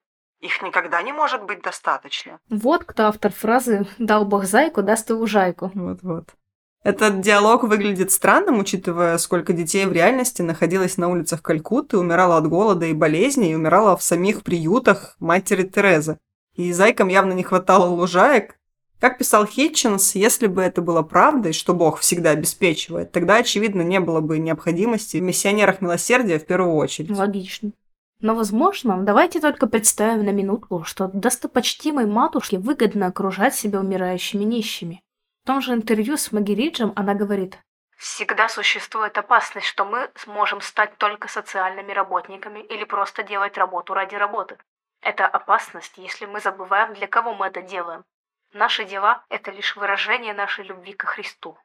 Их 0.41 0.61
никогда 0.63 1.01
не 1.03 1.13
может 1.13 1.43
быть 1.45 1.61
достаточно. 1.61 2.39
Вот 2.49 2.83
кто 2.83 3.03
автор 3.03 3.31
фразы 3.31 3.87
«дал 3.99 4.25
бог 4.25 4.45
зайку, 4.45 4.81
даст 4.81 5.09
и 5.11 5.13
лужайку». 5.13 5.71
Вот-вот. 5.73 6.29
Этот 6.83 7.21
диалог 7.21 7.63
выглядит 7.63 8.11
странным, 8.11 8.57
учитывая, 8.57 9.19
сколько 9.19 9.53
детей 9.53 9.85
в 9.85 9.93
реальности 9.93 10.41
находилось 10.41 10.97
на 10.97 11.09
улицах 11.09 11.43
Калькутты, 11.43 11.99
умирало 11.99 12.37
от 12.37 12.47
голода 12.47 12.87
и 12.87 12.93
болезней, 12.93 13.51
и 13.51 13.55
умирало 13.55 13.95
в 13.95 14.01
самих 14.01 14.41
приютах 14.41 15.15
матери 15.19 15.61
Терезы. 15.61 16.17
И 16.55 16.73
зайкам 16.73 17.07
явно 17.09 17.33
не 17.33 17.43
хватало 17.43 17.85
лужаек, 17.85 18.55
как 18.99 19.19
писал 19.19 19.45
Хитчинс, 19.45 20.15
если 20.15 20.47
бы 20.47 20.61
это 20.61 20.81
было 20.81 21.03
правдой, 21.03 21.53
что 21.53 21.73
Бог 21.75 21.99
всегда 21.99 22.31
обеспечивает, 22.31 23.11
тогда, 23.11 23.37
очевидно, 23.37 23.81
не 23.81 23.99
было 23.99 24.21
бы 24.21 24.37
необходимости 24.37 25.17
в 25.17 25.21
миссионерах 25.23 25.81
милосердия 25.81 26.39
в 26.39 26.45
первую 26.45 26.75
очередь. 26.75 27.09
Логично. 27.09 27.71
Но, 28.21 28.35
возможно, 28.35 28.97
давайте 29.03 29.41
только 29.41 29.65
представим 29.65 30.25
на 30.25 30.29
минутку, 30.29 30.83
что 30.83 31.07
достопочтимой 31.07 32.05
матушке 32.05 32.59
выгодно 32.59 33.07
окружать 33.07 33.55
себя 33.55 33.79
умирающими 33.79 34.43
нищими. 34.43 35.03
В 35.43 35.47
том 35.47 35.61
же 35.61 35.73
интервью 35.73 36.17
с 36.17 36.31
Магириджем 36.31 36.93
она 36.95 37.15
говорит, 37.15 37.57
Всегда 37.97 38.49
существует 38.49 39.15
опасность, 39.17 39.67
что 39.67 39.85
мы 39.85 40.09
сможем 40.15 40.61
стать 40.61 40.97
только 40.97 41.27
социальными 41.27 41.91
работниками 41.91 42.59
или 42.59 42.83
просто 42.83 43.21
делать 43.21 43.57
работу 43.59 43.93
ради 43.93 44.15
работы. 44.15 44.57
Это 45.01 45.27
опасность, 45.27 45.97
если 45.97 46.25
мы 46.25 46.39
забываем, 46.39 46.95
для 46.95 47.07
кого 47.07 47.35
мы 47.35 47.45
это 47.47 47.61
делаем. 47.61 48.03
Наши 48.53 48.85
дела– 48.85 49.23
это 49.29 49.51
лишь 49.51 49.75
выражение 49.75 50.33
нашей 50.33 50.65
любви 50.65 50.93
ко 50.93 51.05
Христу. 51.05 51.57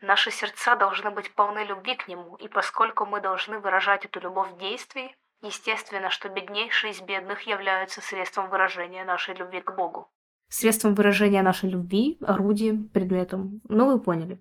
Наши 0.00 0.32
сердца 0.32 0.74
должны 0.74 1.10
быть 1.10 1.32
полны 1.32 1.64
любви 1.64 1.94
к 1.94 2.08
Нему, 2.08 2.34
и 2.36 2.48
поскольку 2.48 3.06
мы 3.06 3.20
должны 3.20 3.60
выражать 3.60 4.04
эту 4.04 4.18
любовь 4.20 4.50
в 4.50 4.58
действии, 4.58 5.16
естественно, 5.44 6.10
что 6.10 6.28
беднейшие 6.28 6.92
из 6.92 7.00
бедных 7.00 7.42
являются 7.42 8.00
средством 8.00 8.50
выражения 8.50 9.04
нашей 9.04 9.34
любви 9.34 9.60
к 9.60 9.76
Богу. 9.76 10.08
Средством 10.48 10.94
выражения 10.94 11.42
нашей 11.42 11.70
любви, 11.70 12.18
орудием, 12.20 12.88
предметом. 12.88 13.60
Ну, 13.68 13.86
вы 13.86 14.00
поняли. 14.00 14.38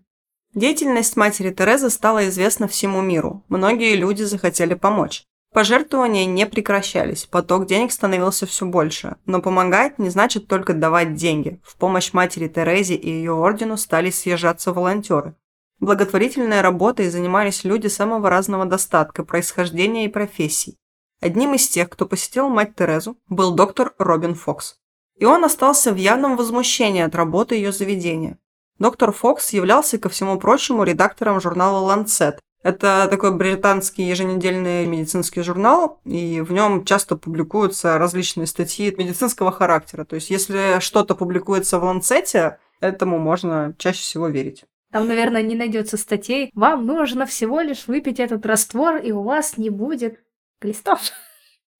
Деятельность 0.53 1.15
матери 1.17 1.51
Терезы 1.51 1.89
стала 1.89 2.27
известна 2.29 2.67
всему 2.67 3.01
миру. 3.01 3.43
Многие 3.49 3.95
люди 3.95 4.23
захотели 4.23 4.75
помочь. 4.75 5.23
Пожертвования 5.51 6.25
не 6.25 6.47
прекращались, 6.47 7.25
поток 7.25 7.67
денег 7.67 7.91
становился 7.91 8.47
все 8.47 8.65
больше. 8.65 9.17
Но 9.25 9.41
помогать 9.41 9.99
не 9.99 10.09
значит 10.09 10.47
только 10.47 10.73
давать 10.73 11.13
деньги. 11.13 11.59
В 11.63 11.77
помощь 11.77 12.13
матери 12.13 12.47
Терезе 12.47 12.95
и 12.95 13.09
ее 13.09 13.33
ордену 13.33 13.77
стали 13.77 14.09
съезжаться 14.09 14.73
волонтеры. 14.73 15.35
Благотворительной 15.79 16.61
работой 16.61 17.09
занимались 17.09 17.63
люди 17.63 17.87
самого 17.87 18.29
разного 18.29 18.65
достатка, 18.65 19.23
происхождения 19.23 20.05
и 20.05 20.09
профессий. 20.09 20.77
Одним 21.23 21.53
из 21.53 21.69
тех, 21.69 21.89
кто 21.89 22.05
посетил 22.05 22.49
мать 22.49 22.75
Терезу, 22.75 23.17
был 23.29 23.55
доктор 23.55 23.93
Робин 23.97 24.35
Фокс. 24.35 24.75
И 25.17 25.23
он 25.23 25.45
остался 25.45 25.93
в 25.93 25.95
явном 25.95 26.35
возмущении 26.35 27.01
от 27.01 27.15
работы 27.15 27.55
ее 27.55 27.71
заведения. 27.71 28.39
Доктор 28.77 29.13
Фокс 29.13 29.53
являлся, 29.53 29.97
ко 29.97 30.09
всему 30.09 30.37
прочему, 30.37 30.83
редактором 30.83 31.39
журнала 31.39 31.95
Lancet, 31.95 32.39
это 32.61 33.07
такой 33.09 33.33
британский 33.37 34.03
еженедельный 34.03 34.85
медицинский 34.85 35.43
журнал, 35.43 36.01
и 36.03 36.41
в 36.41 36.51
нем 36.51 36.83
часто 36.83 37.15
публикуются 37.15 37.97
различные 37.97 38.45
статьи 38.45 38.93
медицинского 38.97 39.53
характера. 39.53 40.03
То 40.03 40.15
есть, 40.15 40.29
если 40.29 40.81
что-то 40.81 41.15
публикуется 41.15 41.79
в 41.79 41.85
Ланцете, 41.85 42.57
этому 42.81 43.17
можно 43.17 43.73
чаще 43.77 44.01
всего 44.01 44.27
верить. 44.27 44.65
Там, 44.91 45.07
наверное, 45.07 45.41
не 45.41 45.55
найдется 45.55 45.95
статей. 45.95 46.51
Вам 46.53 46.85
нужно 46.85 47.25
всего 47.25 47.61
лишь 47.61 47.87
выпить 47.87 48.19
этот 48.19 48.45
раствор, 48.45 48.97
и 48.97 49.13
у 49.13 49.23
вас 49.23 49.57
не 49.57 49.69
будет 49.69 50.19
глистов. 50.63 50.99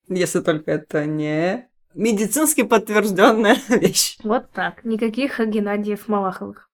Если 0.07 0.41
только 0.41 0.71
это 0.71 1.05
не 1.05 1.67
медицински 1.93 2.63
подтвержденная 2.63 3.57
вещь. 3.69 4.17
Вот 4.23 4.51
так. 4.51 4.84
Никаких 4.84 5.39
Геннадиев 5.39 6.07
Малаховых. 6.07 6.69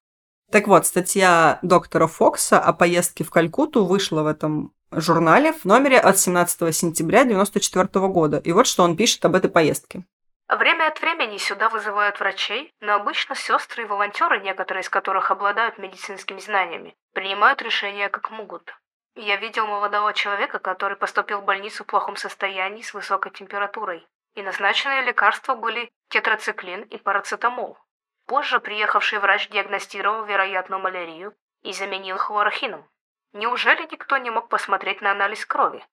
Так 0.50 0.66
вот, 0.66 0.86
статья 0.86 1.60
доктора 1.62 2.08
Фокса 2.08 2.58
о 2.58 2.72
поездке 2.72 3.22
в 3.22 3.30
Калькутту 3.30 3.84
вышла 3.84 4.22
в 4.22 4.26
этом 4.26 4.72
журнале 4.90 5.52
в 5.52 5.64
номере 5.64 6.00
от 6.00 6.18
17 6.18 6.74
сентября 6.74 7.20
1994 7.20 8.08
года. 8.08 8.38
И 8.38 8.50
вот 8.50 8.66
что 8.66 8.82
он 8.82 8.96
пишет 8.96 9.24
об 9.24 9.36
этой 9.36 9.48
поездке. 9.48 10.04
Время 10.48 10.88
от 10.88 11.00
времени 11.00 11.38
сюда 11.38 11.68
вызывают 11.68 12.18
врачей, 12.18 12.74
но 12.80 12.94
обычно 12.94 13.36
сестры 13.36 13.84
и 13.84 13.86
волонтеры, 13.86 14.40
некоторые 14.40 14.82
из 14.82 14.88
которых 14.88 15.30
обладают 15.30 15.78
медицинскими 15.78 16.40
знаниями, 16.40 16.96
принимают 17.14 17.62
решения 17.62 18.08
как 18.08 18.32
могут. 18.32 18.74
Я 19.16 19.36
видел 19.36 19.66
молодого 19.66 20.12
человека, 20.12 20.58
который 20.58 20.96
поступил 20.96 21.40
в 21.40 21.44
больницу 21.44 21.84
в 21.84 21.86
плохом 21.86 22.16
состоянии 22.16 22.82
с 22.82 22.94
высокой 22.94 23.32
температурой, 23.32 24.06
и 24.34 24.42
назначенные 24.42 25.02
лекарства 25.02 25.54
были 25.54 25.90
тетрациклин 26.08 26.82
и 26.82 26.96
парацетамол. 26.96 27.78
Позже 28.26 28.60
приехавший 28.60 29.18
врач 29.18 29.48
диагностировал 29.48 30.24
вероятную 30.24 30.80
малярию 30.80 31.34
и 31.62 31.72
заменил 31.72 32.16
хлорохином. 32.18 32.88
Неужели 33.32 33.82
никто 33.90 34.16
не 34.18 34.30
мог 34.30 34.48
посмотреть 34.48 35.00
на 35.00 35.10
анализ 35.10 35.44
крови? 35.44 35.84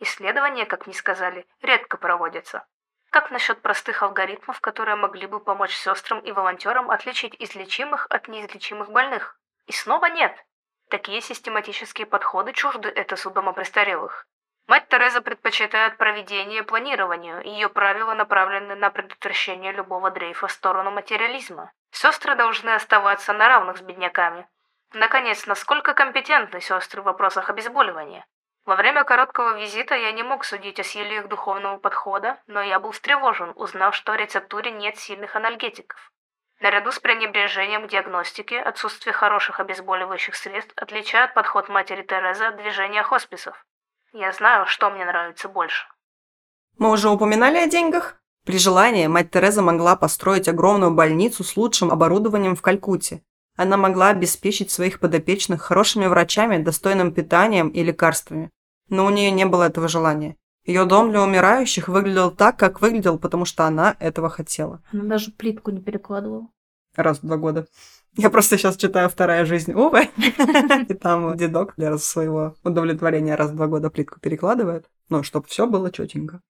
Исследования, 0.00 0.66
как 0.66 0.86
мне 0.86 0.94
сказали, 0.94 1.46
редко 1.62 1.96
проводятся. 1.96 2.66
Как 3.10 3.30
насчет 3.30 3.62
простых 3.62 4.02
алгоритмов, 4.02 4.60
которые 4.60 4.96
могли 4.96 5.26
бы 5.26 5.40
помочь 5.40 5.74
сестрам 5.74 6.20
и 6.20 6.32
волонтерам 6.32 6.90
отличить 6.90 7.34
излечимых 7.38 8.06
от 8.10 8.28
неизлечимых 8.28 8.90
больных? 8.90 9.38
И 9.66 9.72
снова 9.72 10.06
нет. 10.06 10.36
Такие 10.88 11.20
систематические 11.20 12.06
подходы 12.06 12.52
чужды 12.52 12.88
это 12.88 13.16
судома 13.16 13.52
престарелых. 13.52 14.28
Мать 14.68 14.88
Тереза 14.88 15.20
предпочитает 15.20 15.96
проведение 15.96 16.62
планированию, 16.62 17.40
ее 17.42 17.68
правила 17.68 18.14
направлены 18.14 18.76
на 18.76 18.90
предотвращение 18.90 19.72
любого 19.72 20.12
дрейфа 20.12 20.46
в 20.46 20.52
сторону 20.52 20.92
материализма. 20.92 21.72
Сестры 21.90 22.36
должны 22.36 22.70
оставаться 22.70 23.32
на 23.32 23.48
равных 23.48 23.78
с 23.78 23.80
бедняками. 23.80 24.48
Наконец, 24.92 25.46
насколько 25.46 25.92
компетентны 25.92 26.60
сестры 26.60 27.02
в 27.02 27.06
вопросах 27.06 27.50
обезболивания? 27.50 28.24
Во 28.64 28.76
время 28.76 29.02
короткого 29.02 29.58
визита 29.58 29.96
я 29.96 30.12
не 30.12 30.22
мог 30.22 30.44
судить 30.44 30.78
о 30.78 30.84
силе 30.84 31.18
их 31.18 31.28
духовного 31.28 31.78
подхода, 31.78 32.40
но 32.46 32.62
я 32.62 32.78
был 32.78 32.92
встревожен, 32.92 33.52
узнав, 33.56 33.94
что 33.94 34.12
в 34.12 34.16
рецептуре 34.16 34.70
нет 34.70 34.96
сильных 34.98 35.34
анальгетиков. 35.34 36.12
Наряду 36.60 36.90
с 36.90 36.98
пренебрежением 36.98 37.86
к 37.86 37.90
диагностике, 37.90 38.58
отсутствие 38.60 39.12
хороших 39.12 39.60
обезболивающих 39.60 40.34
средств 40.34 40.72
отличает 40.76 41.34
подход 41.34 41.68
матери 41.68 42.02
Терезы 42.02 42.44
от 42.44 42.56
движения 42.56 43.02
хосписов. 43.02 43.66
Я 44.12 44.32
знаю, 44.32 44.66
что 44.66 44.90
мне 44.90 45.04
нравится 45.04 45.48
больше. 45.48 45.86
Мы 46.78 46.90
уже 46.90 47.10
упоминали 47.10 47.58
о 47.58 47.66
деньгах? 47.66 48.16
При 48.44 48.58
желании 48.58 49.06
мать 49.06 49.30
Тереза 49.30 49.60
могла 49.60 49.96
построить 49.96 50.48
огромную 50.48 50.92
больницу 50.92 51.44
с 51.44 51.56
лучшим 51.56 51.90
оборудованием 51.90 52.56
в 52.56 52.62
Калькутте. 52.62 53.22
Она 53.56 53.76
могла 53.76 54.08
обеспечить 54.08 54.70
своих 54.70 55.00
подопечных 55.00 55.62
хорошими 55.62 56.06
врачами, 56.06 56.58
достойным 56.58 57.12
питанием 57.12 57.68
и 57.68 57.82
лекарствами 57.82 58.50
но 58.88 59.06
у 59.06 59.10
нее 59.10 59.30
не 59.30 59.44
было 59.46 59.64
этого 59.64 59.88
желания. 59.88 60.36
Ее 60.66 60.84
дом 60.84 61.10
для 61.10 61.22
умирающих 61.22 61.86
выглядел 61.88 62.32
так, 62.32 62.58
как 62.58 62.80
выглядел, 62.80 63.18
потому 63.18 63.44
что 63.44 63.64
она 63.64 63.96
этого 64.00 64.28
хотела. 64.28 64.82
Она 64.92 65.04
даже 65.04 65.30
плитку 65.30 65.70
не 65.70 65.80
перекладывала. 65.80 66.48
Раз 66.96 67.18
в 67.18 67.26
два 67.26 67.36
года. 67.36 67.66
Я 68.16 68.30
просто 68.30 68.58
сейчас 68.58 68.76
читаю 68.76 69.08
«Вторая 69.08 69.44
жизнь 69.44 69.72
Увы», 69.72 70.08
и 70.88 70.94
там 70.94 71.36
дедок 71.36 71.74
для 71.76 71.96
своего 71.98 72.56
удовлетворения 72.64 73.36
раз 73.36 73.50
в 73.50 73.56
два 73.56 73.66
года 73.68 73.90
плитку 73.90 74.18
перекладывает, 74.18 74.86
ну, 75.08 75.22
чтобы 75.22 75.46
все 75.46 75.66
было 75.66 75.92
четенько. 75.92 76.40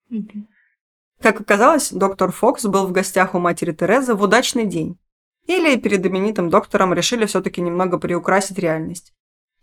Как 1.20 1.40
оказалось, 1.40 1.92
доктор 1.92 2.30
Фокс 2.30 2.64
был 2.64 2.86
в 2.86 2.92
гостях 2.92 3.34
у 3.34 3.38
матери 3.38 3.72
Терезы 3.72 4.14
в 4.14 4.22
удачный 4.22 4.66
день. 4.66 4.98
Или 5.46 5.76
перед 5.76 6.04
именитым 6.06 6.50
доктором 6.50 6.94
решили 6.94 7.26
все-таки 7.26 7.60
немного 7.60 7.98
приукрасить 7.98 8.58
реальность. 8.58 9.12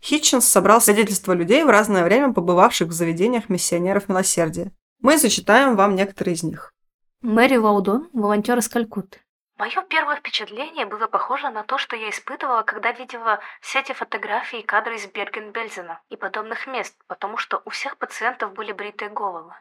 Хитчинс 0.04 0.46
собрал 0.46 0.82
свидетельства 0.82 1.32
людей 1.32 1.64
в 1.64 1.70
разное 1.70 2.04
время 2.04 2.34
побывавших 2.34 2.88
в 2.88 2.92
заведениях 2.92 3.48
миссионеров 3.48 4.10
милосердия. 4.10 4.70
Мы 5.00 5.16
зачитаем 5.16 5.76
вам 5.76 5.94
некоторые 5.94 6.34
из 6.34 6.42
них. 6.42 6.74
Мэри 7.22 7.56
Лаудон, 7.56 8.10
волонтер 8.12 8.58
из 8.58 8.68
Калькутты. 8.68 9.22
Мое 9.56 9.82
первое 9.88 10.16
впечатление 10.16 10.84
было 10.84 11.06
похоже 11.06 11.48
на 11.48 11.62
то, 11.62 11.78
что 11.78 11.96
я 11.96 12.10
испытывала, 12.10 12.64
когда 12.64 12.92
видела 12.92 13.40
все 13.62 13.80
эти 13.80 13.92
фотографии 13.92 14.60
и 14.60 14.62
кадры 14.62 14.96
из 14.96 15.06
Берген-Бельзена 15.06 16.02
и 16.10 16.16
подобных 16.16 16.66
мест, 16.66 16.94
потому 17.06 17.38
что 17.38 17.62
у 17.64 17.70
всех 17.70 17.96
пациентов 17.96 18.52
были 18.52 18.72
бритые 18.72 19.08
головы. 19.08 19.54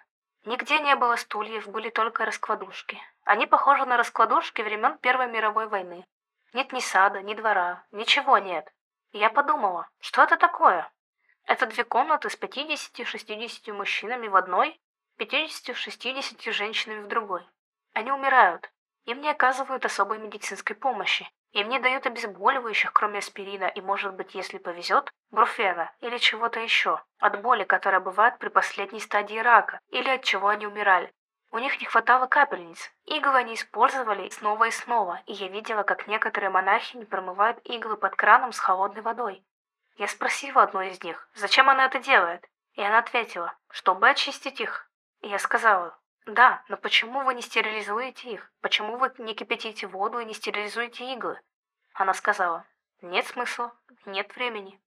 Нигде 0.43 0.79
не 0.79 0.93
было 0.97 1.15
стульев, 1.15 1.69
были 1.69 1.89
только 1.89 2.25
раскладушки. 2.25 2.97
Они 3.23 3.45
похожи 3.45 3.85
на 3.85 3.95
раскладушки 3.95 4.61
времен 4.61 4.97
Первой 4.97 5.31
мировой 5.31 5.67
войны. 5.67 6.03
Нет 6.53 6.73
ни 6.73 6.81
сада, 6.81 7.21
ни 7.21 7.33
двора, 7.33 7.85
ничего 7.91 8.39
нет. 8.39 8.67
Я 9.13 9.29
подумала, 9.29 9.87
что 9.99 10.23
это 10.23 10.37
такое? 10.37 10.91
Это 11.45 11.67
две 11.67 11.83
комнаты 11.83 12.31
с 12.31 12.37
50-60 12.37 13.71
мужчинами 13.71 14.27
в 14.27 14.35
одной, 14.35 14.81
50-60 15.19 16.51
женщинами 16.51 17.03
в 17.03 17.07
другой. 17.07 17.47
Они 17.93 18.11
умирают. 18.11 18.71
Им 19.05 19.21
не 19.21 19.29
оказывают 19.29 19.85
особой 19.85 20.17
медицинской 20.17 20.75
помощи. 20.75 21.29
Им 21.51 21.69
не 21.69 21.77
дают 21.77 22.07
обезболивающих, 22.07 22.91
кроме 22.91 23.19
аспирина 23.19 23.65
и, 23.65 23.81
может 23.81 24.15
быть, 24.15 24.33
если 24.33 24.57
повезет, 24.57 25.13
бруфена 25.29 25.91
или 25.99 26.17
чего-то 26.17 26.59
еще. 26.59 26.99
От 27.19 27.39
боли, 27.39 27.65
которая 27.65 28.01
бывает 28.01 28.39
при 28.39 28.49
последней 28.49 28.99
стадии 28.99 29.37
рака, 29.37 29.79
или 29.89 30.09
от 30.09 30.23
чего 30.23 30.47
они 30.47 30.65
умирали. 30.65 31.13
У 31.53 31.59
них 31.59 31.79
не 31.79 31.85
хватало 31.85 32.25
капельниц. 32.25 32.91
Иглы 33.05 33.35
они 33.37 33.53
использовали 33.53 34.27
снова 34.29 34.69
и 34.69 34.71
снова, 34.71 35.21
и 35.27 35.33
я 35.33 35.49
видела, 35.49 35.83
как 35.83 36.07
некоторые 36.07 36.49
монахини 36.49 37.03
промывают 37.03 37.59
иглы 37.63 37.95
под 37.95 38.15
краном 38.15 38.51
с 38.51 38.57
холодной 38.57 39.03
водой. 39.03 39.45
Я 39.97 40.07
спросила 40.07 40.63
одну 40.63 40.81
из 40.81 41.03
них, 41.03 41.29
зачем 41.35 41.69
она 41.69 41.85
это 41.85 41.99
делает, 41.99 42.49
и 42.73 42.81
она 42.81 42.97
ответила, 42.97 43.55
чтобы 43.69 44.09
очистить 44.09 44.59
их. 44.61 44.89
И 45.21 45.29
я 45.29 45.37
сказала, 45.37 45.95
да, 46.25 46.63
но 46.69 46.77
почему 46.77 47.23
вы 47.23 47.35
не 47.35 47.43
стерилизуете 47.43 48.31
их? 48.31 48.51
Почему 48.61 48.97
вы 48.97 49.13
не 49.19 49.35
кипятите 49.35 49.85
воду 49.85 50.17
и 50.17 50.25
не 50.25 50.33
стерилизуете 50.33 51.13
иглы? 51.13 51.39
Она 51.93 52.15
сказала, 52.15 52.65
нет 53.03 53.27
смысла, 53.27 53.73
нет 54.07 54.35
времени. 54.35 54.81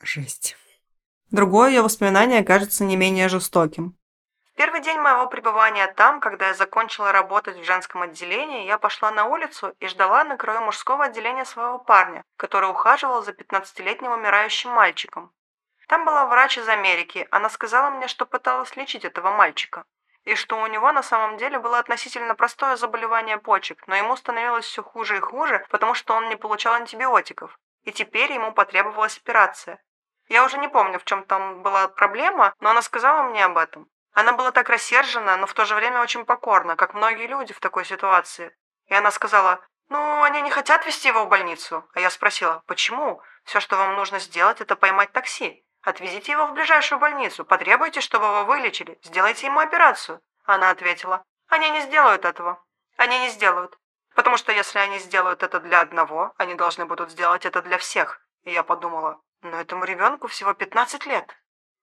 Жесть. 0.00 0.56
Другое 1.32 1.70
ее 1.70 1.82
воспоминание 1.82 2.44
кажется 2.44 2.84
не 2.84 2.94
менее 2.94 3.28
жестоким. 3.28 3.98
Первый 4.56 4.80
день 4.80 4.98
моего 4.98 5.26
пребывания 5.26 5.86
там, 5.86 6.18
когда 6.18 6.48
я 6.48 6.54
закончила 6.54 7.12
работать 7.12 7.58
в 7.58 7.64
женском 7.64 8.00
отделении, 8.00 8.64
я 8.64 8.78
пошла 8.78 9.10
на 9.10 9.26
улицу 9.26 9.74
и 9.80 9.86
ждала 9.86 10.24
на 10.24 10.38
краю 10.38 10.62
мужского 10.62 11.04
отделения 11.04 11.44
своего 11.44 11.78
парня, 11.78 12.24
который 12.38 12.70
ухаживал 12.70 13.22
за 13.22 13.32
15-летним 13.32 14.12
умирающим 14.12 14.70
мальчиком. 14.70 15.30
Там 15.88 16.06
была 16.06 16.24
врач 16.24 16.56
из 16.56 16.66
Америки, 16.70 17.28
она 17.30 17.50
сказала 17.50 17.90
мне, 17.90 18.08
что 18.08 18.24
пыталась 18.24 18.74
лечить 18.76 19.04
этого 19.04 19.30
мальчика, 19.30 19.84
и 20.24 20.34
что 20.34 20.58
у 20.58 20.66
него 20.68 20.90
на 20.90 21.02
самом 21.02 21.36
деле 21.36 21.58
было 21.58 21.78
относительно 21.78 22.34
простое 22.34 22.76
заболевание 22.76 23.36
почек, 23.36 23.86
но 23.86 23.94
ему 23.94 24.16
становилось 24.16 24.64
все 24.64 24.82
хуже 24.82 25.18
и 25.18 25.20
хуже, 25.20 25.66
потому 25.68 25.92
что 25.92 26.14
он 26.14 26.30
не 26.30 26.36
получал 26.36 26.72
антибиотиков, 26.72 27.58
и 27.82 27.92
теперь 27.92 28.32
ему 28.32 28.52
потребовалась 28.52 29.18
операция. 29.18 29.82
Я 30.28 30.46
уже 30.46 30.56
не 30.56 30.68
помню, 30.68 30.98
в 30.98 31.04
чем 31.04 31.24
там 31.24 31.62
была 31.62 31.88
проблема, 31.88 32.54
но 32.58 32.70
она 32.70 32.80
сказала 32.80 33.22
мне 33.24 33.44
об 33.44 33.58
этом. 33.58 33.86
Она 34.16 34.32
была 34.32 34.50
так 34.50 34.70
рассержена, 34.70 35.36
но 35.36 35.46
в 35.46 35.52
то 35.52 35.66
же 35.66 35.74
время 35.74 36.00
очень 36.00 36.24
покорна, 36.24 36.74
как 36.74 36.94
многие 36.94 37.26
люди 37.26 37.52
в 37.52 37.60
такой 37.60 37.84
ситуации. 37.84 38.56
И 38.86 38.94
она 38.94 39.10
сказала, 39.10 39.60
«Ну, 39.90 40.22
они 40.22 40.40
не 40.40 40.50
хотят 40.50 40.86
везти 40.86 41.08
его 41.08 41.26
в 41.26 41.28
больницу». 41.28 41.86
А 41.92 42.00
я 42.00 42.08
спросила, 42.08 42.62
«Почему? 42.66 43.20
Все, 43.44 43.60
что 43.60 43.76
вам 43.76 43.94
нужно 43.94 44.18
сделать, 44.18 44.62
это 44.62 44.74
поймать 44.74 45.12
такси. 45.12 45.66
Отвезите 45.82 46.32
его 46.32 46.46
в 46.46 46.54
ближайшую 46.54 46.98
больницу, 46.98 47.44
потребуйте, 47.44 48.00
чтобы 48.00 48.24
его 48.24 48.44
вылечили, 48.44 48.98
сделайте 49.02 49.48
ему 49.48 49.60
операцию». 49.60 50.22
Она 50.46 50.70
ответила, 50.70 51.22
«Они 51.48 51.68
не 51.68 51.82
сделают 51.82 52.24
этого. 52.24 52.64
Они 52.96 53.18
не 53.18 53.28
сделают. 53.28 53.78
Потому 54.14 54.38
что 54.38 54.50
если 54.50 54.78
они 54.78 54.98
сделают 54.98 55.42
это 55.42 55.60
для 55.60 55.82
одного, 55.82 56.32
они 56.38 56.54
должны 56.54 56.86
будут 56.86 57.10
сделать 57.10 57.44
это 57.44 57.60
для 57.60 57.76
всех». 57.76 58.22
И 58.44 58.50
я 58.50 58.62
подумала, 58.62 59.20
«Но 59.42 59.60
этому 59.60 59.84
ребенку 59.84 60.26
всего 60.26 60.54
15 60.54 61.04
лет». 61.04 61.36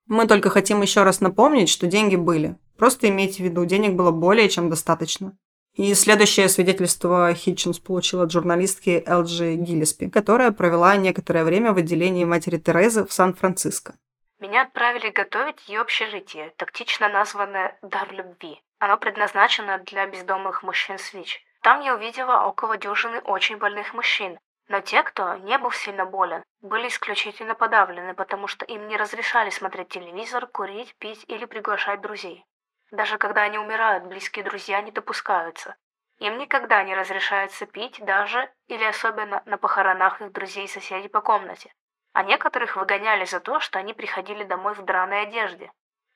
Мы 0.08 0.28
только 0.28 0.50
хотим 0.50 0.82
еще 0.82 1.04
раз 1.04 1.22
напомнить, 1.22 1.70
что 1.70 1.88
деньги 1.88 2.16
были. 2.16 2.58
Просто 2.78 3.10
имейте 3.10 3.44
в 3.44 3.46
виду, 3.46 3.66
денег 3.66 3.94
было 3.94 4.12
более 4.12 4.50
чем 4.50 4.70
достаточно. 4.70 5.38
И 5.76 5.94
следующее 5.96 6.50
свидетельство 6.50 7.34
Хитчинс 7.34 7.80
получил 7.80 8.22
от 8.22 8.32
журналистки 8.32 9.04
Элджи 9.08 9.56
Гиллеспи, 9.56 10.10
которая 10.10 10.52
провела 10.52 10.96
некоторое 10.98 11.44
время 11.44 11.74
в 11.74 11.78
отделении 11.78 12.26
матери 12.26 12.58
Терезы 12.58 13.06
в 13.06 13.14
Сан-Франциско. 13.14 13.96
Меня 14.40 14.64
отправили 14.64 15.10
готовить 15.10 15.68
ее 15.68 15.82
общежитие, 15.82 16.54
тактично 16.58 17.10
названное 17.10 17.80
«Дар 17.82 18.14
любви». 18.14 18.62
Оно 18.78 18.98
предназначено 18.98 19.82
для 19.86 20.06
бездомных 20.06 20.62
мужчин 20.62 21.00
с 21.00 21.14
ВИЧ. 21.14 21.42
Там 21.62 21.82
я 21.82 21.96
увидела 21.96 22.46
около 22.46 22.78
дюжины 22.78 23.20
очень 23.22 23.58
больных 23.58 23.94
мужчин, 23.94 24.38
Но 24.68 24.80
те, 24.80 25.04
кто 25.04 25.36
не 25.36 25.58
был 25.58 25.72
сильно 25.72 26.06
болен, 26.06 26.44
были 26.62 26.88
исключительно 26.88 27.54
подавлены, 27.54 28.14
потому 28.14 28.48
что 28.48 28.66
им 28.66 28.88
не 28.88 28.96
разрешали 28.96 29.50
смотреть 29.50 29.90
телевизор, 29.90 30.48
курить, 30.48 30.96
пить 30.96 31.26
или 31.28 31.46
приглашать 31.46 32.02
друзей. 32.02 32.46
Даже 32.92 33.18
когда 33.18 33.42
они 33.42 33.58
умирают, 33.58 34.06
близкие 34.06 34.46
друзья 34.46 34.82
не 34.82 34.92
допускаются. 34.92 35.76
Им 36.20 36.38
никогда 36.38 36.84
не 36.84 36.96
разрешается 36.96 37.66
пить 37.66 38.04
даже 38.06 38.50
или 38.68 38.84
особенно 38.84 39.42
на 39.46 39.58
похоронах 39.58 40.22
их 40.22 40.32
друзей 40.32 40.66
и 40.66 40.70
соседей 40.70 41.10
по 41.10 41.20
комнате. 41.20 41.74
А 42.14 42.24
некоторых 42.24 42.76
выгоняли 42.76 43.26
за 43.26 43.40
то, 43.40 43.60
что 43.60 43.80
они 43.80 43.94
приходили 43.94 44.44
домой 44.44 44.76
в 44.76 44.86
драной 44.86 45.24
одежде. 45.24 45.72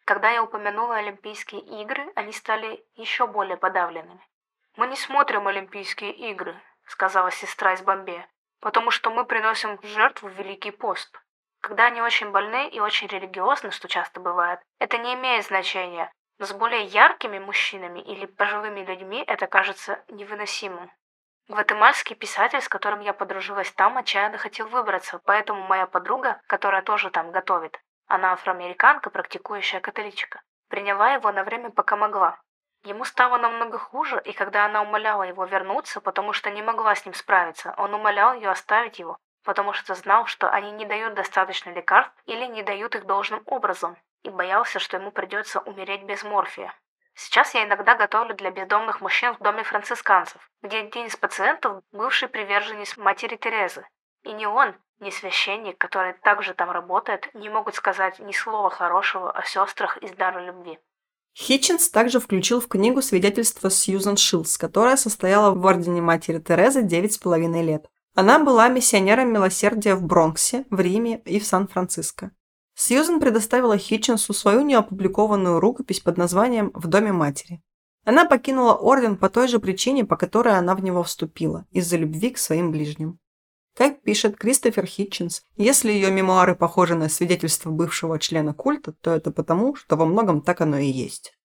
Когда 0.06 0.30
я 0.30 0.42
упомянула 0.44 0.98
Олимпийские 0.98 1.62
игры, 1.82 2.10
они 2.16 2.32
стали 2.32 2.86
еще 2.96 3.28
более 3.28 3.58
подавленными. 3.58 4.26
«Мы 4.78 4.88
не 4.88 4.96
смотрим 4.96 5.48
Олимпийские 5.48 6.12
игры»,— 6.12 6.56
сказала 6.86 7.32
сестра 7.32 7.74
из 7.74 7.82
Бомбея, 7.82 8.30
«потому 8.60 8.92
что 8.92 9.10
мы 9.10 9.26
приносим 9.26 9.80
жертву 9.84 10.30
в 10.30 10.34
Великий 10.34 10.72
пост. 10.72 11.20
Когда 11.62 11.86
они 11.86 12.02
очень 12.02 12.32
больны 12.32 12.70
и 12.70 12.80
очень 12.80 13.08
религиозны, 13.08 13.72
что 13.72 13.88
часто 13.88 14.20
бывает, 14.20 14.60
это 14.80 14.98
не 14.98 15.14
имеет 15.16 15.46
значения, 15.46 16.12
но 16.40 16.46
с 16.46 16.54
более 16.54 16.84
яркими 16.84 17.40
мужчинами 17.40 18.00
или 18.00 18.26
пожилыми 18.26 18.82
людьми 18.82 19.24
это 19.26 19.48
кажется 19.48 20.04
невыносимым. 20.08 20.92
Гватемальский 21.48 22.16
писатель, 22.16 22.62
с 22.62 22.68
которым 22.68 23.00
я 23.00 23.14
подружилась 23.14 23.72
там, 23.72 23.98
отчаянно 23.98 24.38
хотел 24.38 24.68
выбраться, 24.68 25.20
поэтому 25.24 25.62
моя 25.66 25.88
подруга, 25.88 26.42
которая 26.48 26.82
тоже 26.82 27.10
там 27.10 27.32
готовит, 27.32 27.80
она 28.06 28.34
афроамериканка, 28.34 29.10
практикующая 29.10 29.80
католичка, 29.80 30.42
приняла 30.70 31.14
его 31.14 31.32
на 31.32 31.44
время, 31.44 31.70
пока 31.70 31.96
могла. 31.96 32.40
Ему 32.88 33.04
стало 33.04 33.38
намного 33.38 33.78
хуже, 33.78 34.22
и 34.24 34.32
когда 34.32 34.64
она 34.64 34.82
умоляла 34.82 35.24
его 35.24 35.44
вернуться, 35.44 36.00
потому 36.00 36.32
что 36.32 36.50
не 36.50 36.62
могла 36.62 36.96
с 36.96 37.06
ним 37.06 37.14
справиться, 37.14 37.74
он 37.78 37.94
умолял 37.94 38.34
ее 38.34 38.50
оставить 38.50 38.98
его, 38.98 39.18
потому 39.44 39.74
что 39.74 39.94
знал, 39.94 40.26
что 40.26 40.50
они 40.50 40.72
не 40.72 40.86
дают 40.86 41.14
достаточно 41.14 41.72
лекарств 41.72 42.16
или 42.28 42.46
не 42.46 42.64
дают 42.64 42.96
их 42.96 43.06
должным 43.06 43.44
образом, 43.46 43.98
и 44.24 44.30
боялся, 44.30 44.80
что 44.80 44.96
ему 44.96 45.12
придется 45.12 45.60
умереть 45.60 46.04
без 46.04 46.24
морфия. 46.24 46.74
Сейчас 47.14 47.54
я 47.56 47.66
иногда 47.66 47.96
готовлю 47.96 48.34
для 48.36 48.52
бездомных 48.52 49.02
мужчин 49.02 49.34
в 49.34 49.40
доме 49.40 49.64
францисканцев, 49.64 50.50
где 50.62 50.78
один 50.78 51.08
из 51.08 51.18
пациентов– 51.18 51.84
бывший 51.92 52.30
приверженец 52.30 52.96
матери 52.96 53.36
Терезы. 53.36 53.86
И 54.24 54.32
ни 54.32 54.46
он, 54.46 54.74
ни 55.00 55.10
священник, 55.10 55.78
который 55.78 56.14
также 56.14 56.54
там 56.54 56.72
работает, 56.72 57.30
не 57.36 57.50
могут 57.50 57.76
сказать 57.76 58.20
ни 58.20 58.32
слова 58.32 58.70
хорошего 58.70 59.30
о 59.30 59.44
сестрах 59.44 59.98
из 59.98 60.14
дара 60.14 60.40
любви. 60.40 60.80
Хитчинс 61.40 61.90
также 61.90 62.20
включил 62.20 62.60
в 62.60 62.68
книгу 62.68 63.04
свидетельство 63.04 63.70
Сьюзан 63.70 64.18
Шилдс, 64.18 64.58
которая 64.58 64.98
состояла 64.98 65.54
в 65.54 65.68
Ордене 65.68 66.02
Матери 66.02 66.40
Терезы 66.40 66.82
9,5 66.82 67.64
лет. 67.64 67.86
Она 68.16 68.40
была 68.40 68.68
миссионером 68.70 69.32
милосердия 69.32 69.94
в 69.94 70.02
Бронксе, 70.02 70.66
в 70.72 70.80
Риме 70.80 71.22
и 71.26 71.40
в 71.40 71.46
Сан-Франциско. 71.46 72.32
Сьюзен 72.74 73.20
предоставила 73.20 73.78
Хитчинсу 73.78 74.34
свою 74.34 74.62
неопубликованную 74.62 75.60
рукопись 75.60 76.00
под 76.00 76.18
названием 76.18 76.72
«В 76.74 76.88
доме 76.88 77.12
матери». 77.12 77.62
Она 78.04 78.26
покинула 78.26 78.74
орден 78.74 79.16
по 79.16 79.30
той 79.30 79.48
же 79.48 79.60
причине, 79.60 80.06
по 80.06 80.16
которой 80.16 80.58
она 80.58 80.74
в 80.74 80.82
него 80.82 81.04
вступила– 81.04 81.68
из-за 81.72 81.98
любви 81.98 82.32
к 82.32 82.40
своим 82.40 82.72
ближним. 82.72 83.20
Как 83.78 84.02
пишет 84.02 84.40
Кристофер 84.40 84.88
Хитчинс, 84.88 85.44
если 85.56 85.92
ее 85.92 86.10
мемуары 86.10 86.56
похожи 86.56 86.96
на 86.96 87.10
свидетельство 87.10 87.70
бывшего 87.70 88.18
члена 88.18 88.56
культа, 88.56 88.92
то 88.92 89.14
это 89.14 89.30
потому, 89.30 89.76
что 89.76 89.96
во 89.96 90.06
многом 90.08 90.42
так 90.42 90.62
оно 90.62 90.80
и 90.80 90.88
есть. 90.88 91.38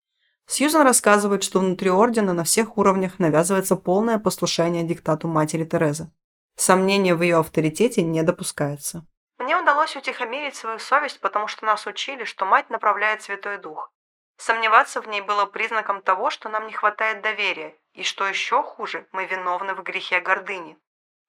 Сьюзан 0.47 0.83
рассказывает, 0.83 1.43
что 1.43 1.59
внутри 1.59 1.91
ордена 1.91 2.33
на 2.33 2.45
всех 2.45 2.79
уровнях 2.79 3.19
навязывается 3.19 3.75
полное 3.75 4.21
послушание 4.21 4.85
диктату 4.85 5.27
матери 5.27 5.65
Терезы. 5.65 6.13
Сомнения 6.55 7.17
в 7.17 7.23
ее 7.23 7.39
авторитете 7.39 8.03
не 8.03 8.23
допускается. 8.23 9.05
Мне 9.39 9.61
удалось 9.61 9.97
утихомирить 9.97 10.55
свою 10.55 10.79
совесть, 10.79 11.19
потому 11.19 11.49
что 11.49 11.67
нас 11.67 11.85
учили, 11.89 12.23
что 12.23 12.45
мать 12.45 12.71
направляет 12.71 13.23
Святой 13.23 13.59
Дух. 13.59 13.93
Сомневаться 14.37 15.03
в 15.03 15.09
ней 15.09 15.21
было 15.21 15.47
признаком 15.47 16.01
того, 16.01 16.31
что 16.31 16.49
нам 16.49 16.69
не 16.69 16.73
хватает 16.73 17.23
доверия, 17.23 17.75
и 17.93 18.05
что 18.05 18.25
еще 18.25 18.63
хуже, 18.63 19.09
мы 19.11 19.27
виновны 19.27 19.75
в 19.75 19.83
грехе 19.83 20.21
гордыни. 20.21 20.79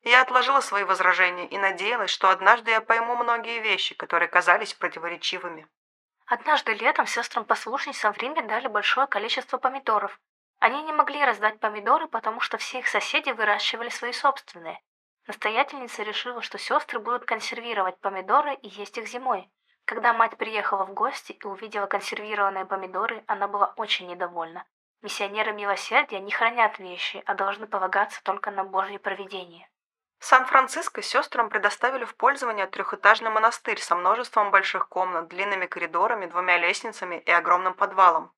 Я 0.04 0.22
отложила 0.22 0.62
свои 0.62 0.84
возражения 0.84 1.48
и 1.48 1.58
надеялась, 1.58 2.10
что 2.10 2.30
однажды 2.30 2.72
я 2.72 2.82
пойму 2.82 3.16
многие 3.16 3.60
вещи, 3.60 3.94
которые 3.94 4.28
казались 4.28 4.74
противоречивыми. 4.74 5.68
Однажды 6.26 6.74
летом 6.74 7.06
сестрам-послушницам 7.06 8.14
в 8.14 8.18
Риме 8.18 8.42
дали 8.42 8.68
большое 8.68 9.06
количество 9.06 9.58
помидоров. 9.58 10.20
Они 10.60 10.82
не 10.84 10.94
могли 10.94 11.24
раздать 11.24 11.60
помидоры, 11.60 12.08
потому 12.08 12.40
что 12.40 12.58
все 12.58 12.80
их 12.80 12.88
соседи 12.88 13.30
выращивали 13.32 13.90
свои 13.90 14.12
собственные. 14.12 14.80
Настоятельница 15.28 16.04
решила, 16.04 16.42
что 16.42 16.58
сестры 16.58 17.00
будут 17.00 17.26
консервировать 17.26 18.00
помидоры 18.00 18.56
и 18.56 18.70
есть 18.70 18.98
их 18.98 19.08
зимой. 19.08 19.52
Когда 19.86 20.14
мать 20.14 20.38
приехала 20.38 20.86
в 20.86 20.94
гости 20.94 21.34
и 21.34 21.46
увидела 21.46 21.86
консервированные 21.86 22.66
помидоры, 22.66 23.24
она 23.28 23.48
была 23.48 23.74
очень 23.76 24.08
недовольна. 24.08 24.66
Миссионеры 25.02 25.52
милосердия 25.52 26.20
не 26.20 26.32
хранят 26.32 26.80
вещи, 26.80 27.24
а 27.26 27.34
должны 27.34 27.68
полагаться 27.68 28.24
только 28.24 28.52
на 28.52 28.64
Божье 28.64 29.00
провидение. 29.00 29.68
Сан-Франциско 30.24 31.02
сестрам 31.02 31.50
предоставили 31.50 32.06
в 32.06 32.16
пользование 32.16 32.68
трехэтажный 32.68 33.32
монастырь 33.32 33.82
со 33.82 33.96
множеством 33.96 34.52
больших 34.52 34.88
комнат, 34.88 35.28
длинными 35.28 35.66
коридорами, 35.66 36.28
двумя 36.28 36.60
лестницами 36.60 37.16
и 37.26 37.32
огромным 37.32 37.74
подвалом. 37.74 38.32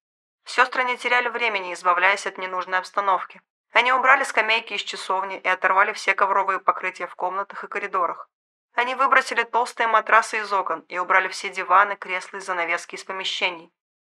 Сестры 0.46 0.86
не 0.86 0.96
теряли 0.98 1.28
времени, 1.28 1.74
избавляясь 1.74 2.26
от 2.26 2.38
ненужной 2.38 2.78
обстановки. 2.80 3.42
Они 3.74 3.92
убрали 3.92 4.24
скамейки 4.24 4.74
из 4.74 4.82
часовни 4.82 5.38
и 5.38 5.48
оторвали 5.48 5.92
все 5.92 6.14
ковровые 6.14 6.60
покрытия 6.60 7.06
в 7.06 7.16
комнатах 7.16 7.66
и 7.66 7.68
коридорах. 7.68 8.30
Они 8.76 8.96
выбросили 8.96 9.44
толстые 9.44 9.88
матрасы 9.88 10.40
из 10.40 10.54
окон 10.54 10.86
и 10.88 10.98
убрали 10.98 11.28
все 11.28 11.50
диваны, 11.50 11.98
кресла 11.98 12.38
и 12.38 12.40
занавески 12.40 12.96
из 12.96 13.04
помещений. 13.04 13.74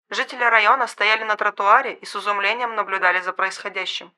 Жители 0.09 0.43
района 0.43 0.87
стояли 0.87 1.23
на 1.23 1.35
тротуаре 1.35 1.93
и 1.93 2.05
с 2.05 2.15
изумлением 2.15 2.73
наблюдали 2.73 3.21
за 3.21 3.31
происходящим. 3.31 4.11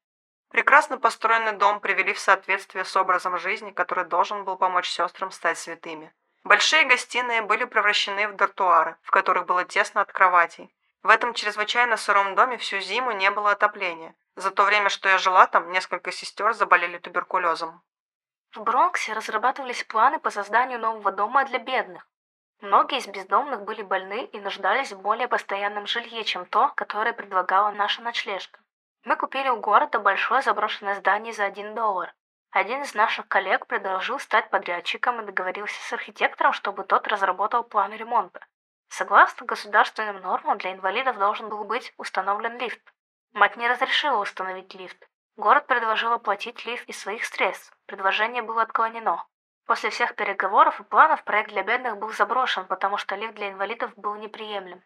Прекрасно 0.51 0.97
построенный 0.97 1.53
дом 1.53 1.79
привели 1.79 2.11
в 2.11 2.19
соответствие 2.19 2.83
с 2.83 2.95
образом 2.97 3.37
жизни, 3.39 3.71
который 3.71 4.03
должен 4.03 4.43
был 4.43 4.57
помочь 4.57 4.89
сестрам 4.89 5.31
стать 5.31 5.57
святыми. 5.57 6.13
Большие 6.43 6.83
гостиные 6.83 7.41
были 7.41 7.63
превращены 7.63 8.27
в 8.27 8.35
дартуары, 8.35 8.97
в 9.01 9.11
которых 9.11 9.45
было 9.45 9.63
тесно 9.63 10.01
от 10.01 10.11
кроватей. 10.11 10.75
В 11.03 11.09
этом 11.09 11.33
чрезвычайно 11.33 11.95
сыром 11.95 12.35
доме 12.35 12.57
всю 12.57 12.79
зиму 12.79 13.11
не 13.11 13.31
было 13.31 13.51
отопления, 13.51 14.13
за 14.35 14.51
то 14.51 14.63
время, 14.63 14.89
что 14.89 15.07
я 15.07 15.17
жила 15.17 15.47
там, 15.47 15.71
несколько 15.71 16.11
сестер 16.11 16.53
заболели 16.53 16.97
туберкулезом. 16.97 17.81
В 18.53 18.61
Бронксе 18.61 19.13
разрабатывались 19.13 19.85
планы 19.85 20.19
по 20.19 20.31
созданию 20.31 20.79
нового 20.79 21.13
дома 21.13 21.45
для 21.45 21.59
бедных. 21.59 22.05
Многие 22.59 22.99
из 22.99 23.07
бездомных 23.07 23.61
были 23.63 23.83
больны 23.83 24.25
и 24.25 24.39
нуждались 24.41 24.91
в 24.91 24.99
более 24.99 25.29
постоянном 25.29 25.87
жилье, 25.87 26.25
чем 26.25 26.45
то, 26.45 26.73
которое 26.75 27.13
предлагала 27.13 27.71
наша 27.71 28.01
ночлежка. 28.01 28.59
Мы 29.03 29.15
купили 29.15 29.49
у 29.49 29.59
города 29.59 29.99
большое 29.99 30.41
заброшенное 30.41 30.95
здание 30.95 31.33
за 31.33 31.45
один 31.45 31.73
доллар. 31.73 32.13
Один 32.51 32.81
из 32.81 32.93
наших 32.93 33.27
коллег 33.27 33.65
предложил 33.65 34.19
стать 34.19 34.49
подрядчиком 34.49 35.21
и 35.21 35.25
договорился 35.25 35.81
с 35.81 35.93
архитектором, 35.93 36.53
чтобы 36.53 36.83
тот 36.83 37.07
разработал 37.07 37.63
план 37.63 37.93
ремонта. 37.93 38.45
Согласно 38.89 39.45
государственным 39.45 40.21
нормам, 40.21 40.57
для 40.57 40.73
инвалидов 40.73 41.17
должен 41.17 41.49
был 41.49 41.63
быть 41.63 41.93
установлен 41.97 42.57
лифт. 42.59 42.81
Мать 43.31 43.55
не 43.55 43.67
разрешила 43.67 44.21
установить 44.21 44.75
лифт. 44.75 45.07
Город 45.37 45.65
предложил 45.65 46.11
оплатить 46.11 46.65
лифт 46.65 46.87
из 46.89 46.99
своих 46.99 47.25
средств. 47.25 47.73
Предложение 47.85 48.41
было 48.41 48.63
отклонено. 48.63 49.25
После 49.65 49.89
всех 49.89 50.15
переговоров 50.15 50.81
и 50.81 50.83
планов 50.83 51.23
проект 51.23 51.51
для 51.51 51.63
бедных 51.63 51.97
был 51.97 52.11
заброшен, 52.11 52.65
потому 52.67 52.97
что 52.97 53.15
лифт 53.15 53.35
для 53.35 53.51
инвалидов 53.51 53.93
был 53.95 54.15
неприемлем. 54.15 54.83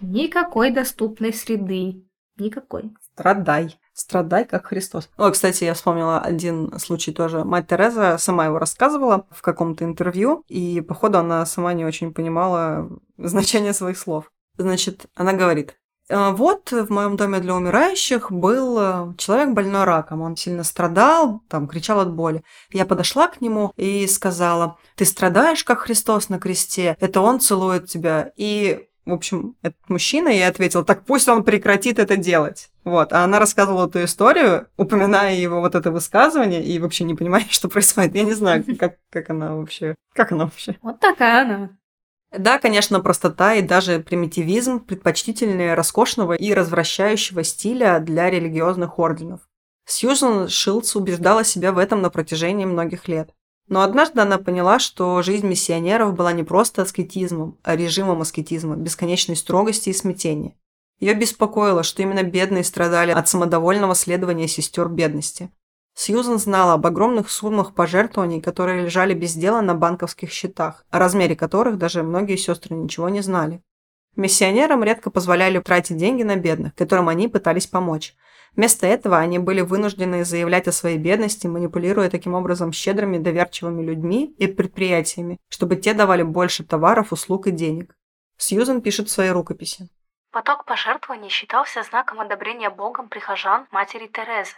Никакой 0.00 0.70
доступной 0.70 1.34
среды. 1.34 2.06
Никакой. 2.38 2.92
Страдай. 3.12 3.78
Страдай, 3.92 4.46
как 4.46 4.66
Христос. 4.66 5.10
О, 5.16 5.30
кстати, 5.30 5.64
я 5.64 5.74
вспомнила 5.74 6.18
один 6.18 6.78
случай 6.78 7.12
тоже. 7.12 7.44
Мать 7.44 7.66
Тереза 7.66 8.16
сама 8.18 8.46
его 8.46 8.58
рассказывала 8.58 9.26
в 9.30 9.42
каком-то 9.42 9.84
интервью, 9.84 10.44
и, 10.48 10.80
походу, 10.80 11.18
она 11.18 11.44
сама 11.44 11.74
не 11.74 11.84
очень 11.84 12.14
понимала 12.14 12.88
значение 13.18 13.74
своих 13.74 13.98
слов. 13.98 14.32
Значит, 14.56 15.06
она 15.14 15.34
говорит, 15.34 15.76
«Э, 16.08 16.30
вот 16.30 16.72
в 16.72 16.90
моем 16.90 17.16
доме 17.16 17.38
для 17.40 17.54
умирающих 17.54 18.32
был 18.32 18.78
э, 18.78 19.14
человек 19.18 19.50
больной 19.50 19.84
раком. 19.84 20.22
Он 20.22 20.36
сильно 20.36 20.64
страдал, 20.64 21.42
там 21.48 21.68
кричал 21.68 22.00
от 22.00 22.14
боли. 22.14 22.42
Я 22.70 22.86
подошла 22.86 23.28
к 23.28 23.42
нему 23.42 23.72
и 23.76 24.06
сказала, 24.06 24.78
ты 24.96 25.04
страдаешь, 25.04 25.64
как 25.64 25.80
Христос 25.80 26.30
на 26.30 26.38
кресте, 26.38 26.96
это 26.98 27.20
он 27.20 27.40
целует 27.40 27.88
тебя. 27.88 28.32
И 28.36 28.88
в 29.04 29.12
общем, 29.12 29.56
этот 29.62 29.88
мужчина, 29.88 30.28
и 30.28 30.38
я 30.38 30.48
ответила, 30.48 30.84
так 30.84 31.04
пусть 31.04 31.28
он 31.28 31.42
прекратит 31.42 31.98
это 31.98 32.16
делать. 32.16 32.70
Вот. 32.84 33.12
А 33.12 33.24
она 33.24 33.38
рассказывала 33.38 33.88
эту 33.88 34.04
историю, 34.04 34.68
упоминая 34.76 35.34
его 35.34 35.60
вот 35.60 35.74
это 35.74 35.90
высказывание, 35.90 36.64
и 36.64 36.78
вообще 36.78 37.04
не 37.04 37.14
понимая, 37.14 37.44
что 37.50 37.68
происходит. 37.68 38.14
Я 38.14 38.24
не 38.24 38.34
знаю, 38.34 38.64
как, 38.78 38.98
как 39.10 39.30
она 39.30 39.54
вообще... 39.56 39.94
Как 40.14 40.32
она 40.32 40.44
вообще? 40.44 40.76
Вот 40.82 41.00
такая 41.00 41.42
она. 41.42 41.70
Да, 42.36 42.58
конечно, 42.58 43.00
простота 43.00 43.54
и 43.54 43.62
даже 43.62 44.00
примитивизм 44.00 44.80
предпочтительнее 44.80 45.74
роскошного 45.74 46.32
и 46.32 46.54
развращающего 46.54 47.44
стиля 47.44 47.98
для 48.00 48.30
религиозных 48.30 48.98
орденов. 48.98 49.40
Сьюзан 49.84 50.48
Шилдс 50.48 50.96
убеждала 50.96 51.44
себя 51.44 51.72
в 51.72 51.78
этом 51.78 52.00
на 52.00 52.08
протяжении 52.08 52.64
многих 52.64 53.08
лет. 53.08 53.34
Но 53.72 53.80
однажды 53.80 54.20
она 54.20 54.36
поняла, 54.36 54.78
что 54.78 55.22
жизнь 55.22 55.46
миссионеров 55.46 56.12
была 56.12 56.34
не 56.34 56.42
просто 56.42 56.82
аскетизмом, 56.82 57.56
а 57.62 57.74
режимом 57.74 58.20
аскетизма, 58.20 58.76
бесконечной 58.76 59.34
строгости 59.34 59.88
и 59.88 59.94
смятения. 59.94 60.54
Ее 61.00 61.14
беспокоило, 61.14 61.82
что 61.82 62.02
именно 62.02 62.22
бедные 62.22 62.64
страдали 62.64 63.12
от 63.12 63.28
самодовольного 63.30 63.94
следования 63.94 64.46
сестер 64.46 64.90
бедности. 64.90 65.50
Сьюзен 65.94 66.38
знала 66.38 66.74
об 66.74 66.86
огромных 66.86 67.30
суммах 67.30 67.74
пожертвований, 67.74 68.42
которые 68.42 68.82
лежали 68.82 69.14
без 69.14 69.32
дела 69.32 69.62
на 69.62 69.74
банковских 69.74 70.30
счетах, 70.30 70.84
о 70.90 70.98
размере 70.98 71.34
которых 71.34 71.78
даже 71.78 72.02
многие 72.02 72.36
сестры 72.36 72.76
ничего 72.76 73.08
не 73.08 73.22
знали. 73.22 73.62
Миссионерам 74.16 74.84
редко 74.84 75.08
позволяли 75.10 75.60
тратить 75.60 75.96
деньги 75.96 76.24
на 76.24 76.36
бедных, 76.36 76.74
которым 76.74 77.08
они 77.08 77.26
пытались 77.26 77.68
помочь. 77.68 78.14
Вместо 78.54 78.86
этого 78.86 79.18
они 79.18 79.38
были 79.38 79.62
вынуждены 79.62 80.24
заявлять 80.24 80.68
о 80.68 80.72
своей 80.72 80.98
бедности, 80.98 81.46
манипулируя 81.46 82.10
таким 82.10 82.34
образом 82.34 82.72
щедрыми 82.72 83.18
доверчивыми 83.18 83.82
людьми 83.82 84.34
и 84.38 84.46
предприятиями, 84.46 85.38
чтобы 85.48 85.76
те 85.76 85.94
давали 85.94 86.22
больше 86.22 86.64
товаров, 86.64 87.12
услуг 87.12 87.46
и 87.46 87.50
денег. 87.50 87.94
Сьюзен 88.36 88.82
пишет 88.82 89.08
в 89.08 89.12
своей 89.12 89.30
рукописи. 89.30 89.88
Поток 90.32 90.64
пожертвований 90.64 91.28
считался 91.28 91.82
знаком 91.82 92.20
одобрения 92.20 92.70
Богом 92.70 93.08
прихожан 93.08 93.66
матери 93.70 94.06
Терезы. 94.06 94.56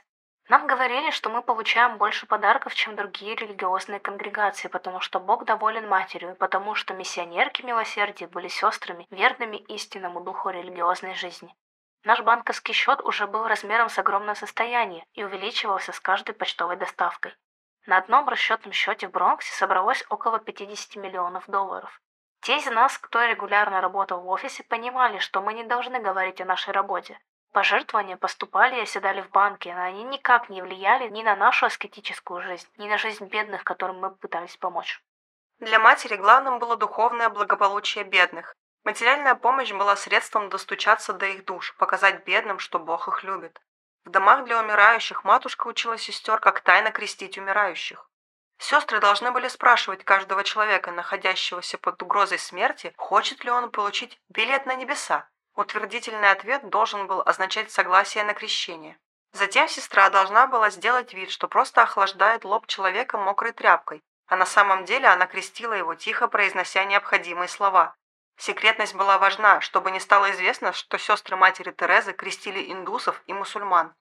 Нам 0.48 0.66
говорили, 0.66 1.10
что 1.10 1.30
мы 1.30 1.40
получаем 1.42 1.96
больше 1.96 2.26
подарков, 2.26 2.74
чем 2.74 2.96
другие 2.96 3.34
религиозные 3.34 3.98
конгрегации, 3.98 4.68
потому 4.68 5.00
что 5.00 5.18
Бог 5.18 5.46
доволен 5.46 5.88
матерью, 5.88 6.32
и 6.32 6.38
потому 6.38 6.74
что 6.74 6.94
миссионерки 6.94 7.62
милосердия 7.62 8.26
были 8.26 8.48
сестрами, 8.48 9.06
верными 9.10 9.56
истинному 9.56 10.20
духу 10.20 10.50
религиозной 10.50 11.14
жизни. 11.14 11.54
Наш 12.04 12.20
банковский 12.20 12.74
счет 12.74 13.00
уже 13.00 13.26
был 13.26 13.46
размером 13.46 13.88
с 13.88 13.98
огромное 13.98 14.34
состояние 14.34 15.06
и 15.14 15.24
увеличивался 15.24 15.92
с 15.92 16.00
каждой 16.00 16.34
почтовой 16.34 16.76
доставкой. 16.76 17.34
На 17.86 17.96
одном 17.96 18.28
расчетном 18.28 18.72
счете 18.72 19.08
в 19.08 19.10
Бронксе 19.10 19.52
собралось 19.54 20.04
около 20.10 20.38
50 20.38 20.96
миллионов 20.96 21.48
долларов. 21.48 22.02
Те 22.42 22.58
из 22.58 22.66
нас, 22.66 22.98
кто 22.98 23.24
регулярно 23.24 23.80
работал 23.80 24.20
в 24.20 24.28
офисе, 24.28 24.62
понимали, 24.64 25.18
что 25.18 25.40
мы 25.40 25.54
не 25.54 25.64
должны 25.64 25.98
говорить 25.98 26.42
о 26.42 26.44
нашей 26.44 26.74
работе. 26.74 27.18
Пожертвования 27.52 28.18
поступали 28.18 28.76
и 28.76 28.82
оседали 28.82 29.22
в 29.22 29.30
банке, 29.30 29.74
но 29.74 29.82
они 29.82 30.02
никак 30.02 30.50
не 30.50 30.60
влияли 30.60 31.08
ни 31.08 31.22
на 31.22 31.36
нашу 31.36 31.66
аскетическую 31.66 32.42
жизнь, 32.42 32.68
ни 32.76 32.86
на 32.86 32.98
жизнь 32.98 33.24
бедных, 33.26 33.64
которым 33.64 34.00
мы 34.00 34.14
пытались 34.14 34.58
помочь. 34.58 35.02
Для 35.58 35.78
матери 35.78 36.16
главным 36.16 36.58
было 36.58 36.76
духовное 36.76 37.30
благополучие 37.30 38.04
бедных. 38.04 38.56
Материальная 38.84 39.34
помощь 39.34 39.72
была 39.72 39.96
средством 39.96 40.50
достучаться 40.50 41.14
до 41.14 41.26
их 41.26 41.46
душ, 41.46 41.74
показать 41.78 42.24
бедным, 42.24 42.58
что 42.58 42.78
Бог 42.78 43.08
их 43.08 43.24
любит. 43.24 43.60
В 44.04 44.10
домах 44.10 44.44
для 44.44 44.60
умирающих 44.60 45.24
матушка 45.24 45.66
учила 45.66 45.96
сестер, 45.96 46.38
как 46.38 46.60
тайно 46.60 46.90
крестить 46.90 47.38
умирающих. 47.38 48.10
Сестры 48.58 49.00
должны 49.00 49.30
были 49.30 49.48
спрашивать 49.48 50.04
каждого 50.04 50.44
человека, 50.44 50.92
находящегося 50.92 51.78
под 51.78 52.02
угрозой 52.02 52.38
смерти, 52.38 52.92
хочет 52.98 53.42
ли 53.42 53.50
он 53.50 53.70
получить 53.70 54.20
билет 54.28 54.66
на 54.66 54.74
небеса. 54.74 55.28
Утвердительный 55.54 56.30
ответ 56.30 56.68
должен 56.68 57.06
был 57.06 57.22
означать 57.24 57.70
согласие 57.70 58.22
на 58.24 58.34
крещение. 58.34 58.98
Затем 59.32 59.66
сестра 59.66 60.10
должна 60.10 60.46
была 60.46 60.68
сделать 60.68 61.14
вид, 61.14 61.30
что 61.30 61.48
просто 61.48 61.82
охлаждает 61.82 62.44
лоб 62.44 62.66
человека 62.66 63.16
мокрой 63.16 63.52
тряпкой, 63.52 64.02
а 64.26 64.36
на 64.36 64.46
самом 64.46 64.84
деле 64.84 65.08
она 65.08 65.26
крестила 65.26 65.72
его, 65.72 65.94
тихо 65.94 66.28
произнося 66.28 66.84
необходимые 66.84 67.48
слова. 67.48 67.96
Секретность 68.36 68.94
была 68.94 69.18
важна, 69.18 69.60
чтобы 69.60 69.90
не 69.90 70.00
стало 70.00 70.32
известно, 70.32 70.72
что 70.72 70.98
сестры 70.98 71.36
матери 71.36 71.72
Терезы 71.76 72.12
крестили 72.12 72.72
индусов 72.72 73.22
и 73.26 73.32
мусульман. 73.32 73.92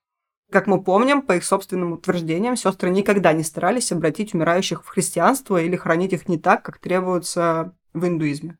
Как 0.51 0.67
мы 0.67 0.83
помним, 0.83 1.21
по 1.21 1.35
их 1.35 1.45
собственным 1.45 1.93
утверждениям, 1.93 2.55
сестры 2.55 2.89
никогда 2.89 3.33
не 3.33 3.43
старались 3.43 3.91
обратить 3.91 4.33
умирающих 4.33 4.83
в 4.83 4.87
христианство 4.87 5.61
или 5.61 5.75
хранить 5.75 6.13
их 6.13 6.27
не 6.27 6.37
так, 6.37 6.63
как 6.63 6.79
требуется 6.79 7.75
в 7.93 8.05
индуизме. 8.05 8.57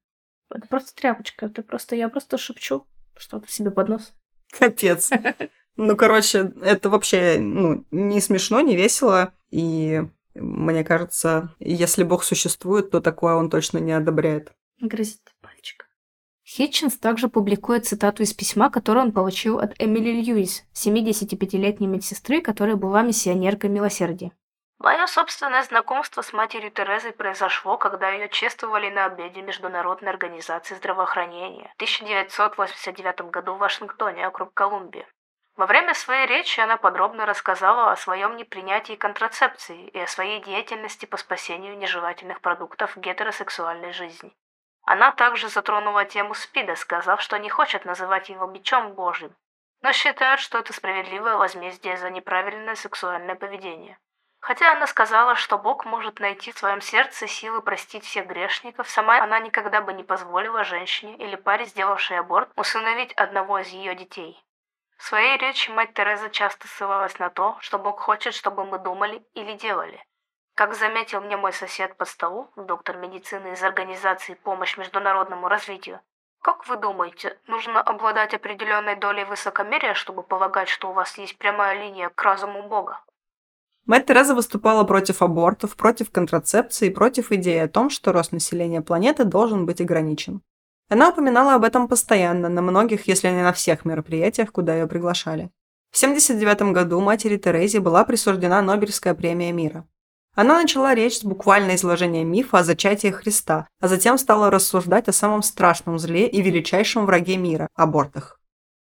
Это 0.49 0.67
просто 0.67 0.95
тряпочка. 0.95 1.47
Это 1.47 1.63
просто 1.63 1.95
я 1.95 2.09
просто 2.09 2.37
шепчу 2.37 2.87
что-то 3.17 3.51
себе 3.51 3.71
под 3.71 3.89
нос. 3.89 4.13
Капец. 4.57 5.09
Ну, 5.75 5.97
короче, 5.97 6.53
это 6.61 6.89
вообще 6.89 7.37
ну, 7.39 7.85
не 7.89 8.21
смешно, 8.21 8.61
не 8.61 8.75
весело. 8.75 9.33
И 9.49 10.03
мне 10.35 10.83
кажется, 10.83 11.55
если 11.59 12.03
Бог 12.03 12.23
существует, 12.23 12.91
то 12.91 13.01
такое 13.01 13.33
он 13.33 13.49
точно 13.49 13.79
не 13.79 13.91
одобряет. 13.91 14.51
Грозит. 14.79 15.33
Хитчинс 16.45 16.97
также 16.97 17.29
публикует 17.29 17.85
цитату 17.85 18.23
из 18.23 18.33
письма, 18.33 18.69
которое 18.69 19.01
он 19.01 19.11
получил 19.13 19.59
от 19.59 19.73
Эмили 19.79 20.11
Льюис, 20.21 20.65
75-летней 20.73 21.87
медсестры, 21.87 22.41
которая 22.41 22.75
была 22.75 23.01
миссионеркой 23.01 23.69
милосердия. 23.69 24.31
Мое 24.79 25.07
собственное 25.07 25.63
знакомство 25.63 26.21
с 26.21 26.33
матерью 26.33 26.69
Терезой 26.69 27.13
произошло, 27.13 27.77
когда 27.77 28.09
ее 28.09 28.27
чествовали 28.27 28.89
на 28.89 29.05
обеде 29.05 29.41
Международной 29.41 30.09
организации 30.09 30.75
здравоохранения 30.75 31.71
в 31.71 31.75
1989 31.75 33.31
году 33.31 33.53
в 33.53 33.59
Вашингтоне, 33.59 34.27
округ 34.27 34.53
Колумбия. 34.53 35.07
Во 35.55 35.67
время 35.67 35.93
своей 35.93 36.27
речи 36.27 36.59
она 36.59 36.75
подробно 36.75 37.25
рассказала 37.25 37.93
о 37.93 37.95
своем 37.95 38.35
непринятии 38.35 38.95
контрацепции 38.95 39.87
и 39.87 39.99
о 39.99 40.07
своей 40.07 40.41
деятельности 40.43 41.05
по 41.05 41.15
спасению 41.15 41.77
нежелательных 41.77 42.41
продуктов 42.41 42.97
гетеросексуальной 42.97 43.93
жизни. 43.93 44.33
Она 44.85 45.11
также 45.11 45.47
затронула 45.47 46.03
тему 46.05 46.33
СПИДа, 46.33 46.75
сказав, 46.75 47.21
что 47.21 47.39
не 47.39 47.49
хочет 47.49 47.85
называть 47.85 48.29
его 48.29 48.45
бичом 48.47 48.93
Божьим, 48.93 49.33
но 49.81 49.93
считает, 49.93 50.39
что 50.39 50.57
это 50.57 50.73
справедливое 50.73 51.37
возмездие 51.37 51.97
за 51.97 52.09
неправильное 52.09 52.75
сексуальное 52.75 53.35
поведение. 53.35 53.97
Хотя 54.41 54.73
она 54.73 54.87
сказала, 54.87 55.35
что 55.35 55.57
Бог 55.57 55.85
может 55.85 56.19
найти 56.19 56.51
в 56.51 56.57
своем 56.57 56.81
сердце 56.81 57.27
силы 57.27 57.61
простить 57.61 58.03
всех 58.03 58.27
грешников, 58.27 58.89
сама 58.89 59.23
она 59.23 59.39
никогда 59.39 59.79
бы 59.79 59.93
не 59.93 60.03
позволила 60.03 60.65
женщине 60.65 61.15
или 61.15 61.37
паре, 61.37 61.63
сделавшей 61.63 62.19
аборт, 62.19 62.51
усыновить 62.57 63.13
одного 63.13 63.59
из 63.59 63.69
ее 63.69 63.95
детей. 63.95 64.37
В 64.97 65.03
своей 65.03 65.37
речи 65.37 65.69
мать 65.69 65.93
Тереза 65.93 66.29
часто 66.29 66.67
ссылалась 66.67 67.17
на 67.19 67.29
то, 67.29 67.57
что 67.61 67.79
Бог 67.79 68.01
хочет, 68.01 68.33
чтобы 68.33 68.65
мы 68.65 68.79
думали 68.79 69.25
или 69.33 69.53
делали. 69.53 70.05
Как 70.55 70.75
заметил 70.75 71.21
мне 71.21 71.37
мой 71.37 71.53
сосед 71.53 71.95
по 71.97 72.05
столу, 72.05 72.49
доктор 72.55 72.97
медицины 72.97 73.53
из 73.53 73.63
организации 73.63 74.35
«Помощь 74.35 74.77
международному 74.77 75.47
развитию», 75.47 75.99
как 76.43 76.67
вы 76.67 76.75
думаете, 76.75 77.37
нужно 77.47 77.81
обладать 77.81 78.33
определенной 78.33 78.97
долей 78.97 79.23
высокомерия, 79.23 79.93
чтобы 79.93 80.23
полагать, 80.23 80.67
что 80.67 80.89
у 80.89 80.93
вас 80.93 81.17
есть 81.17 81.37
прямая 81.37 81.81
линия 81.81 82.09
к 82.09 82.21
разуму 82.21 82.67
Бога? 82.67 82.99
Мать 83.85 84.05
Тереза 84.05 84.35
выступала 84.35 84.83
против 84.83 85.21
абортов, 85.21 85.77
против 85.77 86.11
контрацепции 86.11 86.87
и 86.87 86.93
против 86.93 87.31
идеи 87.31 87.59
о 87.59 87.69
том, 87.69 87.89
что 87.89 88.11
рост 88.11 88.33
населения 88.33 88.81
планеты 88.81 89.23
должен 89.23 89.65
быть 89.65 89.79
ограничен. 89.79 90.41
Она 90.89 91.09
упоминала 91.09 91.55
об 91.55 91.63
этом 91.63 91.87
постоянно, 91.87 92.49
на 92.49 92.61
многих, 92.61 93.07
если 93.07 93.29
не 93.29 93.41
на 93.41 93.53
всех 93.53 93.85
мероприятиях, 93.85 94.51
куда 94.51 94.75
ее 94.75 94.87
приглашали. 94.87 95.49
В 95.91 95.97
1979 95.97 96.73
году 96.73 96.99
матери 96.99 97.37
Терезе 97.37 97.79
была 97.79 98.03
присуждена 98.03 98.61
Нобелевская 98.61 99.13
премия 99.13 99.53
мира. 99.53 99.87
Она 100.35 100.59
начала 100.59 100.95
речь 100.95 101.19
с 101.19 101.23
буквально 101.23 101.75
изложения 101.75 102.23
мифа 102.23 102.59
о 102.59 102.63
зачатии 102.63 103.09
Христа, 103.09 103.67
а 103.79 103.87
затем 103.87 104.17
стала 104.17 104.49
рассуждать 104.49 105.07
о 105.07 105.13
самом 105.13 105.43
страшном 105.43 105.99
зле 105.99 106.27
и 106.27 106.41
величайшем 106.41 107.05
враге 107.05 107.37
мира– 107.37 107.67
абортах. 107.75 108.39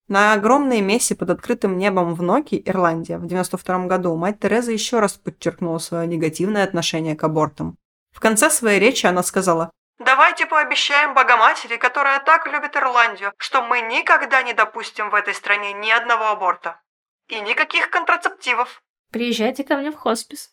На 0.07 0.33
огромной 0.33 0.81
мессе 0.81 1.15
под 1.15 1.31
открытым 1.31 1.77
небом 1.77 2.13
в 2.13 2.21
Ноки, 2.21 2.61
Ирландия, 2.65 3.17
в 3.17 3.25
92 3.25 3.85
году 3.85 4.15
мать 4.15 4.39
Тереза 4.39 4.71
еще 4.71 4.99
раз 4.99 5.13
подчеркнула 5.13 5.79
свое 5.79 6.07
негативное 6.07 6.63
отношение 6.63 7.15
к 7.15 7.23
абортам. 7.23 7.77
В 8.11 8.19
конце 8.19 8.51
своей 8.51 8.79
речи 8.79 9.07
она 9.07 9.23
сказала 9.23 9.71
«Давайте 9.97 10.45
пообещаем 10.45 11.15
Богоматери, 11.15 11.77
которая 11.77 12.19
так 12.19 12.45
любит 12.51 12.75
Ирландию, 12.75 13.33
что 13.37 13.63
мы 13.63 13.81
никогда 13.81 14.43
не 14.43 14.53
допустим 14.53 15.09
в 15.09 15.15
этой 15.15 15.33
стране 15.33 15.73
ни 15.73 15.89
одного 15.89 16.29
аборта. 16.29 16.79
И 17.27 17.39
никаких 17.41 17.89
контрацептивов». 17.89 18.81
Приезжайте 19.11 19.63
ко 19.63 19.77
мне 19.77 19.91
в 19.91 19.95
хоспис. 19.95 20.51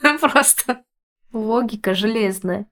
Просто 0.20 0.84
логика 1.32 1.94
железная. 1.94 2.66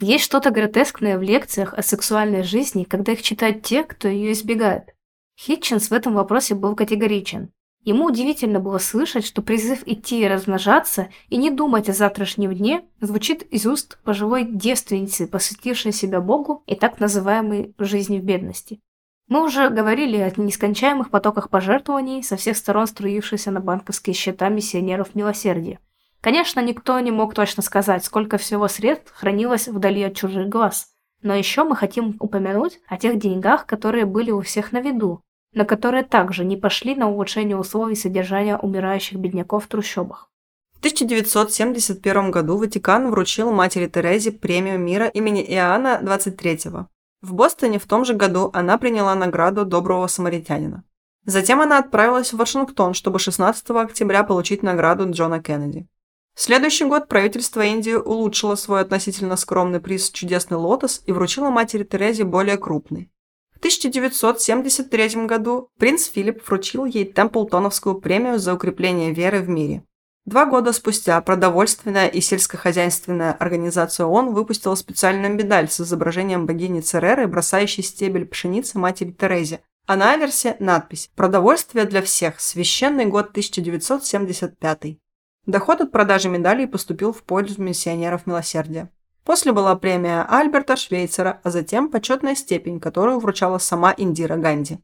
Есть 0.00 0.24
что-то 0.24 0.50
гротескное 0.50 1.18
в 1.18 1.22
лекциях 1.22 1.74
о 1.74 1.82
сексуальной 1.82 2.42
жизни, 2.42 2.84
когда 2.84 3.12
их 3.12 3.22
читают 3.22 3.62
те, 3.62 3.84
кто 3.84 4.08
ее 4.08 4.32
избегает. 4.32 4.94
Хитчинс 5.38 5.90
в 5.90 5.92
этом 5.92 6.14
вопросе 6.14 6.54
был 6.54 6.74
категоричен. 6.74 7.52
Ему 7.84 8.06
удивительно 8.06 8.60
было 8.60 8.78
слышать, 8.78 9.26
что 9.26 9.42
призыв 9.42 9.82
идти 9.86 10.22
и 10.22 10.28
размножаться 10.28 11.08
и 11.28 11.36
не 11.36 11.50
думать 11.50 11.88
о 11.88 11.92
завтрашнем 11.92 12.54
дне 12.54 12.84
звучит 13.00 13.42
из 13.42 13.66
уст 13.66 13.98
пожилой 14.04 14.44
девственницы, 14.44 15.26
посвятившей 15.26 15.92
себя 15.92 16.20
Богу 16.20 16.62
и 16.66 16.76
так 16.76 17.00
называемой 17.00 17.74
жизни 17.78 18.20
в 18.20 18.24
бедности. 18.24 18.80
Мы 19.26 19.44
уже 19.44 19.68
говорили 19.68 20.18
о 20.18 20.32
нескончаемых 20.36 21.10
потоках 21.10 21.50
пожертвований, 21.50 22.22
со 22.22 22.36
всех 22.36 22.56
сторон 22.56 22.86
струившихся 22.86 23.50
на 23.50 23.60
банковские 23.60 24.14
счета 24.14 24.48
миссионеров 24.48 25.14
милосердия. 25.14 25.80
Конечно, 26.22 26.60
никто 26.60 26.98
не 27.00 27.10
мог 27.10 27.34
точно 27.34 27.64
сказать, 27.64 28.04
сколько 28.04 28.38
всего 28.38 28.68
средств 28.68 29.12
хранилось 29.12 29.66
вдали 29.66 30.04
от 30.04 30.14
чужих 30.14 30.48
глаз. 30.48 30.86
Но 31.20 31.34
еще 31.34 31.64
мы 31.64 31.74
хотим 31.74 32.16
упомянуть 32.20 32.78
о 32.86 32.96
тех 32.96 33.18
деньгах, 33.18 33.66
которые 33.66 34.06
были 34.06 34.30
у 34.30 34.40
всех 34.40 34.70
на 34.70 34.80
виду, 34.80 35.20
но 35.52 35.64
которые 35.64 36.04
также 36.04 36.44
не 36.44 36.56
пошли 36.56 36.94
на 36.94 37.10
улучшение 37.10 37.56
условий 37.56 37.96
содержания 37.96 38.56
умирающих 38.56 39.18
бедняков 39.18 39.64
в 39.64 39.66
трущобах. 39.66 40.30
В 40.74 40.78
1971 40.78 42.30
году 42.30 42.56
Ватикан 42.56 43.10
вручил 43.10 43.50
матери 43.50 43.88
Терезе 43.88 44.30
премию 44.30 44.78
мира 44.78 45.08
имени 45.08 45.42
Иоанна 45.42 46.00
XXIII. 46.02 46.86
В 47.20 47.34
Бостоне 47.34 47.80
в 47.80 47.86
том 47.86 48.04
же 48.04 48.14
году 48.14 48.50
она 48.52 48.78
приняла 48.78 49.16
награду 49.16 49.64
Доброго 49.64 50.06
Самаритянина. 50.06 50.84
Затем 51.24 51.60
она 51.60 51.78
отправилась 51.78 52.32
в 52.32 52.36
Вашингтон, 52.36 52.94
чтобы 52.94 53.18
16 53.18 53.70
октября 53.70 54.22
получить 54.22 54.62
награду 54.62 55.08
Джона 55.10 55.40
Кеннеди. 55.40 55.88
Следующий 56.34 56.86
год 56.86 57.08
правительство 57.08 57.60
Индии 57.60 57.92
улучшило 57.92 58.54
свой 58.54 58.80
относительно 58.80 59.36
скромный 59.36 59.80
приз 59.80 60.10
«Чудесный 60.10 60.56
лотос» 60.56 61.02
и 61.06 61.12
вручило 61.12 61.50
матери 61.50 61.84
Терезе 61.84 62.24
более 62.24 62.56
крупный. 62.56 63.10
В 63.54 63.58
1973 63.58 65.26
году 65.26 65.68
принц 65.78 66.08
Филипп 66.08 66.46
вручил 66.46 66.84
ей 66.84 67.04
Темплтоновскую 67.04 68.00
премию 68.00 68.38
за 68.38 68.54
укрепление 68.54 69.12
веры 69.12 69.40
в 69.40 69.48
мире. 69.48 69.84
Два 70.24 70.46
года 70.46 70.72
спустя 70.72 71.20
продовольственная 71.20 72.06
и 72.06 72.20
сельскохозяйственная 72.20 73.32
организация 73.32 74.06
ООН 74.06 74.32
выпустила 74.32 74.76
специальную 74.76 75.34
медаль 75.34 75.68
с 75.68 75.80
изображением 75.80 76.46
богини 76.46 76.80
Цереры, 76.80 77.26
бросающей 77.26 77.82
стебель 77.82 78.26
пшеницы 78.26 78.78
матери 78.78 79.10
Терезе, 79.10 79.60
а 79.86 79.96
на 79.96 80.12
аверсе 80.12 80.56
надпись 80.60 81.10
«Продовольствие 81.16 81.84
для 81.86 82.02
всех. 82.02 82.40
Священный 82.40 83.06
год 83.06 83.36
1975». 83.36 84.98
Доход 85.46 85.80
от 85.80 85.90
продажи 85.90 86.28
медалей 86.28 86.68
поступил 86.68 87.12
в 87.12 87.24
пользу 87.24 87.60
миссионеров 87.60 88.26
милосердия. 88.26 88.90
После 89.24 89.50
была 89.50 89.74
премия 89.74 90.24
Альберта 90.28 90.76
Швейцера, 90.76 91.40
а 91.42 91.50
затем 91.50 91.88
почетная 91.88 92.36
степень, 92.36 92.78
которую 92.78 93.18
вручала 93.18 93.58
сама 93.58 93.92
Индира 93.96 94.36
Ганди. 94.36 94.78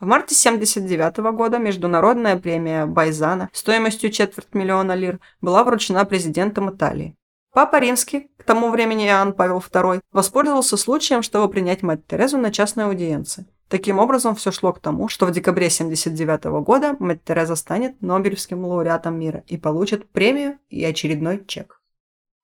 В 0.00 0.04
марте 0.04 0.34
1979 0.34 1.34
года 1.34 1.58
международная 1.58 2.36
премия 2.36 2.84
Байзана 2.84 3.48
стоимостью 3.54 4.10
четверть 4.10 4.52
миллиона 4.52 4.94
лир 4.94 5.18
была 5.40 5.64
вручена 5.64 6.04
президентом 6.04 6.68
Италии. 6.70 7.16
Папа 7.54 7.78
Римский, 7.78 8.30
к 8.36 8.44
тому 8.44 8.70
времени 8.70 9.06
Иоанн 9.06 9.32
Павел 9.32 9.58
II, 9.58 10.00
воспользовался 10.10 10.76
случаем, 10.76 11.22
чтобы 11.22 11.50
принять 11.50 11.82
мать 11.82 12.06
Терезу 12.06 12.36
на 12.36 12.50
частной 12.50 12.84
аудиенции. 12.84 13.46
Таким 13.72 13.98
образом, 13.98 14.34
все 14.34 14.50
шло 14.50 14.74
к 14.74 14.80
тому, 14.80 15.08
что 15.08 15.24
в 15.24 15.30
декабре 15.30 15.68
1979 15.68 16.62
года 16.62 16.94
мать 16.98 17.24
Тереза 17.24 17.56
станет 17.56 18.02
Нобелевским 18.02 18.62
лауреатом 18.66 19.18
мира 19.18 19.44
и 19.46 19.56
получит 19.56 20.10
премию 20.10 20.58
и 20.68 20.84
очередной 20.84 21.42
чек. 21.46 21.80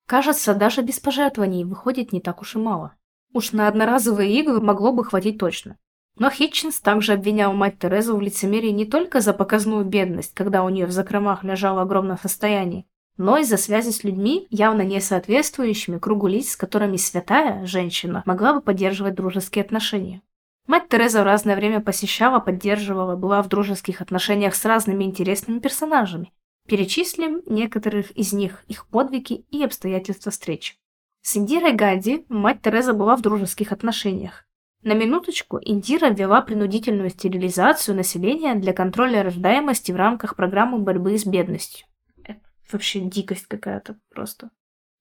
Кажется, 0.07 0.55
даже 0.55 0.81
без 0.81 0.99
пожертвований 0.99 1.65
выходит 1.65 2.13
не 2.13 2.19
так 2.19 2.41
уж 2.41 2.55
и 2.55 2.57
мало. 2.57 2.95
Уж 3.31 3.51
на 3.51 3.67
одноразовые 3.67 4.39
игры 4.39 4.59
могло 4.59 4.91
бы 4.91 5.05
хватить 5.05 5.37
точно. 5.37 5.77
Но 6.17 6.31
Хитчинс 6.31 6.79
также 6.79 7.13
обвинял 7.13 7.53
мать 7.53 7.77
Терезу 7.77 8.17
в 8.17 8.21
лицемерии 8.21 8.71
не 8.71 8.85
только 8.85 9.21
за 9.21 9.35
показную 9.35 9.85
бедность, 9.85 10.33
когда 10.33 10.63
у 10.63 10.69
нее 10.69 10.87
в 10.87 10.91
закромах 10.91 11.43
лежало 11.43 11.83
огромное 11.83 12.17
состояние, 12.17 12.85
но 13.17 13.37
и 13.37 13.43
за 13.43 13.57
связи 13.57 13.91
с 13.91 14.03
людьми, 14.03 14.47
явно 14.49 14.81
не 14.81 14.99
соответствующими 14.99 15.99
кругу 15.99 16.25
лиц, 16.25 16.53
с 16.53 16.57
которыми 16.57 16.97
святая 16.97 17.67
женщина 17.67 18.23
могла 18.25 18.55
бы 18.55 18.61
поддерживать 18.61 19.13
дружеские 19.13 19.63
отношения. 19.63 20.23
Мать 20.69 20.87
Тереза 20.87 21.21
в 21.21 21.25
разное 21.25 21.55
время 21.55 21.81
посещала, 21.81 22.39
поддерживала, 22.39 23.15
была 23.15 23.41
в 23.41 23.47
дружеских 23.47 24.01
отношениях 24.01 24.53
с 24.53 24.63
разными 24.65 25.03
интересными 25.03 25.57
персонажами. 25.57 26.31
Перечислим 26.67 27.41
некоторых 27.47 28.11
из 28.11 28.33
них, 28.33 28.63
их 28.67 28.85
подвиги 28.85 29.45
и 29.49 29.63
обстоятельства 29.63 30.31
встреч. 30.31 30.77
С 31.23 31.37
Индирой 31.37 31.73
Ганди 31.73 32.23
мать 32.29 32.61
Тереза 32.61 32.93
была 32.93 33.15
в 33.15 33.23
дружеских 33.23 33.71
отношениях. 33.71 34.45
На 34.83 34.93
минуточку 34.93 35.59
Индира 35.59 36.11
ввела 36.11 36.39
принудительную 36.41 37.09
стерилизацию 37.09 37.95
населения 37.97 38.53
для 38.53 38.71
контроля 38.71 39.23
рождаемости 39.23 39.91
в 39.91 39.95
рамках 39.95 40.35
программы 40.35 40.77
борьбы 40.77 41.17
с 41.17 41.25
бедностью. 41.25 41.87
Это 42.23 42.41
вообще 42.71 42.99
дикость 42.99 43.47
какая-то 43.47 43.97
просто. 44.13 44.51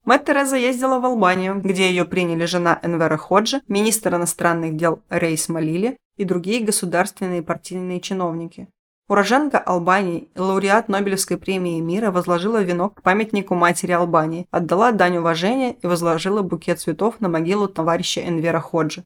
Мать 0.09 0.25
Тереза 0.25 0.57
ездила 0.57 1.01
в 1.01 1.05
Албанию, 1.05 1.61
где 1.63 1.91
ее 1.91 2.07
приняли 2.07 2.47
жена 2.47 2.81
Энвера 2.83 3.19
Ходжи, 3.19 3.61
министр 3.69 4.15
иностранных 4.15 4.75
дел 4.75 5.03
Рейс 5.11 5.51
Малили 5.51 5.99
и 6.17 6.25
другие 6.25 6.65
государственные 6.65 7.41
и 7.41 7.45
партийные 7.45 8.01
чиновники. 8.01 8.69
Уроженка 9.07 9.59
Албании, 9.59 10.31
лауреат 10.35 10.89
Нобелевской 10.89 11.37
премии 11.37 11.79
мира, 11.81 12.11
возложила 12.11 12.63
венок 12.63 12.95
к 12.95 13.03
памятнику 13.03 13.55
матери 13.55 13.93
Албании, 13.93 14.47
отдала 14.51 14.93
дань 14.93 15.19
уважения 15.19 15.73
и 15.73 15.87
возложила 15.87 16.41
букет 16.41 16.81
цветов 16.81 17.21
на 17.21 17.29
могилу 17.29 17.69
товарища 17.69 18.27
Энвера 18.27 18.61
Ходжи. 18.61 19.05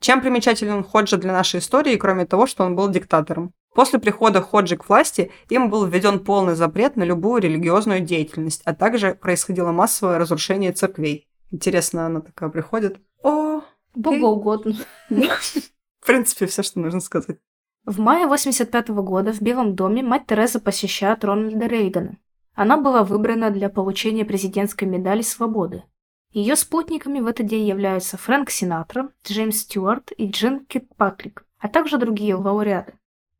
Чем 0.00 0.20
примечателен 0.20 0.84
Ходжа 0.84 1.16
для 1.16 1.32
нашей 1.32 1.58
истории, 1.58 1.96
кроме 1.96 2.26
того, 2.26 2.46
что 2.46 2.62
он 2.62 2.76
был 2.76 2.88
диктатором? 2.88 3.52
После 3.74 3.98
прихода 3.98 4.40
Ходжи 4.40 4.76
к 4.76 4.88
власти 4.88 5.32
им 5.48 5.68
был 5.68 5.84
введен 5.84 6.20
полный 6.20 6.54
запрет 6.54 6.96
на 6.96 7.02
любую 7.02 7.42
религиозную 7.42 8.00
деятельность, 8.00 8.62
а 8.64 8.74
также 8.74 9.14
происходило 9.14 9.72
массовое 9.72 10.18
разрушение 10.18 10.72
церквей. 10.72 11.28
Интересно, 11.50 12.06
она 12.06 12.20
такая 12.20 12.50
приходит. 12.50 12.98
О, 13.22 13.62
Богоугодно. 13.94 14.76
В 15.10 16.06
принципе, 16.06 16.46
все, 16.46 16.62
что 16.62 16.80
нужно 16.80 17.00
сказать. 17.00 17.38
В 17.84 17.98
мае 17.98 18.26
85 18.26 18.88
года 18.90 19.32
в 19.32 19.42
Белом 19.42 19.74
доме 19.74 20.02
мать 20.02 20.26
Тереза 20.26 20.60
посещает 20.60 21.24
Рональда 21.24 21.66
Рейгана. 21.66 22.18
Она 22.54 22.76
была 22.76 23.02
выбрана 23.02 23.50
для 23.50 23.68
получения 23.68 24.24
президентской 24.24 24.84
медали 24.84 25.22
свободы. 25.22 25.82
Ее 26.30 26.56
спутниками 26.56 27.20
в 27.20 27.26
этот 27.26 27.46
день 27.46 27.66
являются 27.66 28.16
Фрэнк 28.16 28.50
Синатра, 28.50 29.10
Джеймс 29.24 29.58
Стюарт 29.58 30.12
и 30.16 30.28
Джин 30.28 30.64
Китпатрик, 30.66 31.46
а 31.58 31.68
также 31.68 31.98
другие 31.98 32.34
лауреаты. 32.34 32.94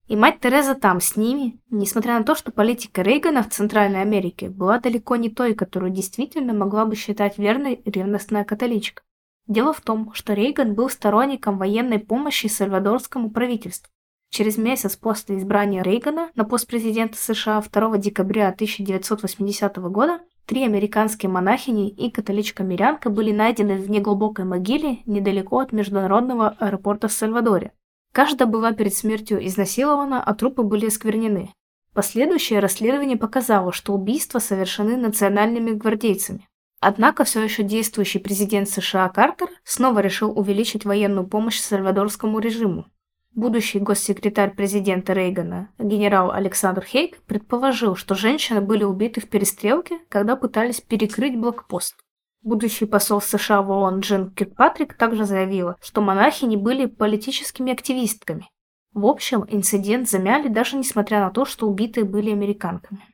И 0.07 0.17
мать 0.17 0.41
Тереза 0.41 0.75
там 0.75 1.01
с 1.01 1.17
ними, 1.17 1.59
несмотря 1.71 2.19
на 2.19 2.25
то, 2.25 2.35
что 2.35 2.53
политика 2.53 3.01
Рейгана 3.01 3.43
в 3.43 3.49
Центральной 3.49 4.03
Америке 4.03 4.51
была 4.51 4.79
далеко 4.79 5.17
не 5.17 5.31
той, 5.31 5.55
которую 5.55 5.93
действительно 5.93 6.53
могла 6.53 6.85
бы 6.85 6.95
считать 6.95 7.39
верной 7.39 7.81
ревностная 7.87 8.45
католичка. 8.45 9.03
Дело 9.47 9.73
в 9.73 9.81
том, 9.81 10.13
что 10.13 10.35
Рейган 10.35 10.75
был 10.75 10.91
сторонником 10.91 11.57
военной 11.57 11.99
помощи 11.99 12.49
сальвадорскому 12.49 13.31
правительству. 13.31 13.91
Через 14.31 14.59
месяц 14.59 14.97
после 14.97 15.39
избрания 15.39 15.83
Рейгана 15.83 16.31
на 16.35 16.45
пост 16.45 16.67
президента 16.67 17.17
США 17.17 17.63
2 17.63 17.99
декабря 17.99 18.49
1980 18.49 19.77
года 19.77 20.21
три 20.45 20.65
американские 20.65 21.31
монахини 21.31 21.89
и 21.89 22.11
католичка-мирянка 22.11 23.11
были 23.11 23.33
найдены 23.33 23.77
в 23.77 23.89
неглубокой 23.89 24.45
могиле 24.45 24.99
недалеко 25.07 25.61
от 25.61 25.73
международного 25.73 26.49
аэропорта 26.59 27.09
в 27.09 27.13
Сальвадоре. 27.13 27.73
Каждая 28.15 28.47
была 28.47 28.73
перед 28.73 28.95
смертью 28.95 29.45
изнасилована, 29.45 30.23
а 30.23 30.35
трупы 30.35 30.63
были 30.63 30.87
осквернены. 30.87 31.53
Последующее 31.95 32.61
расследование 32.61 33.17
показало, 33.17 33.73
что 33.73 33.93
убийства 33.93 34.39
совершены 34.39 34.97
национальными 34.97 35.73
гвардейцами. 35.73 36.49
Однако 36.79 37.25
все 37.25 37.43
еще 37.43 37.65
действующий 37.65 38.21
президент 38.21 38.69
США 38.69 39.09
Картер 39.09 39.49
снова 39.65 39.99
решил 39.99 40.31
увеличить 40.31 40.85
военную 40.85 41.27
помощь 41.27 41.59
сальвадорскому 41.59 42.39
режиму. 42.39 42.87
Будущий 43.33 43.81
госсекретарь 43.81 44.55
президента 44.55 45.13
Рейгана, 45.13 45.71
генерал 45.81 46.31
Александр 46.31 46.85
Хейк, 46.85 47.21
предположил, 47.23 47.97
что 47.97 48.15
женщины 48.15 48.61
были 48.61 48.85
убиты 48.85 49.21
в 49.21 49.29
перестрелке, 49.29 49.99
когда 50.09 50.37
пытались 50.37 50.81
перекрыть 50.81 51.37
блокпост. 51.37 51.97
Будущий 52.45 52.85
посол 52.85 53.23
США 53.23 53.63
в 53.63 53.71
ООН 53.71 54.01
Джин 54.01 54.31
Киркпатрик 54.31 54.99
также 54.99 55.25
заявила, 55.25 55.79
что 55.81 56.03
монахини 56.03 56.57
были 56.57 56.85
политическими 56.85 57.73
активистками. 57.73 58.51
В 58.93 59.07
общем, 59.07 59.47
инцидент 59.49 60.11
замяли 60.11 60.49
даже 60.49 60.77
несмотря 60.77 61.21
на 61.21 61.31
то, 61.31 61.47
что 61.47 61.67
убитые 61.67 62.05
были 62.05 62.33
американками. 62.33 63.09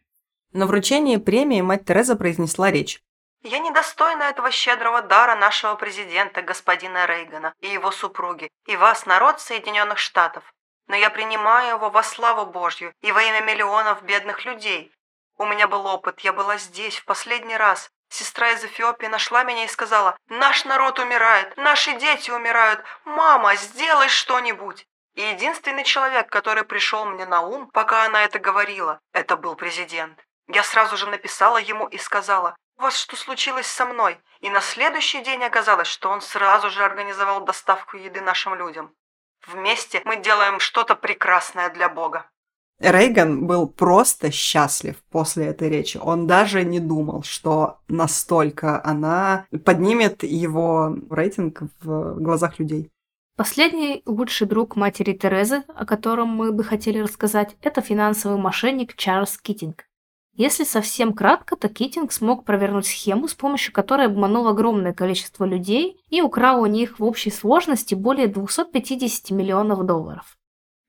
На 0.53 0.67
вручении 0.67 1.17
премии 1.17 1.61
мать 1.61 1.85
Тереза 1.85 2.17
произнесла 2.17 2.73
речь. 2.73 3.01
«Я 3.45 3.61
недостойна 3.61 4.25
этого 4.25 4.51
щедрого 4.51 5.01
дара 5.01 5.37
нашего 5.37 5.77
президента, 5.77 6.43
господина 6.43 7.07
Рейгана, 7.07 7.55
и 7.61 7.69
его 7.69 7.93
супруги, 7.93 8.51
и 8.67 8.75
вас, 8.77 9.07
народ 9.07 9.39
Соединенных 9.39 9.99
Штатов. 9.99 10.43
Но 10.89 10.97
я 10.97 11.09
принимаю 11.09 11.77
его 11.77 11.89
во 11.89 12.03
славу 12.03 12.51
Божью 12.51 12.93
и 13.01 13.13
во 13.13 13.23
имя 13.23 13.43
миллионов 13.43 14.03
бедных 14.03 14.45
людей. 14.45 14.91
У 15.39 15.47
меня 15.47 15.69
был 15.69 15.87
опыт, 15.87 16.19
я 16.21 16.33
была 16.33 16.59
здесь 16.59 16.97
в 16.97 17.05
последний 17.05 17.57
раз, 17.57 17.93
Сестра 18.11 18.51
из 18.51 18.65
Эфиопии 18.65 19.07
нашла 19.07 19.45
меня 19.45 19.65
и 19.65 19.69
сказала, 19.69 20.17
«Наш 20.29 20.65
народ 20.65 20.99
умирает, 20.99 21.57
наши 21.57 21.95
дети 21.95 22.31
умирают, 22.31 22.85
мама, 23.05 23.55
сделай 23.55 24.09
что-нибудь!» 24.09 24.85
И 25.15 25.23
единственный 25.23 25.85
человек, 25.85 26.29
который 26.29 26.65
пришел 26.65 27.05
мне 27.05 27.25
на 27.25 27.41
ум, 27.41 27.71
пока 27.71 28.05
она 28.05 28.25
это 28.25 28.39
говорила, 28.39 28.99
это 29.13 29.37
был 29.37 29.55
президент. 29.55 30.19
Я 30.49 30.65
сразу 30.65 30.97
же 30.97 31.07
написала 31.07 31.59
ему 31.59 31.87
и 31.87 31.99
сказала, 31.99 32.57
«У 32.79 32.83
вас 32.83 32.97
что 32.97 33.17
случилось 33.17 33.69
со 33.69 33.85
мной?» 33.85 34.21
И 34.41 34.51
на 34.51 34.61
следующий 34.61 35.21
день 35.21 35.45
оказалось, 35.45 35.89
что 35.89 36.11
он 36.11 36.21
сразу 36.21 36.69
же 36.71 36.85
организовал 36.85 37.43
доставку 37.43 37.97
еды 37.97 38.21
нашим 38.21 38.55
людям. 38.55 38.93
Вместе 39.47 40.03
мы 40.05 40.17
делаем 40.17 40.59
что-то 40.59 40.97
прекрасное 40.97 41.71
для 41.71 41.89
Бога. 41.89 42.29
Рейган 42.81 43.47
был 43.47 43.69
просто 43.69 44.31
счастлив 44.31 44.97
после 45.11 45.47
этой 45.47 45.69
речи. 45.69 45.99
Он 46.03 46.27
даже 46.27 46.65
не 46.65 46.81
думал, 46.81 47.23
что 47.23 47.79
настолько 47.89 48.83
она 48.85 49.45
поднимет 49.65 50.23
его 50.23 50.97
рейтинг 51.11 51.63
в 51.83 52.15
глазах 52.21 52.59
людей. 52.59 52.91
Последний 53.37 54.03
лучший 54.07 54.47
друг 54.47 54.77
матери 54.77 55.13
Терезы, 55.13 55.63
о 55.69 55.85
котором 55.85 56.29
мы 56.29 56.53
бы 56.53 56.65
хотели 56.65 56.99
рассказать, 56.99 57.57
это 57.63 57.81
финансовый 57.81 58.39
мошенник 58.39 58.97
Чарльз 58.97 59.39
Китинг. 59.39 59.85
Если 60.35 60.65
совсем 60.65 61.13
кратко, 61.13 61.57
то 61.57 61.69
Китинг 61.69 62.13
смог 62.13 62.45
провернуть 62.45 62.87
схему, 62.87 63.29
с 63.29 63.35
помощью 63.35 63.75
которой 63.75 64.07
обманул 64.07 64.49
огромное 64.49 64.95
количество 64.95 65.45
людей 65.45 66.01
и 66.09 66.23
украл 66.23 66.63
у 66.63 66.67
них 66.67 66.99
в 66.99 67.05
общей 67.05 67.31
сложности 67.31 67.95
более 67.95 68.27
250 68.27 69.31
миллионов 69.33 69.85
долларов. 69.85 70.39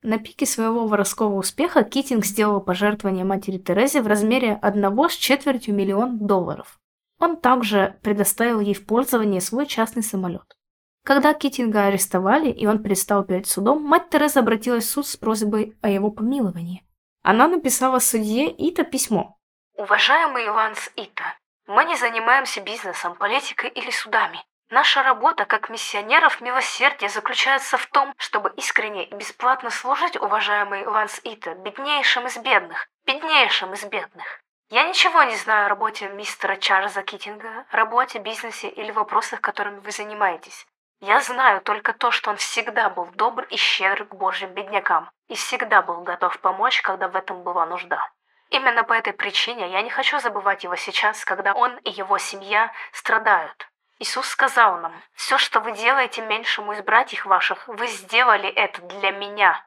На 0.02 0.18
пике 0.18 0.46
своего 0.46 0.88
воровского 0.88 1.36
успеха 1.36 1.84
Китинг 1.84 2.24
сделал 2.24 2.60
пожертвование 2.60 3.24
матери 3.24 3.58
Терезе 3.58 4.02
в 4.02 4.08
размере 4.08 4.58
одного 4.60 5.08
с 5.08 5.14
четвертью 5.14 5.74
миллион 5.74 6.18
долларов. 6.18 6.80
Он 7.20 7.36
также 7.36 7.96
предоставил 8.02 8.58
ей 8.58 8.74
в 8.74 8.84
пользование 8.84 9.40
свой 9.40 9.66
частный 9.66 10.02
самолет. 10.02 10.56
Когда 11.04 11.34
Китинга 11.34 11.86
арестовали 11.86 12.50
и 12.50 12.66
он 12.66 12.82
предстал 12.82 13.24
перед 13.24 13.46
судом, 13.46 13.82
мать 13.82 14.10
Тереза 14.10 14.40
обратилась 14.40 14.84
в 14.86 14.90
суд 14.90 15.06
с 15.06 15.16
просьбой 15.16 15.76
о 15.82 15.88
его 15.88 16.10
помиловании. 16.10 16.84
Она 17.22 17.46
написала 17.46 18.00
судье 18.00 18.50
Ита 18.50 18.82
письмо. 18.82 19.38
«Уважаемый 19.76 20.48
Ланс 20.48 20.90
Ита, 20.96 21.36
мы 21.68 21.84
не 21.84 21.96
занимаемся 21.96 22.60
бизнесом, 22.60 23.14
политикой 23.16 23.70
или 23.70 23.90
судами. 23.90 24.38
Наша 24.72 25.02
работа 25.02 25.44
как 25.44 25.68
миссионеров 25.68 26.40
милосердия 26.40 27.10
заключается 27.10 27.76
в 27.76 27.86
том, 27.88 28.14
чтобы 28.16 28.54
искренне 28.56 29.04
и 29.04 29.14
бесплатно 29.14 29.68
служить, 29.68 30.16
уважаемый 30.16 30.86
Ланс 30.86 31.20
Ита, 31.24 31.54
беднейшим 31.56 32.26
из 32.26 32.38
бедных, 32.38 32.88
беднейшим 33.04 33.74
из 33.74 33.84
бедных. 33.84 34.40
Я 34.70 34.84
ничего 34.84 35.24
не 35.24 35.36
знаю 35.36 35.66
о 35.66 35.68
работе 35.68 36.08
мистера 36.08 36.56
Чарльза 36.56 37.02
Китинга, 37.02 37.66
работе, 37.70 38.18
бизнесе 38.18 38.68
или 38.70 38.90
вопросах, 38.92 39.42
которыми 39.42 39.80
вы 39.80 39.90
занимаетесь. 39.90 40.66
Я 41.02 41.20
знаю 41.20 41.60
только 41.60 41.92
то, 41.92 42.10
что 42.10 42.30
он 42.30 42.38
всегда 42.38 42.88
был 42.88 43.04
добр 43.12 43.44
и 43.50 43.58
щедр 43.58 44.06
к 44.06 44.14
божьим 44.14 44.54
беднякам 44.54 45.10
и 45.28 45.34
всегда 45.34 45.82
был 45.82 46.00
готов 46.00 46.38
помочь, 46.38 46.80
когда 46.80 47.08
в 47.08 47.16
этом 47.16 47.42
была 47.42 47.66
нужда. 47.66 48.10
Именно 48.48 48.84
по 48.84 48.94
этой 48.94 49.12
причине 49.12 49.68
я 49.70 49.82
не 49.82 49.90
хочу 49.90 50.18
забывать 50.18 50.64
его 50.64 50.76
сейчас, 50.76 51.26
когда 51.26 51.52
он 51.52 51.76
и 51.84 51.90
его 51.90 52.16
семья 52.16 52.72
страдают. 52.92 53.68
Иисус 54.02 54.26
сказал 54.26 54.80
нам, 54.80 55.00
«Все, 55.12 55.38
что 55.38 55.60
вы 55.60 55.70
делаете 55.70 56.22
меньшему 56.22 56.72
из 56.72 56.82
братьев 56.82 57.24
ваших, 57.24 57.68
вы 57.68 57.86
сделали 57.86 58.48
это 58.48 58.82
для 58.82 59.12
меня». 59.12 59.64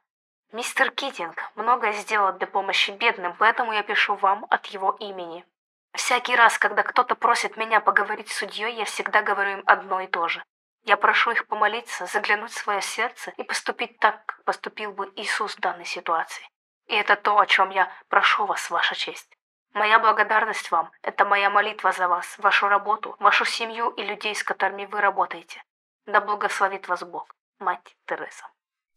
Мистер 0.52 0.92
Китинг 0.92 1.42
многое 1.56 1.94
сделал 1.94 2.34
для 2.34 2.46
помощи 2.46 2.92
бедным, 2.92 3.34
поэтому 3.40 3.72
я 3.72 3.82
пишу 3.82 4.16
вам 4.16 4.46
от 4.50 4.66
его 4.66 4.92
имени. 5.00 5.46
Всякий 5.94 6.36
раз, 6.36 6.58
когда 6.58 6.84
кто-то 6.84 7.16
просит 7.16 7.56
меня 7.56 7.80
поговорить 7.80 8.30
с 8.30 8.36
судьей, 8.36 8.74
я 8.74 8.84
всегда 8.84 9.22
говорю 9.22 9.60
им 9.60 9.64
одно 9.68 10.02
и 10.02 10.08
то 10.08 10.28
же. 10.28 10.44
Я 10.84 10.98
прошу 10.98 11.32
их 11.32 11.48
помолиться, 11.48 12.06
заглянуть 12.06 12.52
в 12.52 12.58
свое 12.58 12.82
сердце 12.82 13.32
и 13.38 13.44
поступить 13.44 14.00
так, 14.00 14.26
как 14.26 14.44
поступил 14.44 14.92
бы 14.92 15.14
Иисус 15.16 15.56
в 15.56 15.62
данной 15.62 15.86
ситуации. 15.86 16.46
И 16.88 16.94
это 16.94 17.16
то, 17.16 17.40
о 17.40 17.46
чем 17.46 17.70
я 17.70 17.90
прошу 18.10 18.46
вас, 18.46 18.70
Ваша 18.70 18.96
честь. 18.96 19.35
Моя 19.76 20.00
благодарность 20.00 20.72
вам– 20.72 20.90
это 21.04 21.26
моя 21.26 21.50
молитва 21.50 21.92
за 21.92 22.08
вас, 22.08 22.38
вашу 22.38 22.70
работу, 22.70 23.18
вашу 23.20 23.44
семью 23.44 23.90
и 23.90 24.04
людей, 24.04 24.34
с 24.34 24.42
которыми 24.42 24.86
вы 24.86 25.02
работаете. 25.02 25.62
Да 26.06 26.22
благословит 26.22 26.88
вас 26.88 27.04
Бог, 27.04 27.36
мать 27.60 27.98
Тереза. 28.06 28.48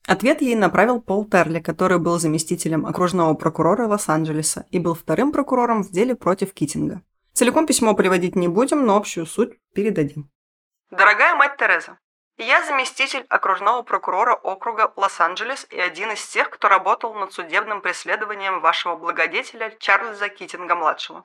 Ответ 0.07 0.41
ей 0.41 0.55
направил 0.55 1.03
Пол 1.03 1.25
Терли, 1.29 1.59
который 1.59 1.99
был 1.99 2.21
заместителем 2.21 2.87
окружного 2.87 3.35
прокурора 3.35 3.89
Лос-Анджелеса 3.89 4.67
и 4.71 4.79
был 4.79 4.95
вторым 4.95 5.33
прокурором 5.33 5.83
в 5.83 5.91
деле 5.91 6.15
против 6.15 6.55
Китинга. 6.55 7.03
Целиком 7.33 7.67
письмо 7.67 7.95
приводить 7.95 8.37
не 8.37 8.47
будем, 8.47 8.87
но 8.87 8.97
общую 8.97 9.27
суть 9.27 9.59
передадим. 9.75 10.31
Дорогая 10.93 11.35
мать 11.35 11.57
Тереза, 11.57 11.99
я 12.39 12.63
заместитель 12.63 13.27
окружного 13.29 13.83
прокурора 13.83 14.35
округа 14.35 14.93
Лос-Анджелес 14.97 15.67
и 15.71 15.81
один 15.81 16.13
из 16.13 16.27
тех, 16.27 16.51
кто 16.51 16.69
работал 16.69 17.15
над 17.15 17.33
судебным 17.33 17.81
преследованием 17.81 18.61
вашего 18.61 18.97
благодетеля 18.97 19.77
Чарльза 19.79 20.29
Китинга-младшего. 20.29 21.25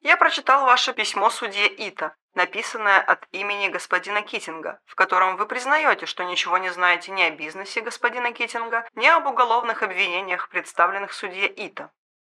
Я 0.00 0.16
прочитал 0.16 0.66
ваше 0.66 0.92
письмо 0.92 1.30
судье 1.30 1.66
Ита, 1.66 2.14
написанное 2.34 3.00
от 3.00 3.26
имени 3.32 3.68
господина 3.68 4.22
Китинга, 4.22 4.80
в 4.84 4.94
котором 4.94 5.36
вы 5.36 5.46
признаете, 5.46 6.06
что 6.06 6.24
ничего 6.24 6.58
не 6.58 6.70
знаете 6.70 7.12
ни 7.12 7.22
о 7.22 7.30
бизнесе 7.30 7.80
господина 7.80 8.32
Китинга, 8.32 8.86
ни 8.94 9.06
об 9.06 9.26
уголовных 9.26 9.82
обвинениях, 9.82 10.48
представленных 10.48 11.12
судье 11.12 11.46
Ита. 11.46 11.90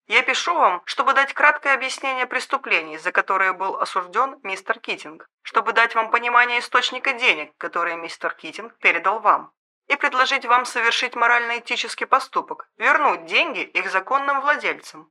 Я 0.08 0.22
пишу 0.22 0.54
вам, 0.54 0.82
чтобы 0.84 1.14
дать 1.14 1.32
краткое 1.34 1.74
объяснение 1.74 2.26
преступлений, 2.26 2.96
за 2.96 3.10
которые 3.10 3.52
был 3.52 3.76
осужден 3.76 4.38
мистер 4.44 4.78
Китинг, 4.78 5.26
чтобы 5.42 5.72
дать 5.72 5.96
вам 5.96 6.12
понимание 6.12 6.60
источника 6.60 7.12
денег, 7.12 7.52
которые 7.58 7.96
мистер 7.96 8.32
Китинг 8.32 8.76
передал 8.78 9.18
вам, 9.18 9.52
и 9.88 9.96
предложить 9.96 10.46
вам 10.46 10.64
совершить 10.64 11.16
морально-этический 11.16 12.06
поступок, 12.06 12.68
вернуть 12.76 13.26
деньги 13.26 13.62
их 13.62 13.90
законным 13.90 14.42
владельцам. 14.42 15.10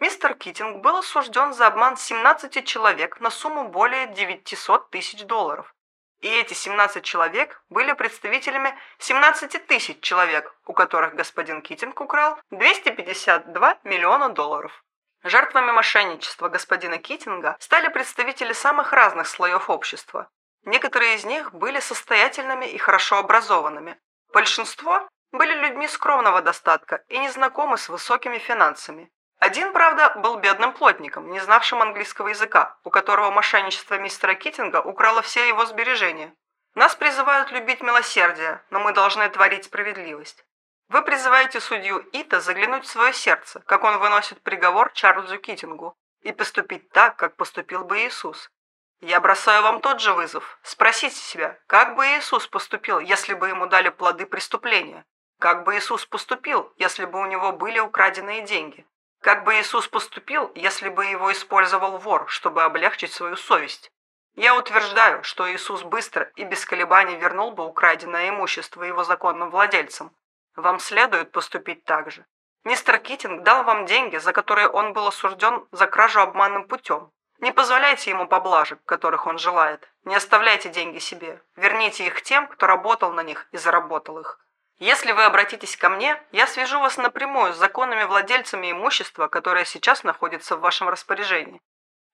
Мистер 0.00 0.34
Китинг 0.34 0.82
был 0.82 0.96
осужден 0.96 1.52
за 1.52 1.68
обман 1.68 1.96
17 1.96 2.66
человек 2.66 3.20
на 3.20 3.30
сумму 3.30 3.68
более 3.68 4.08
900 4.08 4.90
тысяч 4.90 5.22
долларов. 5.24 5.72
И 6.24 6.26
эти 6.26 6.54
17 6.54 7.04
человек 7.04 7.62
были 7.68 7.92
представителями 7.92 8.74
17 8.96 9.66
тысяч 9.66 10.00
человек, 10.00 10.56
у 10.64 10.72
которых 10.72 11.14
господин 11.14 11.60
Китинг 11.60 12.00
украл 12.00 12.38
252 12.50 13.80
миллиона 13.84 14.30
долларов. 14.30 14.82
Жертвами 15.22 15.70
мошенничества 15.70 16.48
господина 16.48 16.96
Китинга 16.96 17.58
стали 17.60 17.88
представители 17.88 18.54
самых 18.54 18.94
разных 18.94 19.26
слоев 19.26 19.68
общества. 19.68 20.30
Некоторые 20.64 21.16
из 21.16 21.26
них 21.26 21.52
были 21.52 21.78
состоятельными 21.78 22.64
и 22.64 22.78
хорошо 22.78 23.18
образованными. 23.18 23.98
Большинство 24.32 25.06
были 25.30 25.52
людьми 25.52 25.86
скромного 25.88 26.40
достатка 26.40 27.04
и 27.08 27.18
не 27.18 27.28
знакомы 27.28 27.76
с 27.76 27.90
высокими 27.90 28.38
финансами. 28.38 29.12
Один, 29.38 29.72
правда, 29.72 30.12
был 30.16 30.36
бедным 30.36 30.72
плотником, 30.72 31.30
не 31.30 31.40
знавшим 31.40 31.82
английского 31.82 32.28
языка, 32.28 32.76
у 32.84 32.90
которого 32.90 33.30
мошенничество 33.30 33.98
мистера 33.98 34.34
Китинга 34.34 34.80
украло 34.80 35.22
все 35.22 35.46
его 35.46 35.66
сбережения. 35.66 36.34
Нас 36.74 36.94
призывают 36.94 37.50
любить 37.52 37.82
милосердие, 37.82 38.62
но 38.70 38.80
мы 38.80 38.92
должны 38.92 39.28
творить 39.28 39.66
справедливость. 39.66 40.44
Вы 40.88 41.02
призываете 41.02 41.60
судью 41.60 41.98
Ита 42.12 42.40
заглянуть 42.40 42.84
в 42.84 42.90
свое 42.90 43.12
сердце, 43.12 43.60
как 43.66 43.84
он 43.84 43.98
выносит 43.98 44.42
приговор 44.42 44.90
Чарльзу 44.92 45.38
Китингу, 45.38 45.96
и 46.22 46.32
поступить 46.32 46.90
так, 46.90 47.16
как 47.16 47.36
поступил 47.36 47.84
бы 47.84 47.98
Иисус. 47.98 48.50
Я 49.00 49.20
бросаю 49.20 49.62
вам 49.62 49.80
тот 49.80 50.00
же 50.00 50.12
вызов. 50.14 50.58
Спросите 50.62 51.16
себя, 51.16 51.58
как 51.66 51.94
бы 51.94 52.04
Иисус 52.06 52.46
поступил, 52.46 52.98
если 52.98 53.34
бы 53.34 53.48
ему 53.48 53.66
дали 53.66 53.90
плоды 53.90 54.24
преступления? 54.24 55.04
Как 55.38 55.64
бы 55.64 55.76
Иисус 55.76 56.06
поступил, 56.06 56.72
если 56.76 57.04
бы 57.04 57.20
у 57.20 57.26
него 57.26 57.52
были 57.52 57.78
украденные 57.78 58.42
деньги? 58.42 58.86
Как 59.24 59.42
бы 59.44 59.54
Иисус 59.54 59.88
поступил, 59.88 60.52
если 60.54 60.90
бы 60.90 61.06
его 61.06 61.32
использовал 61.32 61.96
вор, 61.96 62.26
чтобы 62.28 62.62
облегчить 62.62 63.10
свою 63.10 63.36
совесть? 63.36 63.90
Я 64.34 64.54
утверждаю, 64.54 65.24
что 65.24 65.50
Иисус 65.50 65.82
быстро 65.82 66.30
и 66.36 66.44
без 66.44 66.66
колебаний 66.66 67.16
вернул 67.16 67.52
бы 67.52 67.64
украденное 67.64 68.28
имущество 68.28 68.82
его 68.82 69.02
законным 69.02 69.48
владельцам. 69.48 70.14
Вам 70.56 70.78
следует 70.78 71.32
поступить 71.32 71.84
так 71.84 72.10
же. 72.10 72.26
Мистер 72.64 72.98
Китинг 72.98 73.44
дал 73.44 73.64
вам 73.64 73.86
деньги, 73.86 74.18
за 74.18 74.34
которые 74.34 74.68
он 74.68 74.92
был 74.92 75.06
осужден 75.06 75.66
за 75.72 75.86
кражу 75.86 76.20
обманным 76.20 76.68
путем. 76.68 77.10
Не 77.38 77.50
позволяйте 77.50 78.10
ему 78.10 78.28
поблажек, 78.28 78.84
которых 78.84 79.26
он 79.26 79.38
желает. 79.38 79.90
Не 80.04 80.16
оставляйте 80.16 80.68
деньги 80.68 80.98
себе. 80.98 81.42
Верните 81.56 82.06
их 82.06 82.20
тем, 82.20 82.46
кто 82.46 82.66
работал 82.66 83.10
на 83.12 83.22
них 83.22 83.46
и 83.52 83.56
заработал 83.56 84.18
их. 84.18 84.43
Если 84.80 85.12
вы 85.12 85.24
обратитесь 85.24 85.76
ко 85.76 85.88
мне, 85.88 86.16
я 86.32 86.46
свяжу 86.46 86.80
вас 86.80 86.96
напрямую 86.96 87.52
с 87.52 87.58
законными 87.58 88.04
владельцами 88.04 88.72
имущества, 88.72 89.28
которое 89.28 89.64
сейчас 89.64 90.02
находится 90.02 90.56
в 90.56 90.60
вашем 90.60 90.88
распоряжении. 90.88 91.60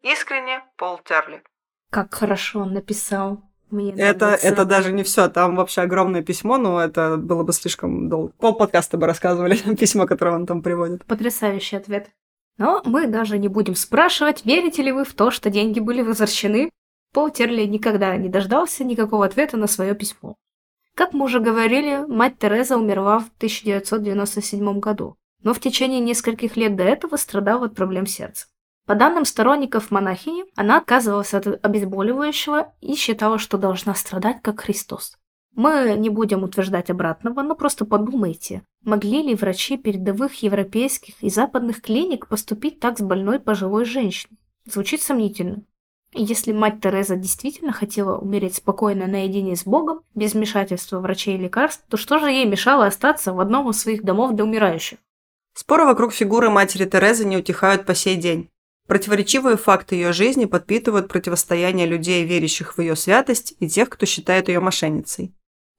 Искренне, 0.02 0.62
Пол 0.76 0.98
Терли. 0.98 1.42
Как 1.90 2.14
хорошо 2.14 2.61
он 2.61 2.74
написал. 2.74 3.42
Мне 3.70 3.92
это, 3.92 4.26
нравится. 4.26 4.46
это 4.48 4.64
даже 4.64 4.92
не 4.92 5.04
все, 5.04 5.28
там 5.28 5.56
вообще 5.56 5.82
огромное 5.82 6.22
письмо, 6.22 6.58
но 6.58 6.80
это 6.80 7.16
было 7.16 7.44
бы 7.44 7.52
слишком 7.52 8.08
долго. 8.08 8.32
Пол 8.38 8.54
подкаста 8.54 8.98
бы 8.98 9.06
рассказывали 9.06 9.56
письмо, 9.76 10.06
которое 10.06 10.36
он 10.36 10.46
там 10.46 10.62
приводит. 10.62 11.04
Потрясающий 11.06 11.76
ответ. 11.76 12.11
Но 12.58 12.82
мы 12.84 13.06
даже 13.06 13.38
не 13.38 13.48
будем 13.48 13.74
спрашивать, 13.74 14.44
верите 14.44 14.82
ли 14.82 14.92
вы 14.92 15.04
в 15.04 15.14
то, 15.14 15.30
что 15.30 15.50
деньги 15.50 15.80
были 15.80 16.02
возвращены. 16.02 16.70
Пол 17.12 17.30
Терли 17.30 17.64
никогда 17.64 18.16
не 18.16 18.28
дождался 18.28 18.84
никакого 18.84 19.24
ответа 19.24 19.56
на 19.56 19.66
свое 19.66 19.94
письмо. 19.94 20.36
Как 21.01 21.14
мы 21.14 21.24
уже 21.24 21.40
говорили, 21.40 22.05
мать 22.07 22.38
Тереза 22.38 22.76
умерла 22.76 23.20
в 23.20 23.30
1997 23.38 24.80
году, 24.80 25.16
но 25.42 25.55
в 25.55 25.59
течение 25.59 25.98
нескольких 25.98 26.59
лет 26.59 26.76
до 26.76 26.82
этого 26.82 27.16
страдала 27.16 27.64
от 27.64 27.74
проблем 27.74 28.05
сердца. 28.05 28.48
По 28.84 28.94
данным 28.94 29.24
сторонников 29.24 29.90
монахини, 29.90 30.44
она 30.57 30.76
отказывалась 30.76 31.32
от 31.32 31.46
обезболивающего 31.64 32.74
и 32.82 32.94
считала, 32.96 33.38
что 33.38 33.57
должна 33.57 33.94
страдать 33.94 34.42
как 34.42 34.61
Христос. 34.61 35.16
Мы 35.55 35.94
не 35.96 36.11
будем 36.11 36.42
утверждать 36.42 36.90
обратного, 36.90 37.40
но 37.40 37.55
просто 37.55 37.86
подумайте, 37.86 38.61
могли 38.84 39.22
ли 39.22 39.34
врачи 39.34 39.78
передовых 39.78 40.42
европейских 40.42 41.14
и 41.22 41.30
западных 41.30 41.80
клиник 41.80 42.28
поступить 42.28 42.78
так 42.78 42.98
с 42.98 43.01
больной 43.01 43.40
пожилой 43.40 43.86
женщиной? 43.86 44.36
Звучит 44.66 45.01
сомнительно. 45.01 45.62
Если 46.12 46.52
мать 46.52 46.80
Тереза 46.80 47.14
действительно 47.14 47.72
хотела 47.72 48.18
умереть 48.18 48.56
спокойно 48.56 49.06
наедине 49.06 49.54
с 49.54 49.64
Богом, 49.64 50.02
без 50.14 50.34
вмешательства 50.34 50.98
врачей 50.98 51.36
и 51.36 51.38
лекарств, 51.38 51.84
то 51.88 51.96
что 51.96 52.18
же 52.18 52.30
ей 52.30 52.46
мешало 52.46 52.86
остаться 52.86 53.32
в 53.32 53.38
одном 53.38 53.70
из 53.70 53.80
своих 53.80 54.02
домов 54.02 54.34
для 54.34 54.44
умирающих? 54.44 54.98
Споры 55.54 55.84
вокруг 55.84 56.12
фигуры 56.12 56.50
матери 56.50 56.84
Терезы 56.84 57.24
не 57.24 57.36
утихают 57.36 57.86
по 57.86 57.94
сей 57.94 58.16
день. 58.16 58.50
Противоречивые 58.88 59.56
факты 59.56 59.94
ее 59.94 60.12
жизни 60.12 60.46
подпитывают 60.46 61.06
противостояние 61.06 61.86
людей, 61.86 62.24
верящих 62.24 62.76
в 62.76 62.80
ее 62.80 62.96
святость, 62.96 63.54
и 63.61 63.68
тех, 63.68 63.88
кто 63.88 64.04
считает 64.04 64.48
ее 64.48 64.58
мошенницей. 64.58 65.32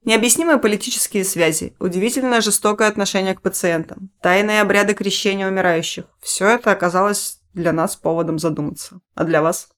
Необъяснимые 0.04 0.58
политические 0.58 1.24
связи, 1.24 1.76
удивительно 1.78 2.40
жестокое 2.40 2.88
отношение 2.88 3.34
к 3.34 3.42
пациентам, 3.42 4.10
тайные 4.22 4.62
обряды 4.62 4.94
крещения 4.94 5.46
умирающих– 5.46 6.06
все 6.20 6.48
это 6.48 6.72
оказалось 6.72 7.40
для 7.52 7.72
нас 7.72 7.96
поводом 7.96 8.38
задуматься. 8.38 9.00
А 9.14 9.24
для 9.24 9.42
вас? 9.42 9.68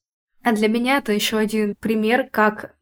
А 0.45 0.53
для 0.53 0.69
меня 0.69 0.99
это 0.99 1.13
еще 1.13 1.39
один 1.39 1.75
пример, 1.75 2.29
как 2.31 2.75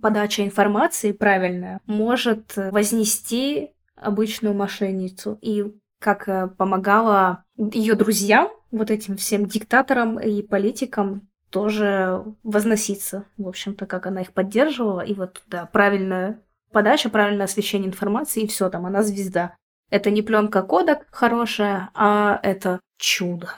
подача 0.00 0.44
информации 0.44 1.12
правильная 1.12 1.80
может 1.86 2.54
вознести 2.56 3.72
обычную 3.96 4.54
мошенницу 4.54 5.36
и 5.42 5.74
как 5.98 6.28
э, 6.28 6.46
помогала 6.46 7.44
ее 7.56 7.96
друзьям, 7.96 8.48
вот 8.70 8.92
этим 8.92 9.16
всем 9.16 9.46
диктаторам 9.46 10.20
и 10.20 10.42
политикам 10.42 11.28
тоже 11.50 12.22
возноситься, 12.44 13.24
в 13.36 13.48
общем-то, 13.48 13.86
как 13.86 14.06
она 14.06 14.20
их 14.20 14.32
поддерживала. 14.32 15.00
И 15.00 15.14
вот, 15.14 15.42
да, 15.48 15.66
правильная 15.66 16.40
подача, 16.70 17.08
правильное 17.08 17.46
освещение 17.46 17.88
информации, 17.88 18.44
и 18.44 18.46
все 18.46 18.68
там, 18.70 18.86
она 18.86 19.02
звезда. 19.02 19.56
Это 19.90 20.10
не 20.12 20.22
пленка 20.22 20.62
кодек 20.62 21.06
хорошая, 21.10 21.90
а 21.94 22.38
это 22.44 22.78
чудо. 22.96 23.48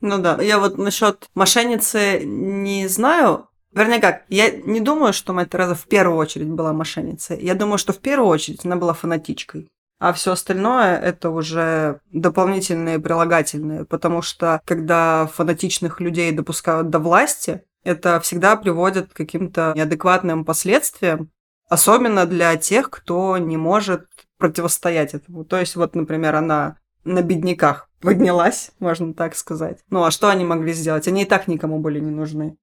Ну 0.00 0.18
да, 0.18 0.40
я 0.40 0.58
вот 0.58 0.78
насчет 0.78 1.28
мошенницы 1.34 2.20
не 2.24 2.88
знаю. 2.88 3.48
Вернее 3.72 4.00
как, 4.00 4.24
я 4.28 4.50
не 4.50 4.80
думаю, 4.80 5.12
что 5.12 5.32
мать 5.32 5.50
Тереза 5.50 5.74
в 5.74 5.86
первую 5.86 6.18
очередь 6.18 6.48
была 6.48 6.72
мошенницей. 6.72 7.40
Я 7.40 7.54
думаю, 7.54 7.78
что 7.78 7.92
в 7.92 7.98
первую 7.98 8.28
очередь 8.28 8.64
она 8.64 8.76
была 8.76 8.94
фанатичкой. 8.94 9.68
А 10.00 10.14
все 10.14 10.32
остальное 10.32 10.98
это 10.98 11.28
уже 11.28 12.00
дополнительные 12.10 12.98
прилагательные, 12.98 13.84
потому 13.84 14.22
что 14.22 14.62
когда 14.64 15.26
фанатичных 15.26 16.00
людей 16.00 16.32
допускают 16.32 16.88
до 16.88 16.98
власти, 16.98 17.62
это 17.84 18.18
всегда 18.20 18.56
приводит 18.56 19.12
к 19.12 19.16
каким-то 19.16 19.74
неадекватным 19.76 20.46
последствиям, 20.46 21.30
особенно 21.68 22.24
для 22.24 22.56
тех, 22.56 22.88
кто 22.88 23.36
не 23.36 23.58
может 23.58 24.06
противостоять 24.38 25.12
этому. 25.12 25.44
То 25.44 25.58
есть 25.58 25.76
вот, 25.76 25.94
например, 25.94 26.34
она 26.34 26.76
на 27.04 27.20
бедняках 27.20 27.89
поднялась, 28.00 28.72
можно 28.78 29.14
так 29.14 29.36
сказать. 29.36 29.78
Ну 29.90 30.04
а 30.04 30.10
что 30.10 30.28
они 30.30 30.44
могли 30.44 30.72
сделать? 30.72 31.06
Они 31.08 31.22
и 31.22 31.26
так 31.26 31.48
никому 31.48 31.78
были 31.78 32.00
не 32.00 32.10
нужны. 32.10 32.56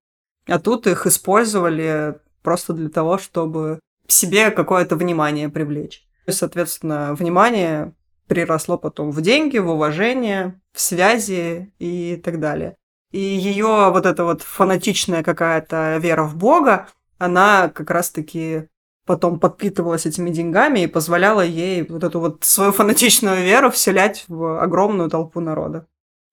А 0.47 0.59
тут 0.59 0.87
их 0.87 1.05
использовали 1.05 2.15
просто 2.41 2.73
для 2.73 2.89
того, 2.89 3.17
чтобы 3.17 3.79
себе 4.07 4.51
какое-то 4.51 4.95
внимание 4.95 5.49
привлечь. 5.49 6.07
И, 6.25 6.31
соответственно, 6.31 7.13
внимание 7.13 7.93
приросло 8.27 8.77
потом 8.77 9.11
в 9.11 9.21
деньги, 9.21 9.57
в 9.57 9.69
уважение, 9.69 10.59
в 10.73 10.81
связи 10.81 11.73
и 11.79 12.21
так 12.23 12.39
далее. 12.39 12.75
И 13.11 13.19
ее 13.19 13.89
вот 13.91 14.05
эта 14.05 14.23
вот 14.23 14.41
фанатичная 14.41 15.23
какая-то 15.23 15.97
вера 15.97 16.23
в 16.23 16.35
Бога, 16.35 16.87
она 17.17 17.69
как 17.69 17.89
раз-таки 17.89 18.67
потом 19.07 19.39
подпитывалась 19.39 20.05
этими 20.05 20.29
деньгами 20.29 20.81
и 20.81 20.87
позволяла 20.87 21.41
ей 21.41 21.87
вот 21.87 22.03
эту 22.03 22.19
вот 22.19 22.43
свою 22.43 22.71
фанатичную 22.71 23.43
веру 23.43 23.71
вселять 23.71 24.25
в 24.27 24.61
огромную 24.61 25.09
толпу 25.09 25.39
народа. 25.39 25.87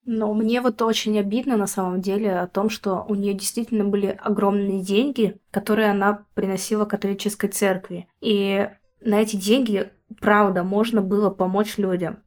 Но 0.06 0.34
мне 0.34 0.60
вот 0.60 0.82
очень 0.82 1.18
обидно 1.18 1.56
на 1.56 1.66
самом 1.66 2.02
деле 2.02 2.38
о 2.38 2.46
том, 2.46 2.68
что 2.68 3.06
у 3.08 3.14
нее 3.14 3.32
действительно 3.32 3.84
были 3.84 4.18
огромные 4.22 4.82
деньги, 4.82 5.40
которые 5.50 5.90
она 5.90 6.26
приносила 6.34 6.84
католической 6.84 7.48
церкви. 7.48 8.06
И 8.20 8.68
на 9.00 9.22
эти 9.22 9.36
деньги, 9.36 9.90
правда, 10.20 10.62
можно 10.62 11.00
было 11.00 11.30
помочь 11.30 11.78
людям. 11.78 12.18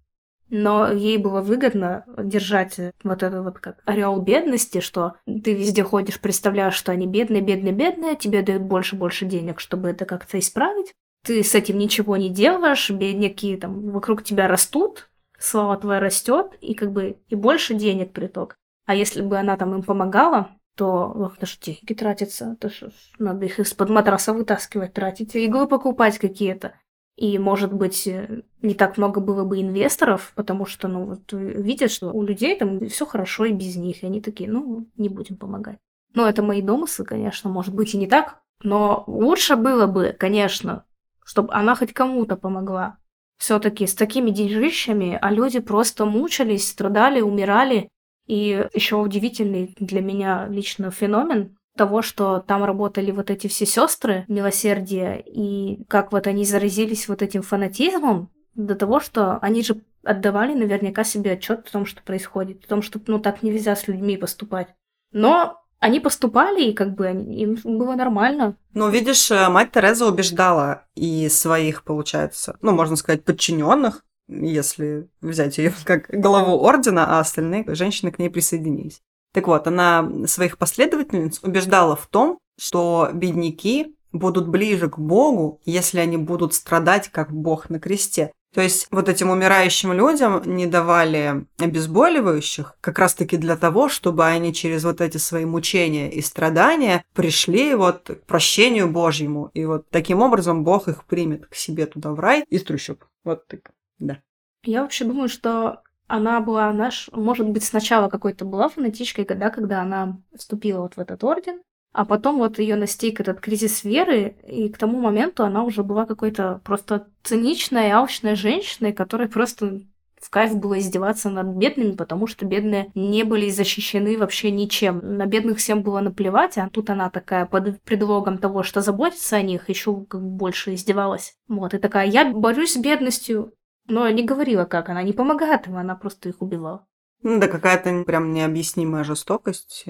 Но 0.49 0.91
ей 0.91 1.17
было 1.17 1.41
выгодно 1.41 2.05
держать 2.17 2.79
вот 3.03 3.23
это 3.23 3.41
вот 3.41 3.59
как 3.59 3.79
орел 3.85 4.19
бедности, 4.21 4.79
что 4.79 5.13
ты 5.25 5.53
везде 5.53 5.83
ходишь, 5.83 6.19
представляешь, 6.19 6.75
что 6.75 6.91
они 6.91 7.05
бедные, 7.05 7.41
бедные, 7.41 7.73
бедные, 7.73 8.15
тебе 8.15 8.41
дают 8.41 8.63
больше, 8.63 8.95
больше 8.95 9.25
денег, 9.25 9.59
чтобы 9.59 9.89
это 9.89 10.05
как-то 10.05 10.39
исправить. 10.39 10.93
Ты 11.25 11.43
с 11.43 11.55
этим 11.55 11.77
ничего 11.77 12.15
не 12.15 12.29
делаешь, 12.29 12.89
бедняки 12.89 13.57
там 13.57 13.91
вокруг 13.91 14.23
тебя 14.23 14.47
растут, 14.47 15.09
слава 15.37 15.75
твоя 15.77 15.99
растет, 15.99 16.57
и 16.61 16.73
как 16.73 16.91
бы 16.91 17.17
и 17.27 17.35
больше 17.35 17.73
денег 17.73 18.13
приток. 18.13 18.55
А 18.85 18.95
если 18.95 19.21
бы 19.21 19.37
она 19.37 19.57
там 19.57 19.75
им 19.75 19.83
помогала, 19.83 20.51
то 20.75 21.11
ох, 21.13 21.37
даже 21.39 21.59
деньги 21.59 21.93
тратятся, 21.93 22.55
то 22.61 22.69
что 22.69 22.91
надо 23.19 23.45
их 23.45 23.59
из-под 23.59 23.89
матраса 23.89 24.31
вытаскивать, 24.31 24.93
тратить, 24.93 25.35
иглы 25.35 25.67
покупать 25.67 26.17
какие-то. 26.19 26.73
И, 27.17 27.39
может 27.39 27.73
быть, 27.73 28.07
э, 28.07 28.43
не 28.61 28.75
так 28.75 28.97
много 28.97 29.19
было 29.19 29.43
бы 29.43 29.59
инвесторов, 29.59 30.31
потому 30.35 30.67
что, 30.67 30.87
ну, 30.87 31.05
вот 31.05 31.33
видят, 31.33 31.91
что 31.91 32.11
у 32.11 32.21
людей 32.21 32.57
там 32.57 32.87
все 32.87 33.07
хорошо 33.07 33.45
и 33.45 33.53
без 33.53 33.75
них, 33.75 34.03
и 34.03 34.05
они 34.05 34.21
такие, 34.21 34.49
ну, 34.49 34.87
не 34.97 35.09
будем 35.09 35.35
помогать. 35.35 35.79
Ну, 36.13 36.25
это 36.25 36.43
мои 36.43 36.61
домыслы, 36.61 37.05
конечно, 37.05 37.49
может 37.49 37.73
быть 37.73 37.95
и 37.95 37.97
не 37.97 38.05
так, 38.05 38.39
но 38.61 39.03
лучше 39.07 39.55
было 39.55 39.87
бы, 39.87 40.15
конечно, 40.17 40.85
чтобы 41.25 41.53
она 41.53 41.75
хоть 41.75 41.91
кому-то 41.91 42.37
помогла. 42.37 42.97
Все-таки 43.37 43.87
с 43.87 43.95
такими 43.95 44.29
деньжищами, 44.29 45.17
а 45.19 45.31
люди 45.31 45.59
просто 45.59 46.05
мучились, 46.05 46.69
страдали, 46.69 47.21
умирали. 47.21 47.89
И 48.27 48.67
еще 48.73 48.97
удивительный 48.97 49.75
для 49.79 50.01
меня 50.01 50.47
лично 50.47 50.91
феномен 50.91 51.57
того, 51.77 52.01
что 52.01 52.39
там 52.39 52.63
работали 52.65 53.11
вот 53.11 53.29
эти 53.29 53.47
все 53.47 53.65
сестры 53.65 54.25
милосердия, 54.27 55.23
и 55.25 55.83
как 55.87 56.11
вот 56.11 56.27
они 56.27 56.43
заразились 56.43 57.07
вот 57.07 57.21
этим 57.21 57.41
фанатизмом, 57.41 58.29
до 58.55 58.75
того, 58.75 58.99
что 58.99 59.37
они 59.37 59.63
же 59.63 59.81
отдавали 60.03 60.53
наверняка 60.53 61.03
себе 61.03 61.33
отчет 61.33 61.67
о 61.67 61.71
том, 61.71 61.85
что 61.85 62.01
происходит, 62.01 62.65
о 62.65 62.67
том, 62.67 62.81
что 62.81 62.99
ну 63.07 63.19
так 63.19 63.43
нельзя 63.43 63.75
с 63.75 63.87
людьми 63.87 64.17
поступать. 64.17 64.69
Но 65.11 65.61
они 65.79 65.99
поступали, 65.99 66.63
и 66.63 66.73
как 66.73 66.95
бы 66.95 67.07
им 67.07 67.57
было 67.63 67.95
нормально. 67.95 68.55
Ну, 68.73 68.89
видишь, 68.89 69.29
э, 69.29 69.47
мать 69.49 69.71
Тереза 69.71 70.07
убеждала 70.07 70.85
и 70.95 71.29
своих, 71.29 71.83
получается, 71.83 72.57
ну, 72.61 72.71
можно 72.71 72.95
сказать, 72.95 73.23
подчиненных, 73.23 74.03
если 74.27 75.07
взять 75.21 75.57
ее 75.57 75.71
как 75.85 76.07
главу 76.09 76.59
ордена, 76.63 77.17
а 77.17 77.19
остальные 77.19 77.65
женщины 77.75 78.11
к 78.11 78.19
ней 78.19 78.29
присоединились. 78.29 79.01
Так 79.37 79.45
вот, 79.45 79.67
она 79.67 80.25
своих 80.25 80.57
последовательниц 80.57 81.41
убеждала 81.43 81.95
в 81.95 82.07
том, 82.07 82.39
что 82.59 83.11
бедняки 83.13 83.95
будут 84.11 84.47
ближе 84.47 84.89
к 84.89 84.97
Богу, 84.97 85.61
если 85.63 85.99
они 85.99 86.17
будут 86.17 86.55
страдать, 86.55 87.09
как 87.09 87.31
Бог 87.31 87.69
на 87.69 87.79
кресте. 87.79 88.31
То 88.55 88.61
есть 88.61 88.87
вот 88.89 89.07
этим 89.07 89.29
умирающим 89.29 89.93
людям 89.93 90.41
не 90.43 90.65
давали 90.65 91.45
обезболивающих 91.59 92.77
как 92.81 92.97
раз-таки 92.97 93.37
для 93.37 93.55
того, 93.55 93.89
чтобы 93.89 94.25
они 94.25 94.55
через 94.55 94.83
вот 94.83 95.01
эти 95.01 95.17
свои 95.17 95.45
мучения 95.45 96.09
и 96.09 96.21
страдания 96.21 97.05
пришли 97.13 97.75
вот 97.75 98.07
к 98.07 98.25
прощению 98.25 98.89
Божьему. 98.89 99.51
И 99.53 99.65
вот 99.65 99.87
таким 99.91 100.23
образом 100.23 100.63
Бог 100.63 100.87
их 100.87 101.05
примет 101.05 101.45
к 101.45 101.53
себе 101.53 101.85
туда 101.85 102.09
в 102.13 102.19
рай 102.19 102.43
из 102.49 102.63
трущоб. 102.63 103.03
Вот 103.23 103.45
так, 103.45 103.69
да. 103.99 104.17
Я 104.63 104.81
вообще 104.81 105.05
думаю, 105.05 105.29
что 105.29 105.83
она 106.07 106.39
была, 106.39 106.71
наш, 106.73 107.09
может 107.11 107.49
быть, 107.49 107.63
сначала 107.63 108.09
какой-то 108.09 108.45
была 108.45 108.69
фанатичкой, 108.69 109.25
когда, 109.25 109.49
когда 109.49 109.81
она 109.81 110.17
вступила 110.35 110.81
вот 110.81 110.95
в 110.95 110.99
этот 110.99 111.23
орден, 111.23 111.61
а 111.93 112.05
потом 112.05 112.37
вот 112.37 112.59
ее 112.59 112.75
настиг 112.75 113.19
этот 113.19 113.39
кризис 113.39 113.83
веры, 113.83 114.35
и 114.47 114.69
к 114.69 114.77
тому 114.77 114.99
моменту 114.99 115.43
она 115.43 115.63
уже 115.63 115.83
была 115.83 116.05
какой-то 116.05 116.61
просто 116.63 117.07
циничной, 117.23 117.91
алчной 117.91 118.35
женщиной, 118.35 118.93
которой 118.93 119.27
просто 119.27 119.81
в 120.21 120.29
кайф 120.29 120.55
было 120.55 120.79
издеваться 120.79 121.29
над 121.29 121.47
бедными, 121.47 121.91
потому 121.91 122.27
что 122.27 122.45
бедные 122.45 122.91
не 122.95 123.23
были 123.23 123.49
защищены 123.49 124.17
вообще 124.17 124.51
ничем. 124.51 124.99
На 125.17 125.25
бедных 125.25 125.57
всем 125.57 125.83
было 125.83 125.99
наплевать, 125.99 126.57
а 126.57 126.69
тут 126.69 126.89
она 126.89 127.09
такая 127.09 127.45
под 127.45 127.81
предлогом 127.83 128.37
того, 128.37 128.63
что 128.63 128.81
заботится 128.81 129.37
о 129.37 129.41
них, 129.41 129.69
еще 129.69 129.91
больше 129.93 130.73
издевалась. 130.73 131.35
Вот, 131.47 131.73
и 131.73 131.77
такая, 131.77 132.07
я 132.07 132.31
борюсь 132.31 132.73
с 132.73 132.77
бедностью, 132.77 133.53
но 133.87 134.09
не 134.09 134.23
говорила 134.23 134.65
как, 134.65 134.89
она 134.89 135.03
не 135.03 135.13
помогает 135.13 135.67
им, 135.67 135.77
она 135.77 135.95
просто 135.95 136.29
их 136.29 136.41
убивала. 136.41 136.85
Ну 137.23 137.39
да, 137.39 137.47
какая-то 137.47 138.03
прям 138.03 138.33
необъяснимая 138.33 139.03
жестокость. 139.03 139.85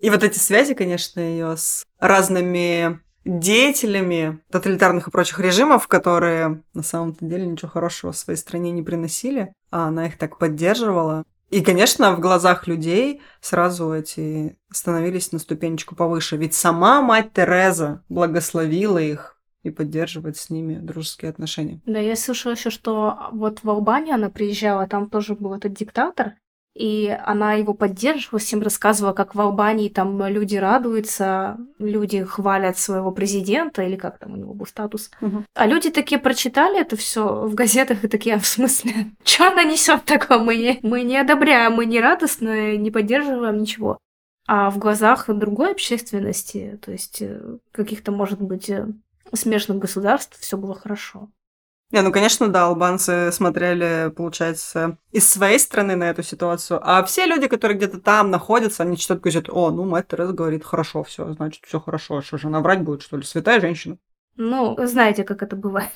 И 0.00 0.10
вот 0.10 0.22
эти 0.22 0.38
связи, 0.38 0.74
конечно, 0.74 1.20
ее 1.20 1.56
с 1.56 1.84
разными 1.98 3.00
деятелями 3.24 4.40
тоталитарных 4.50 5.08
и 5.08 5.10
прочих 5.10 5.40
режимов, 5.40 5.88
которые 5.88 6.62
на 6.72 6.82
самом-то 6.82 7.24
деле 7.24 7.46
ничего 7.46 7.70
хорошего 7.70 8.12
своей 8.12 8.38
стране 8.38 8.70
не 8.70 8.82
приносили, 8.82 9.52
а 9.70 9.88
она 9.88 10.06
их 10.06 10.16
так 10.16 10.38
поддерживала. 10.38 11.24
И, 11.50 11.62
конечно, 11.62 12.14
в 12.14 12.20
глазах 12.20 12.66
людей 12.66 13.20
сразу 13.40 13.92
эти 13.92 14.56
становились 14.72 15.32
на 15.32 15.38
ступенечку 15.40 15.96
повыше. 15.96 16.36
Ведь 16.36 16.54
сама 16.54 17.02
мать 17.02 17.32
Тереза 17.32 18.04
благословила 18.08 18.98
их 18.98 19.39
и 19.62 19.70
поддерживать 19.70 20.36
с 20.36 20.50
ними 20.50 20.76
дружеские 20.76 21.30
отношения. 21.30 21.80
Да, 21.86 21.98
я 21.98 22.16
слышала 22.16 22.52
еще, 22.52 22.70
что 22.70 23.28
вот 23.32 23.62
в 23.62 23.70
Албанию 23.70 24.14
она 24.14 24.30
приезжала, 24.30 24.86
там 24.86 25.10
тоже 25.10 25.34
был 25.34 25.54
этот 25.54 25.72
диктатор, 25.72 26.34
и 26.74 27.14
она 27.24 27.54
его 27.54 27.74
поддерживала, 27.74 28.38
всем 28.38 28.62
рассказывала, 28.62 29.12
как 29.12 29.34
в 29.34 29.40
Албании 29.40 29.88
там 29.88 30.24
люди 30.26 30.56
радуются, 30.56 31.58
люди 31.78 32.22
хвалят 32.24 32.78
своего 32.78 33.10
президента, 33.10 33.82
или 33.82 33.96
как 33.96 34.18
там 34.18 34.32
у 34.34 34.36
него 34.36 34.54
был 34.54 34.66
статус. 34.66 35.10
Угу. 35.20 35.44
А 35.54 35.66
люди 35.66 35.90
такие 35.90 36.20
прочитали 36.20 36.80
это 36.80 36.96
все 36.96 37.46
в 37.46 37.54
газетах 37.54 38.04
и 38.04 38.08
такие, 38.08 38.38
в 38.38 38.46
смысле, 38.46 39.10
что 39.24 39.48
она 39.48 39.64
несет 39.64 40.04
такое? 40.04 40.38
Мы 40.38 40.56
не, 40.56 40.78
мы 40.82 41.02
не 41.02 41.18
одобряем, 41.18 41.72
мы 41.74 41.86
не 41.86 42.00
радостны, 42.00 42.76
не 42.76 42.90
поддерживаем 42.90 43.58
ничего. 43.58 43.98
А 44.46 44.70
в 44.70 44.78
глазах 44.78 45.26
другой 45.28 45.72
общественности, 45.72 46.78
то 46.82 46.92
есть 46.92 47.20
э, 47.20 47.58
каких-то, 47.72 48.10
может 48.10 48.40
быть, 48.40 48.70
э, 48.70 48.86
смежных 49.32 49.78
государств, 49.78 50.38
все 50.38 50.56
было 50.56 50.74
хорошо. 50.74 51.28
Не, 51.92 52.02
ну, 52.02 52.12
конечно, 52.12 52.46
да, 52.46 52.66
албанцы 52.66 53.32
смотрели, 53.32 54.12
получается, 54.16 54.96
из 55.10 55.28
своей 55.28 55.58
страны 55.58 55.96
на 55.96 56.10
эту 56.10 56.22
ситуацию, 56.22 56.80
а 56.84 57.02
все 57.02 57.26
люди, 57.26 57.48
которые 57.48 57.76
где-то 57.76 58.00
там 58.00 58.30
находятся, 58.30 58.84
они 58.84 58.96
что-то 58.96 59.22
говорят, 59.22 59.48
о, 59.48 59.70
ну, 59.70 59.84
мать 59.84 60.06
Тереза 60.06 60.32
говорит, 60.32 60.64
хорошо, 60.64 61.02
все, 61.02 61.32
значит, 61.32 61.64
все 61.64 61.80
хорошо, 61.80 62.22
что 62.22 62.38
же, 62.38 62.46
она 62.46 62.60
врать 62.60 62.82
будет, 62.82 63.02
что 63.02 63.16
ли, 63.16 63.24
святая 63.24 63.60
женщина? 63.60 63.98
Ну, 64.36 64.76
знаете, 64.86 65.24
как 65.24 65.42
это 65.42 65.56
бывает. 65.56 65.90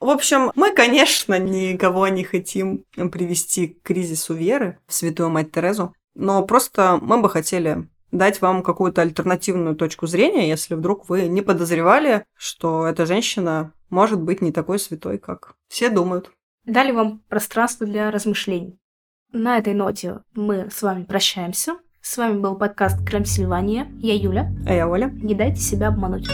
В 0.00 0.08
общем, 0.08 0.52
мы, 0.54 0.72
конечно, 0.72 1.38
никого 1.38 2.08
не 2.08 2.24
хотим 2.24 2.86
привести 3.12 3.68
к 3.68 3.82
кризису 3.82 4.32
веры 4.32 4.78
в 4.86 4.94
святую 4.94 5.28
мать 5.28 5.52
Терезу, 5.52 5.94
но 6.14 6.42
просто 6.46 6.98
мы 7.02 7.20
бы 7.20 7.28
хотели 7.28 7.89
дать 8.12 8.40
вам 8.40 8.62
какую-то 8.62 9.02
альтернативную 9.02 9.76
точку 9.76 10.06
зрения, 10.06 10.48
если 10.48 10.74
вдруг 10.74 11.08
вы 11.08 11.28
не 11.28 11.42
подозревали, 11.42 12.24
что 12.36 12.86
эта 12.86 13.06
женщина 13.06 13.72
может 13.88 14.20
быть 14.20 14.40
не 14.40 14.52
такой 14.52 14.78
святой, 14.78 15.18
как 15.18 15.54
все 15.68 15.90
думают. 15.90 16.30
Дали 16.64 16.92
вам 16.92 17.22
пространство 17.28 17.86
для 17.86 18.10
размышлений. 18.10 18.78
На 19.32 19.58
этой 19.58 19.74
ноте 19.74 20.20
мы 20.34 20.68
с 20.70 20.82
вами 20.82 21.04
прощаемся. 21.04 21.76
С 22.00 22.16
вами 22.16 22.38
был 22.38 22.56
подкаст 22.56 23.06
Крем 23.06 23.24
Сильвания. 23.24 23.86
Я 23.98 24.14
Юля. 24.14 24.50
А 24.66 24.72
я 24.72 24.88
Оля. 24.88 25.06
Не 25.06 25.34
дайте 25.34 25.60
себя 25.60 25.88
обмануть. 25.88 26.28